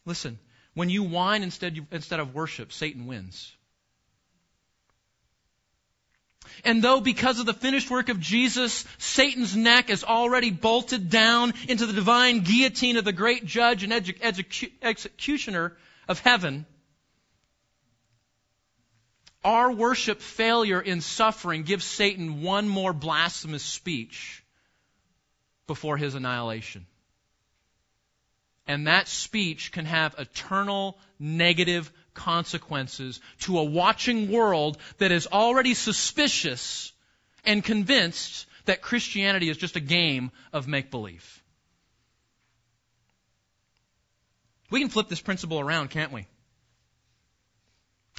Listen, 0.05 0.39
when 0.73 0.89
you 0.89 1.03
whine 1.03 1.43
instead, 1.43 1.85
instead 1.91 2.19
of 2.19 2.33
worship, 2.33 2.71
Satan 2.71 3.05
wins. 3.05 3.53
And 6.63 6.81
though 6.83 7.01
because 7.01 7.39
of 7.39 7.45
the 7.45 7.53
finished 7.53 7.89
work 7.89 8.09
of 8.09 8.19
Jesus, 8.19 8.85
Satan's 8.97 9.55
neck 9.55 9.89
is 9.89 10.03
already 10.03 10.51
bolted 10.51 11.09
down 11.09 11.53
into 11.67 11.85
the 11.85 11.93
divine 11.93 12.41
guillotine 12.41 12.97
of 12.97 13.05
the 13.05 13.13
great 13.13 13.45
judge 13.45 13.83
and 13.83 13.93
edu- 13.93 14.71
executioner 14.81 15.75
of 16.07 16.19
heaven, 16.19 16.65
our 19.43 19.71
worship 19.71 20.21
failure 20.21 20.79
in 20.79 21.01
suffering 21.01 21.63
gives 21.63 21.83
Satan 21.83 22.41
one 22.41 22.67
more 22.67 22.93
blasphemous 22.93 23.63
speech 23.63 24.43
before 25.67 25.97
his 25.97 26.15
annihilation. 26.15 26.85
And 28.67 28.87
that 28.87 29.07
speech 29.07 29.71
can 29.71 29.85
have 29.85 30.15
eternal 30.19 30.97
negative 31.19 31.91
consequences 32.13 33.19
to 33.41 33.59
a 33.59 33.63
watching 33.63 34.31
world 34.31 34.77
that 34.97 35.11
is 35.11 35.27
already 35.27 35.73
suspicious 35.73 36.91
and 37.45 37.63
convinced 37.63 38.45
that 38.65 38.81
Christianity 38.81 39.49
is 39.49 39.57
just 39.57 39.75
a 39.75 39.81
game 39.81 40.31
of 40.53 40.67
make 40.67 40.91
believe. 40.91 41.41
We 44.69 44.79
can 44.79 44.89
flip 44.89 45.09
this 45.09 45.21
principle 45.21 45.59
around, 45.59 45.89
can't 45.89 46.11
we? 46.11 46.27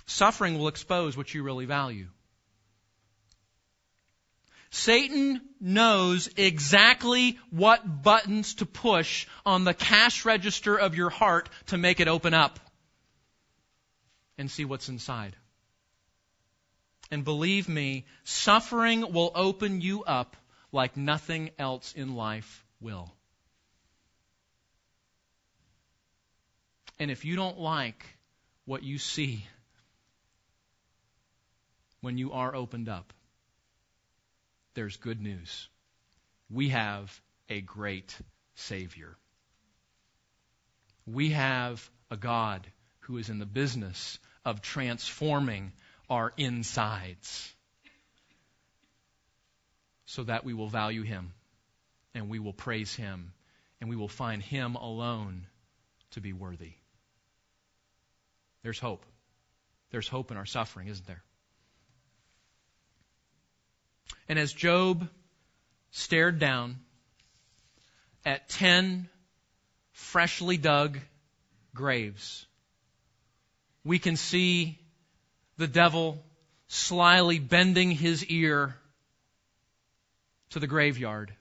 Suffering 0.06 0.58
will 0.58 0.68
expose 0.68 1.16
what 1.16 1.32
you 1.32 1.42
really 1.42 1.64
value. 1.64 2.08
Satan 4.70 5.40
knows 5.60 6.30
exactly 6.36 7.38
what 7.50 8.02
buttons 8.02 8.54
to 8.54 8.66
push 8.66 9.26
on 9.44 9.64
the 9.64 9.74
cash 9.74 10.24
register 10.24 10.76
of 10.76 10.94
your 10.94 11.10
heart 11.10 11.50
to 11.66 11.78
make 11.78 12.00
it 12.00 12.08
open 12.08 12.32
up. 12.32 12.58
And 14.38 14.50
see 14.50 14.64
what's 14.64 14.88
inside. 14.88 15.36
And 17.10 17.24
believe 17.24 17.68
me, 17.68 18.06
suffering 18.24 19.12
will 19.12 19.32
open 19.34 19.80
you 19.80 20.02
up 20.04 20.36
like 20.72 20.96
nothing 20.96 21.50
else 21.58 21.92
in 21.92 22.14
life 22.14 22.64
will. 22.80 23.12
And 26.98 27.10
if 27.10 27.24
you 27.24 27.36
don't 27.36 27.58
like 27.58 28.06
what 28.64 28.82
you 28.82 28.98
see 28.98 29.46
when 32.00 32.16
you 32.16 32.32
are 32.32 32.54
opened 32.54 32.88
up, 32.88 33.12
there's 34.74 34.96
good 34.96 35.20
news. 35.20 35.68
We 36.48 36.70
have 36.70 37.20
a 37.48 37.60
great 37.60 38.16
Savior. 38.54 39.16
We 41.06 41.30
have 41.30 41.90
a 42.10 42.16
God 42.16 42.66
who 43.02 43.18
is 43.18 43.28
in 43.28 43.38
the 43.38 43.46
business 43.46 44.18
of 44.44 44.62
transforming 44.62 45.72
our 46.10 46.32
insides 46.36 47.52
so 50.06 50.24
that 50.24 50.44
we 50.44 50.52
will 50.52 50.68
value 50.68 51.02
Him 51.02 51.32
and 52.14 52.28
we 52.28 52.38
will 52.38 52.52
praise 52.52 52.94
Him 52.94 53.32
and 53.80 53.88
we 53.88 53.96
will 53.96 54.08
find 54.08 54.42
Him 54.42 54.74
alone 54.74 55.46
to 56.12 56.20
be 56.20 56.32
worthy. 56.32 56.72
There's 58.62 58.78
hope. 58.78 59.04
There's 59.90 60.08
hope 60.08 60.30
in 60.30 60.36
our 60.36 60.46
suffering, 60.46 60.88
isn't 60.88 61.06
there? 61.06 61.22
And 64.28 64.38
as 64.38 64.52
Job 64.52 65.08
stared 65.90 66.38
down 66.38 66.76
at 68.24 68.48
ten 68.48 69.08
freshly 69.92 70.56
dug 70.56 70.98
graves, 71.74 72.46
we 73.84 73.98
can 73.98 74.16
see 74.16 74.78
the 75.56 75.66
devil 75.66 76.22
slyly 76.68 77.38
bending 77.38 77.90
his 77.90 78.24
ear 78.26 78.74
to 80.50 80.58
the 80.58 80.66
graveyard, 80.66 81.32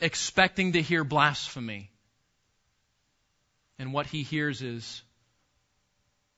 expecting 0.00 0.72
to 0.72 0.82
hear 0.82 1.04
blasphemy. 1.04 1.90
And 3.78 3.92
what 3.92 4.06
he 4.06 4.22
hears 4.22 4.62
is, 4.62 5.02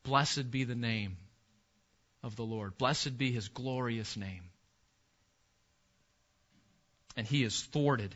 Blessed 0.08 0.50
be 0.50 0.64
the 0.64 0.74
name 0.74 1.18
of 2.22 2.34
the 2.34 2.42
Lord. 2.42 2.78
Blessed 2.78 3.18
be 3.18 3.30
his 3.30 3.48
glorious 3.48 4.16
name. 4.16 4.42
And 7.14 7.26
he 7.26 7.44
is 7.44 7.60
thwarted. 7.60 8.14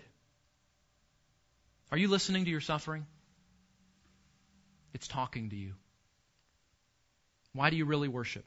Are 1.90 1.98
you 1.98 2.08
listening 2.08 2.46
to 2.46 2.50
your 2.50 2.62
suffering? 2.62 3.06
It's 4.94 5.06
talking 5.06 5.50
to 5.50 5.56
you. 5.56 5.74
Why 7.54 7.70
do 7.70 7.76
you 7.76 7.84
really 7.84 8.08
worship? 8.08 8.44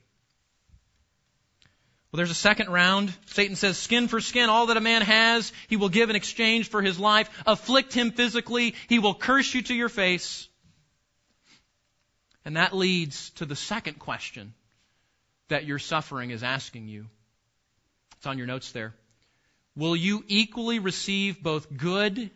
Well, 2.11 2.17
there's 2.17 2.31
a 2.31 2.33
second 2.33 2.69
round. 2.69 3.13
Satan 3.25 3.55
says, 3.55 3.77
skin 3.77 4.07
for 4.07 4.21
skin, 4.21 4.49
all 4.49 4.67
that 4.67 4.77
a 4.77 4.81
man 4.81 5.01
has, 5.01 5.51
he 5.67 5.75
will 5.75 5.89
give 5.89 6.09
in 6.09 6.15
exchange 6.15 6.69
for 6.69 6.81
his 6.81 6.97
life. 6.97 7.29
Afflict 7.45 7.93
him 7.93 8.11
physically. 8.11 8.75
He 8.87 8.99
will 8.99 9.13
curse 9.13 9.53
you 9.53 9.61
to 9.63 9.75
your 9.75 9.89
face. 9.89 10.47
And 12.45 12.57
that 12.57 12.75
leads 12.75 13.31
to 13.31 13.45
the 13.45 13.55
second 13.55 13.99
question 13.99 14.53
that 15.49 15.65
your 15.65 15.77
suffering 15.77 16.29
is 16.29 16.41
asking 16.41 16.87
you. 16.87 17.07
It's 18.17 18.27
on 18.27 18.37
your 18.37 18.47
notes 18.47 18.71
there. 18.71 18.93
Will 19.75 19.95
you 19.95 20.23
equally 20.27 20.79
receive 20.79 21.43
both 21.43 21.75
good 21.75 22.31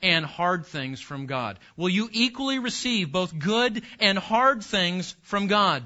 and 0.00 0.24
hard 0.24 0.64
things 0.66 1.00
from 1.00 1.26
God? 1.26 1.58
Will 1.76 1.88
you 1.88 2.08
equally 2.12 2.60
receive 2.60 3.10
both 3.10 3.36
good 3.36 3.82
and 3.98 4.16
hard 4.16 4.62
things 4.62 5.16
from 5.22 5.48
God? 5.48 5.82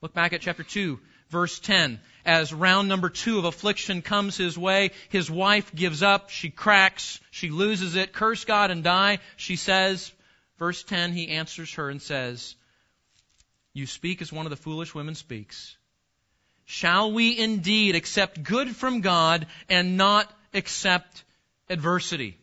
Look 0.00 0.14
back 0.14 0.32
at 0.32 0.40
chapter 0.40 0.62
2, 0.62 1.00
verse 1.30 1.58
10. 1.58 1.98
As 2.24 2.52
round 2.52 2.88
number 2.88 3.08
two 3.08 3.38
of 3.38 3.44
affliction 3.44 4.00
comes 4.02 4.36
his 4.36 4.56
way, 4.56 4.92
his 5.08 5.30
wife 5.30 5.74
gives 5.74 6.02
up, 6.02 6.30
she 6.30 6.50
cracks, 6.50 7.18
she 7.30 7.50
loses 7.50 7.96
it, 7.96 8.12
curse 8.12 8.44
God 8.44 8.70
and 8.70 8.84
die. 8.84 9.18
She 9.36 9.56
says, 9.56 10.12
verse 10.58 10.84
10, 10.84 11.12
he 11.12 11.28
answers 11.30 11.74
her 11.74 11.90
and 11.90 12.00
says, 12.00 12.54
You 13.72 13.86
speak 13.86 14.22
as 14.22 14.32
one 14.32 14.46
of 14.46 14.50
the 14.50 14.56
foolish 14.56 14.94
women 14.94 15.16
speaks. 15.16 15.76
Shall 16.64 17.12
we 17.12 17.36
indeed 17.36 17.96
accept 17.96 18.42
good 18.42 18.76
from 18.76 19.00
God 19.00 19.46
and 19.68 19.96
not 19.96 20.30
accept 20.52 21.24
adversity? 21.68 22.36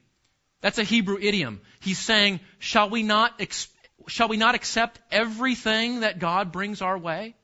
That's 0.61 0.79
a 0.79 0.83
Hebrew 0.83 1.19
idiom. 1.21 1.61
He's 1.79 1.99
saying, 1.99 2.39
shall 2.57 2.89
we 2.89 3.03
not, 3.03 3.33
ex- 3.39 3.69
shall 4.07 4.27
we 4.27 4.35
not 4.35 4.55
accept 4.55 4.99
everything 5.11 5.99
that 5.99 6.17
God 6.17 6.51
brings 6.51 6.81
our 6.81 6.97
way? 6.97 7.35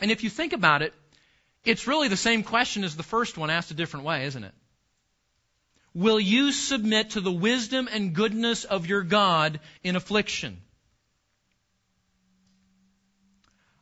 And 0.00 0.10
if 0.10 0.24
you 0.24 0.30
think 0.30 0.52
about 0.52 0.82
it, 0.82 0.94
it's 1.64 1.86
really 1.86 2.08
the 2.08 2.16
same 2.16 2.42
question 2.42 2.84
as 2.84 2.96
the 2.96 3.02
first 3.02 3.36
one 3.36 3.50
asked 3.50 3.70
a 3.70 3.74
different 3.74 4.06
way, 4.06 4.24
isn't 4.24 4.44
it? 4.44 4.54
Will 5.92 6.20
you 6.20 6.52
submit 6.52 7.10
to 7.10 7.20
the 7.20 7.32
wisdom 7.32 7.88
and 7.90 8.14
goodness 8.14 8.64
of 8.64 8.86
your 8.86 9.02
God 9.02 9.60
in 9.82 9.96
affliction? 9.96 10.60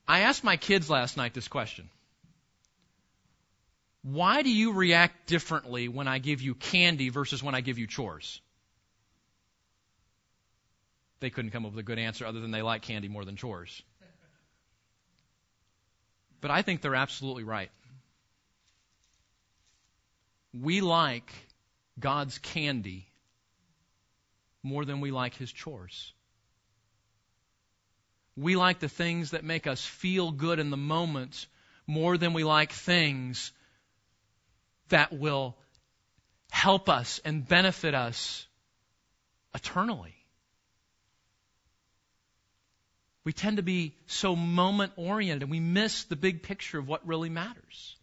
I 0.06 0.20
asked 0.20 0.42
my 0.42 0.56
kids 0.56 0.88
last 0.88 1.16
night 1.18 1.34
this 1.34 1.48
question. 1.48 1.90
Why 4.02 4.42
do 4.42 4.50
you 4.50 4.72
react 4.72 5.26
differently 5.26 5.86
when 5.88 6.08
I 6.08 6.18
give 6.18 6.40
you 6.40 6.54
candy 6.54 7.10
versus 7.10 7.42
when 7.42 7.54
I 7.54 7.60
give 7.60 7.78
you 7.78 7.86
chores? 7.86 8.40
They 11.20 11.30
couldn't 11.30 11.50
come 11.50 11.66
up 11.66 11.72
with 11.72 11.80
a 11.80 11.82
good 11.82 11.98
answer 11.98 12.24
other 12.24 12.40
than 12.40 12.52
they 12.52 12.62
like 12.62 12.82
candy 12.82 13.08
more 13.08 13.24
than 13.24 13.36
chores. 13.36 13.82
But 16.40 16.50
I 16.50 16.62
think 16.62 16.80
they're 16.80 16.94
absolutely 16.94 17.44
right. 17.44 17.70
We 20.52 20.80
like 20.80 21.30
God's 21.98 22.38
candy 22.38 23.06
more 24.62 24.84
than 24.84 25.00
we 25.00 25.10
like 25.10 25.34
His 25.34 25.52
chores. 25.52 26.12
We 28.36 28.54
like 28.54 28.78
the 28.78 28.88
things 28.88 29.32
that 29.32 29.44
make 29.44 29.66
us 29.66 29.84
feel 29.84 30.30
good 30.30 30.58
in 30.58 30.70
the 30.70 30.76
moment 30.76 31.46
more 31.86 32.16
than 32.16 32.34
we 32.34 32.44
like 32.44 32.72
things 32.72 33.52
that 34.90 35.12
will 35.12 35.56
help 36.50 36.88
us 36.88 37.20
and 37.24 37.46
benefit 37.46 37.94
us 37.94 38.46
eternally. 39.54 40.17
We 43.24 43.32
tend 43.32 43.58
to 43.58 43.62
be 43.62 43.94
so 44.06 44.34
moment 44.36 44.92
oriented 44.96 45.42
and 45.42 45.50
we 45.50 45.60
miss 45.60 46.04
the 46.04 46.16
big 46.16 46.42
picture 46.42 46.78
of 46.78 46.88
what 46.88 47.06
really 47.06 47.28
matters. 47.28 47.96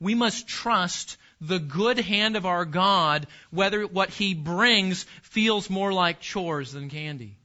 We 0.00 0.14
must 0.14 0.48
trust 0.48 1.16
the 1.40 1.58
good 1.58 1.98
hand 1.98 2.36
of 2.36 2.46
our 2.46 2.64
God, 2.64 3.26
whether 3.50 3.86
what 3.86 4.10
He 4.10 4.34
brings 4.34 5.04
feels 5.22 5.68
more 5.68 5.92
like 5.92 6.20
chores 6.20 6.72
than 6.72 6.88
candy. 6.88 7.36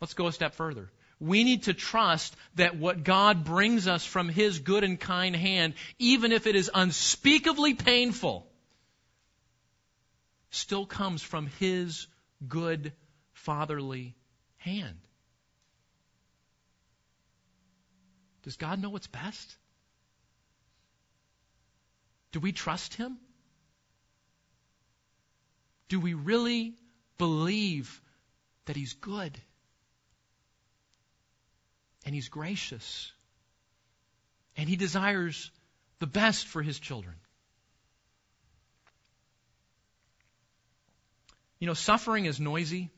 Let's 0.00 0.14
go 0.14 0.26
a 0.26 0.32
step 0.32 0.54
further. 0.54 0.90
We 1.20 1.42
need 1.42 1.64
to 1.64 1.74
trust 1.74 2.36
that 2.54 2.76
what 2.76 3.02
God 3.02 3.44
brings 3.44 3.88
us 3.88 4.04
from 4.04 4.28
His 4.28 4.60
good 4.60 4.84
and 4.84 5.00
kind 5.00 5.34
hand, 5.34 5.74
even 5.98 6.32
if 6.32 6.46
it 6.46 6.54
is 6.54 6.70
unspeakably 6.72 7.74
painful, 7.74 8.46
still 10.50 10.86
comes 10.86 11.22
from 11.22 11.48
His 11.58 12.06
good 12.46 12.92
fatherly 13.48 14.14
hand. 14.58 14.98
Does 18.42 18.56
God 18.56 18.78
know 18.78 18.90
what's 18.90 19.06
best? 19.06 19.56
Do 22.32 22.40
we 22.40 22.52
trust 22.52 22.92
Him? 22.92 23.16
Do 25.88 25.98
we 25.98 26.12
really 26.12 26.74
believe 27.16 28.02
that 28.66 28.76
He's 28.76 28.92
good? 28.92 29.40
And 32.04 32.14
He's 32.14 32.28
gracious? 32.28 33.10
And 34.58 34.68
He 34.68 34.76
desires 34.76 35.50
the 36.00 36.06
best 36.06 36.46
for 36.46 36.60
His 36.60 36.78
children? 36.78 37.14
You 41.60 41.66
know, 41.66 41.72
suffering 41.72 42.26
is 42.26 42.38
noisy. 42.38 42.90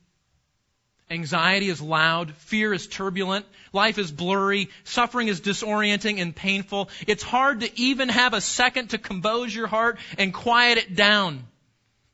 Anxiety 1.11 1.69
is 1.69 1.83
loud. 1.83 2.33
Fear 2.35 2.73
is 2.73 2.87
turbulent. 2.87 3.45
Life 3.73 3.99
is 3.99 4.13
blurry. 4.13 4.69
Suffering 4.85 5.27
is 5.27 5.41
disorienting 5.41 6.21
and 6.21 6.35
painful. 6.35 6.89
It's 7.09 7.25
hard 7.25 7.61
to 7.61 7.81
even 7.81 8.09
have 8.09 8.33
a 8.33 8.41
second 8.41 8.91
to 8.91 8.99
compose 8.99 9.53
your 9.53 9.67
heart 9.67 9.99
and 10.19 10.33
quiet 10.33 10.79
it 10.79 10.95
down. 10.95 11.45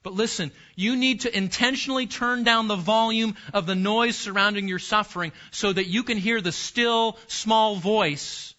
But 0.02 0.14
listen, 0.14 0.50
you 0.76 0.96
need 0.96 1.22
to 1.22 1.36
intentionally 1.36 2.06
turn 2.06 2.42
down 2.44 2.68
the 2.68 2.76
volume 2.76 3.36
of 3.52 3.66
the 3.66 3.74
noise 3.74 4.16
surrounding 4.16 4.66
your 4.66 4.78
suffering 4.78 5.32
so 5.50 5.72
that 5.72 5.88
you 5.88 6.02
can 6.02 6.16
hear 6.16 6.40
the 6.40 6.52
still, 6.52 7.18
small 7.26 7.76
voice 7.76 8.54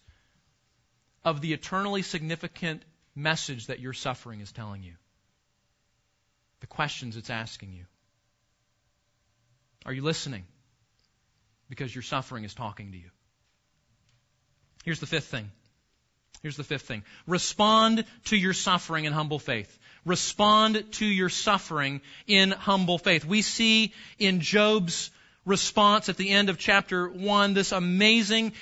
of 1.24 1.40
the 1.40 1.52
eternally 1.52 2.02
significant 2.02 2.84
message 3.16 3.66
that 3.66 3.80
your 3.80 3.92
suffering 3.92 4.40
is 4.40 4.52
telling 4.52 4.84
you. 4.84 4.92
The 6.60 6.66
questions 6.68 7.16
it's 7.16 7.30
asking 7.30 7.72
you. 7.72 7.86
Are 9.88 9.92
you 9.94 10.02
listening? 10.02 10.44
Because 11.70 11.94
your 11.94 12.02
suffering 12.02 12.44
is 12.44 12.52
talking 12.52 12.92
to 12.92 12.98
you. 12.98 13.08
Here's 14.84 15.00
the 15.00 15.06
fifth 15.06 15.28
thing. 15.28 15.50
Here's 16.42 16.58
the 16.58 16.62
fifth 16.62 16.82
thing. 16.82 17.04
Respond 17.26 18.04
to 18.26 18.36
your 18.36 18.52
suffering 18.52 19.06
in 19.06 19.14
humble 19.14 19.38
faith. 19.38 19.78
Respond 20.04 20.84
to 20.92 21.06
your 21.06 21.30
suffering 21.30 22.02
in 22.26 22.50
humble 22.50 22.98
faith. 22.98 23.24
We 23.24 23.40
see 23.40 23.94
in 24.18 24.40
Job's 24.40 25.10
response 25.46 26.10
at 26.10 26.18
the 26.18 26.28
end 26.28 26.50
of 26.50 26.58
chapter 26.58 27.08
1 27.08 27.54
this 27.54 27.72
amazing 27.72 28.52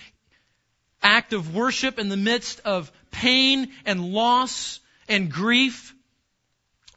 act 1.03 1.33
of 1.33 1.57
worship 1.57 1.99
in 1.99 2.09
the 2.09 2.16
midst 2.16 2.61
of 2.61 2.93
pain 3.11 3.72
and 3.85 4.12
loss 4.12 4.79
and 5.09 5.29
grief. 5.29 5.93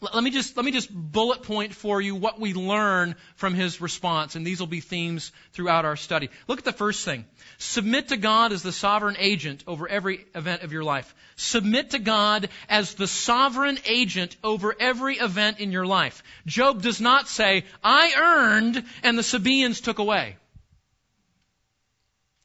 Let 0.01 0.23
me 0.23 0.31
just, 0.31 0.55
let 0.55 0.65
me 0.65 0.71
just 0.71 0.89
bullet 0.93 1.43
point 1.43 1.73
for 1.73 1.99
you 1.99 2.15
what 2.15 2.39
we 2.39 2.53
learn 2.53 3.15
from 3.35 3.53
his 3.53 3.81
response, 3.81 4.35
and 4.35 4.47
these 4.47 4.61
will 4.61 4.67
be 4.67 4.79
themes 4.79 5.33
throughout 5.51 5.83
our 5.83 5.97
study. 5.97 6.29
Look 6.47 6.59
at 6.59 6.65
the 6.65 6.71
first 6.71 7.03
thing. 7.03 7.25
Submit 7.57 8.07
to 8.07 8.17
God 8.17 8.53
as 8.53 8.63
the 8.63 8.71
sovereign 8.71 9.17
agent 9.19 9.65
over 9.67 9.89
every 9.89 10.25
event 10.33 10.63
of 10.63 10.71
your 10.71 10.85
life. 10.85 11.13
Submit 11.35 11.89
to 11.89 11.99
God 11.99 12.47
as 12.69 12.93
the 12.93 13.07
sovereign 13.07 13.77
agent 13.85 14.37
over 14.41 14.73
every 14.79 15.17
event 15.17 15.59
in 15.59 15.73
your 15.73 15.85
life. 15.85 16.23
Job 16.45 16.81
does 16.81 17.01
not 17.01 17.27
say, 17.27 17.65
I 17.83 18.13
earned 18.17 18.81
and 19.03 19.17
the 19.17 19.23
Sabaeans 19.23 19.81
took 19.81 19.99
away. 19.99 20.37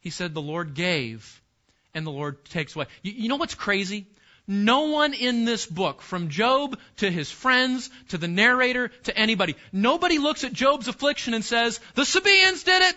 He 0.01 0.11
said, 0.11 0.35
the 0.35 0.43
Lord 0.43 0.75
gave 0.75 1.41
and 1.95 2.05
the 2.05 2.11
Lord 2.11 2.45
takes 2.47 2.75
away. 2.75 2.87
You, 3.03 3.13
you 3.13 3.29
know 3.29 3.37
what's 3.37 3.55
crazy? 3.55 4.07
No 4.47 4.89
one 4.89 5.15
in 5.15 5.45
this 5.45 5.65
book, 5.65 6.03
from 6.03 6.29
Job 6.29 6.79
to 6.99 7.11
his 7.11 7.31
friends, 7.31 7.89
to 8.09 8.19
the 8.19 8.29
narrator, 8.29 8.89
to 9.05 9.17
anybody, 9.17 9.57
nobody 9.73 10.19
looks 10.19 10.45
at 10.45 10.53
Job's 10.53 10.89
affliction 10.89 11.33
and 11.33 11.45
says, 11.45 11.81
the 11.95 12.05
Sabaeans 12.05 12.63
did 12.63 12.83
it. 12.83 12.97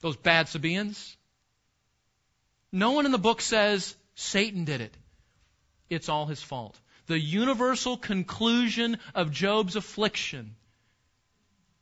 Those 0.00 0.16
bad 0.16 0.48
Sabaeans. 0.48 1.16
No 2.72 2.92
one 2.92 3.04
in 3.04 3.12
the 3.12 3.18
book 3.18 3.40
says, 3.40 3.96
Satan 4.14 4.64
did 4.64 4.80
it. 4.80 4.96
It's 5.88 6.08
all 6.08 6.26
his 6.26 6.40
fault. 6.40 6.78
The 7.06 7.18
universal 7.18 7.96
conclusion 7.96 8.98
of 9.14 9.32
Job's 9.32 9.74
affliction 9.74 10.54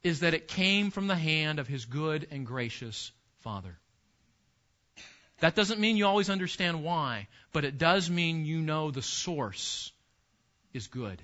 is 0.03 0.21
that 0.21 0.33
it 0.33 0.49
came 0.49 0.91
from 0.91 1.09
the 1.09 1.15
hand 1.15 1.59
of 1.59 1.69
his 1.69 1.85
good 1.85 2.27
and 2.31 2.47
gracious 2.47 3.13
Father. 3.41 3.79
That 5.41 5.55
doesn't 5.55 5.81
mean 5.81 5.97
you 5.97 6.07
always 6.07 6.31
understand 6.31 6.83
why, 6.83 7.29
but 7.53 7.65
it 7.65 7.79
does 7.79 8.11
mean 8.11 8.45
you 8.45 8.61
know 8.61 8.91
the 8.91 9.03
source 9.03 9.93
is 10.73 10.89
good. 10.89 11.23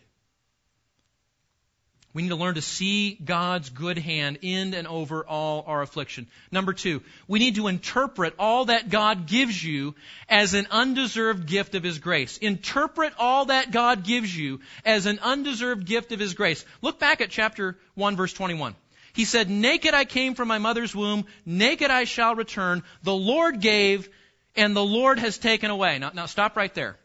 We 2.14 2.22
need 2.22 2.28
to 2.28 2.36
learn 2.36 2.54
to 2.54 2.62
see 2.62 3.14
God's 3.14 3.70
good 3.70 3.98
hand 3.98 4.38
in 4.42 4.72
and 4.72 4.86
over 4.86 5.26
all 5.26 5.64
our 5.66 5.82
affliction. 5.82 6.28
Number 6.52 6.72
two, 6.72 7.02
we 7.26 7.40
need 7.40 7.56
to 7.56 7.66
interpret 7.66 8.34
all 8.38 8.66
that 8.66 8.88
God 8.88 9.26
gives 9.26 9.62
you 9.62 9.96
as 10.28 10.54
an 10.54 10.68
undeserved 10.70 11.48
gift 11.48 11.74
of 11.74 11.82
His 11.82 11.98
grace. 11.98 12.38
Interpret 12.38 13.14
all 13.18 13.46
that 13.46 13.72
God 13.72 14.04
gives 14.04 14.34
you 14.34 14.60
as 14.84 15.06
an 15.06 15.18
undeserved 15.22 15.86
gift 15.86 16.12
of 16.12 16.20
His 16.20 16.34
grace. 16.34 16.64
Look 16.82 17.00
back 17.00 17.20
at 17.20 17.30
chapter 17.30 17.76
1 17.96 18.14
verse 18.14 18.32
21. 18.32 18.76
He 19.14 19.24
said, 19.24 19.48
Naked 19.48 19.94
I 19.94 20.04
came 20.04 20.34
from 20.34 20.48
my 20.48 20.58
mother's 20.58 20.94
womb, 20.94 21.26
naked 21.46 21.90
I 21.90 22.04
shall 22.04 22.34
return. 22.34 22.82
The 23.04 23.14
Lord 23.14 23.60
gave, 23.60 24.08
and 24.56 24.74
the 24.74 24.84
Lord 24.84 25.20
has 25.20 25.38
taken 25.38 25.70
away. 25.70 25.98
Now, 26.00 26.10
now 26.12 26.26
stop 26.26 26.56
right 26.56 26.74
there. 26.74 26.98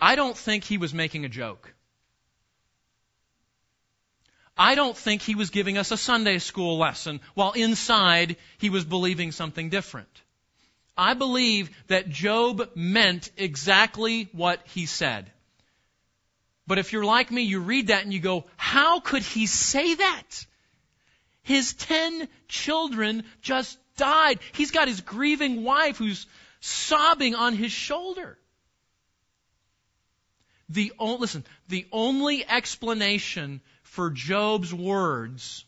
I 0.00 0.16
don't 0.16 0.36
think 0.36 0.64
he 0.64 0.76
was 0.76 0.92
making 0.92 1.24
a 1.24 1.28
joke. 1.28 1.72
I 4.58 4.74
don't 4.74 4.96
think 4.96 5.22
he 5.22 5.36
was 5.36 5.50
giving 5.50 5.78
us 5.78 5.92
a 5.92 5.96
Sunday 5.96 6.38
school 6.38 6.78
lesson 6.78 7.20
while 7.34 7.52
inside 7.52 8.36
he 8.58 8.70
was 8.70 8.84
believing 8.84 9.30
something 9.30 9.70
different. 9.70 10.22
I 10.96 11.14
believe 11.14 11.70
that 11.86 12.08
Job 12.08 12.70
meant 12.74 13.30
exactly 13.36 14.28
what 14.32 14.60
he 14.66 14.86
said. 14.86 15.30
But 16.66 16.78
if 16.78 16.92
you're 16.92 17.04
like 17.04 17.30
me, 17.30 17.42
you 17.42 17.60
read 17.60 17.88
that 17.88 18.04
and 18.04 18.12
you 18.12 18.20
go, 18.20 18.44
how 18.56 19.00
could 19.00 19.22
he 19.22 19.46
say 19.46 19.94
that? 19.94 20.46
His 21.42 21.74
ten 21.74 22.28
children 22.48 23.24
just 23.40 23.78
died. 23.96 24.38
He's 24.52 24.70
got 24.70 24.88
his 24.88 25.00
grieving 25.00 25.64
wife 25.64 25.98
who's 25.98 26.26
sobbing 26.60 27.34
on 27.34 27.54
his 27.54 27.72
shoulder. 27.72 28.38
The 30.68 30.92
listen, 30.98 31.44
the 31.68 31.86
only 31.92 32.48
explanation 32.48 33.60
for 33.82 34.10
Job's 34.10 34.72
words 34.72 35.64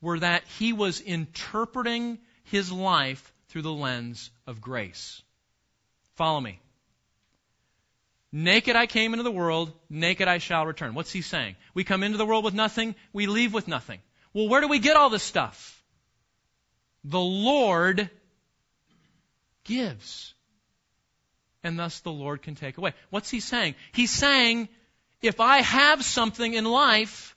were 0.00 0.20
that 0.20 0.44
he 0.58 0.72
was 0.72 1.00
interpreting 1.00 2.18
his 2.44 2.70
life 2.70 3.32
through 3.48 3.62
the 3.62 3.72
lens 3.72 4.30
of 4.46 4.60
grace. 4.60 5.22
Follow 6.14 6.40
me. 6.40 6.60
Naked 8.32 8.76
I 8.76 8.86
came 8.86 9.12
into 9.12 9.24
the 9.24 9.30
world, 9.30 9.72
naked 9.88 10.28
I 10.28 10.38
shall 10.38 10.64
return. 10.64 10.94
What's 10.94 11.12
he 11.12 11.22
saying? 11.22 11.56
We 11.74 11.82
come 11.82 12.02
into 12.02 12.18
the 12.18 12.26
world 12.26 12.44
with 12.44 12.54
nothing, 12.54 12.94
we 13.12 13.26
leave 13.26 13.52
with 13.52 13.66
nothing. 13.66 14.00
Well, 14.32 14.48
where 14.48 14.60
do 14.60 14.68
we 14.68 14.78
get 14.78 14.96
all 14.96 15.10
this 15.10 15.24
stuff? 15.24 15.82
The 17.02 17.18
Lord 17.18 18.08
gives. 19.64 20.34
And 21.64 21.78
thus 21.78 22.00
the 22.00 22.12
Lord 22.12 22.42
can 22.42 22.54
take 22.54 22.78
away. 22.78 22.94
What's 23.10 23.30
he 23.30 23.40
saying? 23.40 23.74
He's 23.92 24.10
saying, 24.10 24.68
if 25.22 25.40
I 25.40 25.60
have 25.60 26.04
something 26.04 26.54
in 26.54 26.64
life, 26.64 27.36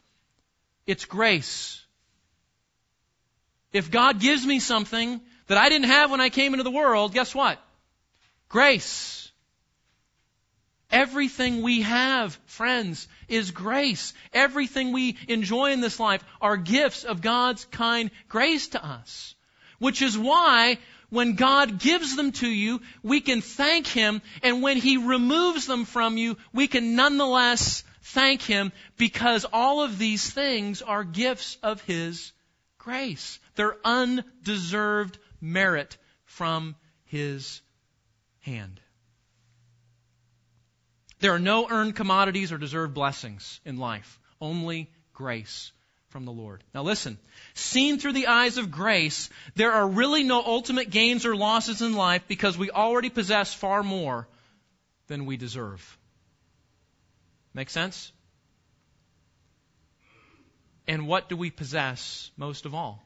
it's 0.86 1.06
grace. 1.06 1.84
If 3.72 3.90
God 3.90 4.20
gives 4.20 4.46
me 4.46 4.60
something 4.60 5.20
that 5.48 5.58
I 5.58 5.70
didn't 5.70 5.88
have 5.90 6.12
when 6.12 6.22
I 6.22 6.30
came 6.30 6.54
into 6.54 6.64
the 6.64 6.72
world, 6.72 7.14
guess 7.14 7.34
what? 7.34 7.60
Grace. 8.48 9.32
Everything 10.94 11.64
we 11.64 11.82
have, 11.82 12.40
friends, 12.46 13.08
is 13.28 13.50
grace. 13.50 14.14
Everything 14.32 14.92
we 14.92 15.18
enjoy 15.28 15.72
in 15.72 15.82
this 15.82 16.00
life 16.00 16.24
are 16.40 16.56
gifts 16.56 17.04
of 17.04 17.20
God's 17.20 17.66
kind 17.66 18.12
grace 18.30 18.68
to 18.70 18.86
us. 18.86 19.34
Which 19.80 20.04
is 20.04 20.16
why 20.16 20.78
when 21.10 21.34
God 21.34 21.80
gives 21.80 22.16
them 22.16 22.32
to 22.34 22.48
you, 22.48 22.80
we 23.02 23.22
can 23.22 23.42
thank 23.42 23.88
Him, 23.88 24.22
and 24.44 24.62
when 24.62 24.78
He 24.78 24.98
removes 24.98 25.66
them 25.66 25.86
from 25.86 26.16
you, 26.18 26.38
we 26.54 26.68
can 26.68 26.96
nonetheless 26.96 27.84
thank 28.04 28.44
Him 28.44 28.72
because 28.96 29.46
all 29.52 29.82
of 29.82 29.98
these 29.98 30.30
things 30.30 30.84
are 30.84 31.04
gifts 31.04 31.58
of 31.64 31.82
His 31.82 32.34
grace. 32.78 33.40
They're 33.56 33.78
undeserved 33.84 35.18
merit 35.42 35.98
from 36.26 36.76
His 37.06 37.62
hand. 38.42 38.80
There 41.24 41.34
are 41.34 41.40
no 41.40 41.70
earned 41.70 41.96
commodities 41.96 42.52
or 42.52 42.58
deserved 42.58 42.94
blessings 42.94 43.62
in 43.64 43.78
life, 43.78 44.20
only 44.42 44.92
grace 45.14 45.72
from 46.10 46.26
the 46.26 46.34
Lord. 46.34 46.66
Now 46.76 46.84
listen, 46.84 47.18
seen 47.54 47.98
through 47.98 48.12
the 48.12 48.28
eyes 48.28 48.58
of 48.58 48.72
grace, 48.72 49.30
there 49.56 49.72
are 49.72 49.88
really 49.88 50.24
no 50.24 50.44
ultimate 50.44 50.90
gains 50.90 51.26
or 51.26 51.34
losses 51.34 51.82
in 51.82 51.94
life 51.94 52.24
because 52.28 52.58
we 52.58 52.72
already 52.72 53.10
possess 53.10 53.54
far 53.54 53.84
more 53.84 54.28
than 55.08 55.26
we 55.26 55.38
deserve. 55.38 55.98
Make 57.54 57.70
sense? 57.70 58.12
And 60.90 61.08
what 61.08 61.30
do 61.30 61.38
we 61.38 61.52
possess 61.52 62.32
most 62.36 62.66
of 62.66 62.76
all? 62.76 63.02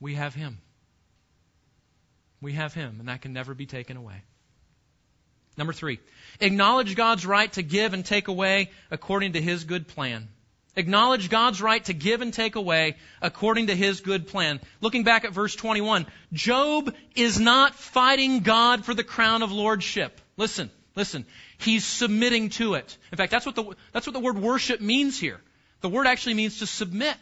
We 0.00 0.14
have 0.14 0.34
Him. 0.34 0.58
We 2.40 2.54
have 2.54 2.74
Him, 2.74 2.96
and 2.98 3.08
that 3.08 3.22
can 3.22 3.32
never 3.32 3.54
be 3.54 3.66
taken 3.66 3.96
away. 3.96 4.24
Number 5.56 5.72
three, 5.72 6.00
acknowledge 6.40 6.94
God's 6.96 7.24
right 7.24 7.52
to 7.54 7.62
give 7.62 7.94
and 7.94 8.04
take 8.04 8.28
away 8.28 8.70
according 8.90 9.32
to 9.32 9.40
His 9.40 9.64
good 9.64 9.88
plan. 9.88 10.28
Acknowledge 10.78 11.30
God's 11.30 11.62
right 11.62 11.82
to 11.86 11.94
give 11.94 12.20
and 12.20 12.34
take 12.34 12.56
away 12.56 12.96
according 13.22 13.68
to 13.68 13.74
His 13.74 14.00
good 14.00 14.26
plan. 14.26 14.60
Looking 14.82 15.04
back 15.04 15.24
at 15.24 15.32
verse 15.32 15.56
21, 15.56 16.06
Job 16.34 16.94
is 17.14 17.40
not 17.40 17.74
fighting 17.74 18.40
God 18.40 18.84
for 18.84 18.92
the 18.92 19.04
crown 19.04 19.42
of 19.42 19.50
lordship. 19.50 20.20
Listen, 20.36 20.70
listen. 20.94 21.24
He's 21.56 21.86
submitting 21.86 22.50
to 22.50 22.74
it. 22.74 22.98
In 23.10 23.16
fact, 23.16 23.32
that's 23.32 23.46
what 23.46 23.54
the, 23.54 23.74
that's 23.92 24.06
what 24.06 24.12
the 24.12 24.20
word 24.20 24.38
worship 24.38 24.82
means 24.82 25.18
here. 25.18 25.40
The 25.80 25.88
word 25.88 26.06
actually 26.06 26.34
means 26.34 26.58
to 26.58 26.66
submit. 26.66 27.16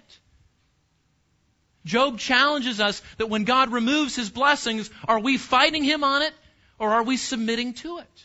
Job 1.84 2.18
challenges 2.18 2.80
us 2.80 3.02
that 3.18 3.28
when 3.28 3.44
God 3.44 3.70
removes 3.70 4.16
His 4.16 4.30
blessings, 4.30 4.90
are 5.06 5.20
we 5.20 5.38
fighting 5.38 5.84
Him 5.84 6.02
on 6.02 6.22
it 6.22 6.32
or 6.78 6.90
are 6.90 7.02
we 7.02 7.16
submitting 7.16 7.74
to 7.74 7.98
it? 7.98 8.24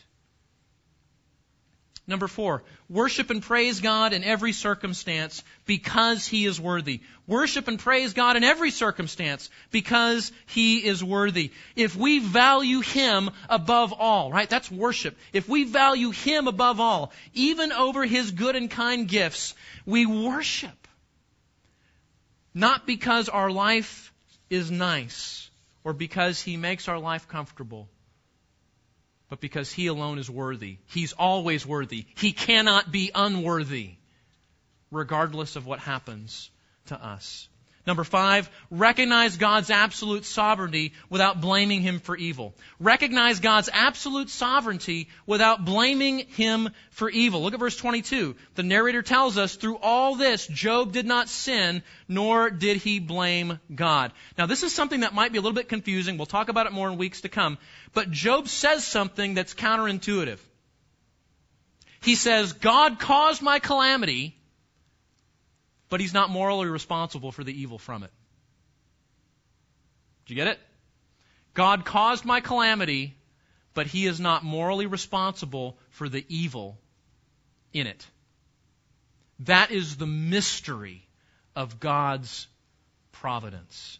Number 2.10 2.26
four, 2.26 2.64
worship 2.88 3.30
and 3.30 3.40
praise 3.40 3.78
God 3.80 4.12
in 4.12 4.24
every 4.24 4.52
circumstance 4.52 5.44
because 5.64 6.26
He 6.26 6.44
is 6.44 6.60
worthy. 6.60 7.02
Worship 7.28 7.68
and 7.68 7.78
praise 7.78 8.14
God 8.14 8.36
in 8.36 8.42
every 8.42 8.72
circumstance 8.72 9.48
because 9.70 10.32
He 10.46 10.84
is 10.84 11.04
worthy. 11.04 11.52
If 11.76 11.94
we 11.94 12.18
value 12.18 12.80
Him 12.80 13.30
above 13.48 13.92
all, 13.92 14.32
right, 14.32 14.50
that's 14.50 14.68
worship. 14.68 15.16
If 15.32 15.48
we 15.48 15.62
value 15.62 16.10
Him 16.10 16.48
above 16.48 16.80
all, 16.80 17.12
even 17.32 17.70
over 17.70 18.04
His 18.04 18.32
good 18.32 18.56
and 18.56 18.68
kind 18.68 19.06
gifts, 19.06 19.54
we 19.86 20.04
worship. 20.04 20.88
Not 22.52 22.88
because 22.88 23.28
our 23.28 23.52
life 23.52 24.12
is 24.48 24.68
nice 24.68 25.48
or 25.84 25.92
because 25.92 26.40
He 26.40 26.56
makes 26.56 26.88
our 26.88 26.98
life 26.98 27.28
comfortable 27.28 27.88
but 29.30 29.40
because 29.40 29.72
He 29.72 29.86
alone 29.86 30.18
is 30.18 30.28
worthy. 30.28 30.78
He's 30.86 31.14
always 31.14 31.64
worthy. 31.64 32.04
He 32.16 32.32
cannot 32.32 32.92
be 32.92 33.12
unworthy, 33.14 33.92
regardless 34.90 35.56
of 35.56 35.66
what 35.66 35.78
happens 35.78 36.50
to 36.86 37.02
us. 37.02 37.48
Number 37.90 38.04
five, 38.04 38.48
recognize 38.70 39.36
God's 39.36 39.68
absolute 39.68 40.24
sovereignty 40.24 40.92
without 41.08 41.40
blaming 41.40 41.82
Him 41.82 41.98
for 41.98 42.16
evil. 42.16 42.54
Recognize 42.78 43.40
God's 43.40 43.68
absolute 43.72 44.30
sovereignty 44.30 45.08
without 45.26 45.64
blaming 45.64 46.20
Him 46.20 46.70
for 46.90 47.10
evil. 47.10 47.42
Look 47.42 47.52
at 47.52 47.58
verse 47.58 47.74
22. 47.74 48.36
The 48.54 48.62
narrator 48.62 49.02
tells 49.02 49.36
us, 49.38 49.56
through 49.56 49.78
all 49.78 50.14
this, 50.14 50.46
Job 50.46 50.92
did 50.92 51.04
not 51.04 51.28
sin, 51.28 51.82
nor 52.06 52.48
did 52.48 52.76
he 52.76 53.00
blame 53.00 53.58
God. 53.74 54.12
Now 54.38 54.46
this 54.46 54.62
is 54.62 54.72
something 54.72 55.00
that 55.00 55.12
might 55.12 55.32
be 55.32 55.38
a 55.38 55.40
little 55.40 55.56
bit 55.56 55.68
confusing. 55.68 56.16
We'll 56.16 56.26
talk 56.26 56.48
about 56.48 56.66
it 56.66 56.72
more 56.72 56.88
in 56.88 56.96
weeks 56.96 57.22
to 57.22 57.28
come. 57.28 57.58
But 57.92 58.12
Job 58.12 58.46
says 58.46 58.86
something 58.86 59.34
that's 59.34 59.52
counterintuitive. 59.52 60.38
He 62.02 62.14
says, 62.14 62.52
God 62.52 63.00
caused 63.00 63.42
my 63.42 63.58
calamity, 63.58 64.36
but 65.90 66.00
he's 66.00 66.14
not 66.14 66.30
morally 66.30 66.68
responsible 66.68 67.32
for 67.32 67.44
the 67.44 67.60
evil 67.60 67.78
from 67.78 68.04
it. 68.04 68.10
Do 70.24 70.34
you 70.34 70.36
get 70.36 70.46
it? 70.46 70.58
God 71.52 71.84
caused 71.84 72.24
my 72.24 72.40
calamity, 72.40 73.16
but 73.74 73.86
he 73.86 74.06
is 74.06 74.20
not 74.20 74.44
morally 74.44 74.86
responsible 74.86 75.76
for 75.90 76.08
the 76.08 76.24
evil 76.28 76.78
in 77.72 77.86
it. 77.86 78.06
That 79.40 79.70
is 79.70 79.96
the 79.96 80.06
mystery 80.06 81.06
of 81.56 81.80
God's 81.80 82.46
providence. 83.12 83.98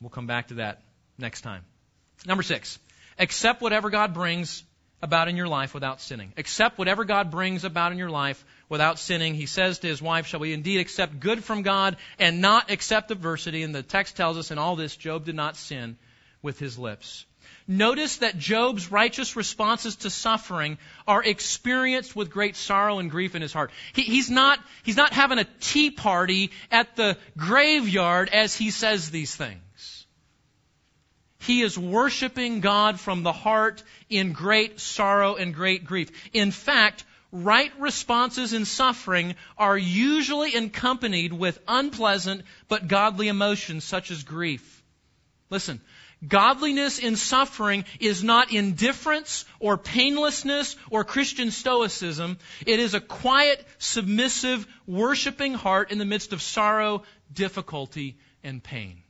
We'll 0.00 0.10
come 0.10 0.26
back 0.26 0.48
to 0.48 0.54
that 0.54 0.82
next 1.18 1.42
time. 1.42 1.62
Number 2.26 2.42
six, 2.42 2.78
accept 3.18 3.62
whatever 3.62 3.90
God 3.90 4.14
brings 4.14 4.64
about 5.00 5.28
in 5.28 5.36
your 5.36 5.48
life 5.48 5.74
without 5.74 6.00
sinning. 6.00 6.32
Accept 6.36 6.78
whatever 6.78 7.04
God 7.04 7.30
brings 7.30 7.64
about 7.64 7.92
in 7.92 7.98
your 7.98 8.10
life 8.10 8.44
without 8.72 8.98
sinning. 8.98 9.34
He 9.34 9.44
says 9.44 9.80
to 9.80 9.86
his 9.86 10.00
wife, 10.00 10.26
Shall 10.26 10.40
we 10.40 10.54
indeed 10.54 10.80
accept 10.80 11.20
good 11.20 11.44
from 11.44 11.60
God 11.60 11.98
and 12.18 12.40
not 12.40 12.70
accept 12.70 13.10
adversity? 13.10 13.62
And 13.62 13.74
the 13.74 13.82
text 13.82 14.16
tells 14.16 14.38
us 14.38 14.50
in 14.50 14.56
all 14.56 14.76
this, 14.76 14.96
Job 14.96 15.26
did 15.26 15.34
not 15.34 15.58
sin 15.58 15.98
with 16.40 16.58
his 16.58 16.78
lips. 16.78 17.26
Notice 17.68 18.16
that 18.16 18.38
Job's 18.38 18.90
righteous 18.90 19.36
responses 19.36 19.96
to 19.96 20.10
suffering 20.10 20.78
are 21.06 21.22
experienced 21.22 22.16
with 22.16 22.30
great 22.30 22.56
sorrow 22.56 22.98
and 22.98 23.10
grief 23.10 23.34
in 23.34 23.42
his 23.42 23.52
heart. 23.52 23.72
He, 23.92 24.02
he's, 24.02 24.30
not, 24.30 24.58
he's 24.82 24.96
not 24.96 25.12
having 25.12 25.38
a 25.38 25.46
tea 25.60 25.90
party 25.90 26.50
at 26.70 26.96
the 26.96 27.18
graveyard 27.36 28.30
as 28.30 28.56
he 28.56 28.70
says 28.70 29.10
these 29.10 29.36
things. 29.36 30.06
He 31.40 31.60
is 31.60 31.78
worshiping 31.78 32.60
God 32.60 32.98
from 32.98 33.22
the 33.22 33.32
heart 33.32 33.82
in 34.08 34.32
great 34.32 34.80
sorrow 34.80 35.34
and 35.34 35.52
great 35.54 35.84
grief. 35.84 36.10
In 36.32 36.52
fact, 36.52 37.04
right 37.32 37.72
responses 37.80 38.52
in 38.52 38.66
suffering 38.66 39.34
are 39.56 39.76
usually 39.76 40.54
accompanied 40.54 41.32
with 41.32 41.58
unpleasant 41.66 42.42
but 42.68 42.86
godly 42.86 43.28
emotions 43.28 43.84
such 43.84 44.10
as 44.10 44.22
grief. 44.22 44.82
Listen, 45.48 45.80
godliness 46.26 46.98
in 46.98 47.16
suffering 47.16 47.84
is 47.98 48.22
not 48.22 48.52
indifference 48.52 49.46
or 49.58 49.78
painlessness 49.78 50.76
or 50.90 51.04
Christian 51.04 51.50
stoicism. 51.50 52.38
It 52.66 52.78
is 52.78 52.94
a 52.94 53.00
quiet, 53.00 53.66
submissive, 53.78 54.66
worshiping 54.86 55.54
heart 55.54 55.90
in 55.90 55.98
the 55.98 56.04
midst 56.04 56.32
of 56.32 56.42
sorrow, 56.42 57.02
difficulty, 57.32 58.18
and 58.44 58.62
pain. 58.62 59.02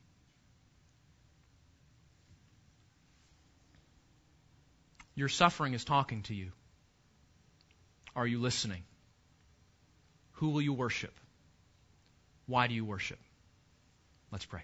Your 5.15 5.29
suffering 5.29 5.75
is 5.75 5.85
talking 5.85 6.23
to 6.23 6.35
you. 6.35 6.53
Are 8.15 8.27
you 8.27 8.39
listening? 8.39 8.83
Who 10.33 10.51
will 10.51 10.63
you 10.63 10.73
worship? 10.73 11.15
Why 12.47 12.67
do 12.67 12.75
you 12.75 12.85
worship? 12.85 13.19
Let's 14.31 14.45
pray. 14.45 14.63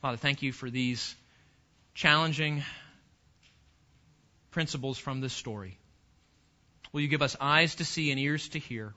Father, 0.00 0.16
thank 0.16 0.42
you 0.42 0.52
for 0.52 0.70
these 0.70 1.14
challenging 1.94 2.62
principles 4.50 4.98
from 4.98 5.20
this 5.20 5.32
story. 5.32 5.78
Will 6.92 7.00
you 7.00 7.08
give 7.08 7.22
us 7.22 7.36
eyes 7.40 7.76
to 7.76 7.84
see 7.84 8.10
and 8.10 8.18
ears 8.18 8.48
to 8.50 8.58
hear 8.58 8.94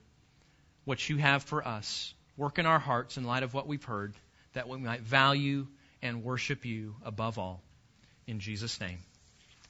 what 0.85 1.07
you 1.09 1.17
have 1.17 1.43
for 1.43 1.67
us? 1.67 2.13
Work 2.37 2.59
in 2.59 2.65
our 2.65 2.79
hearts 2.79 3.17
in 3.17 3.23
light 3.23 3.43
of 3.43 3.53
what 3.53 3.67
we've 3.67 3.83
heard, 3.83 4.13
that 4.53 4.67
we 4.67 4.77
might 4.77 5.01
value 5.01 5.67
and 6.01 6.23
worship 6.23 6.65
you 6.65 6.95
above 7.03 7.37
all. 7.37 7.61
In 8.27 8.39
Jesus' 8.39 8.79
name, 8.79 8.99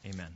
amen. 0.05 0.35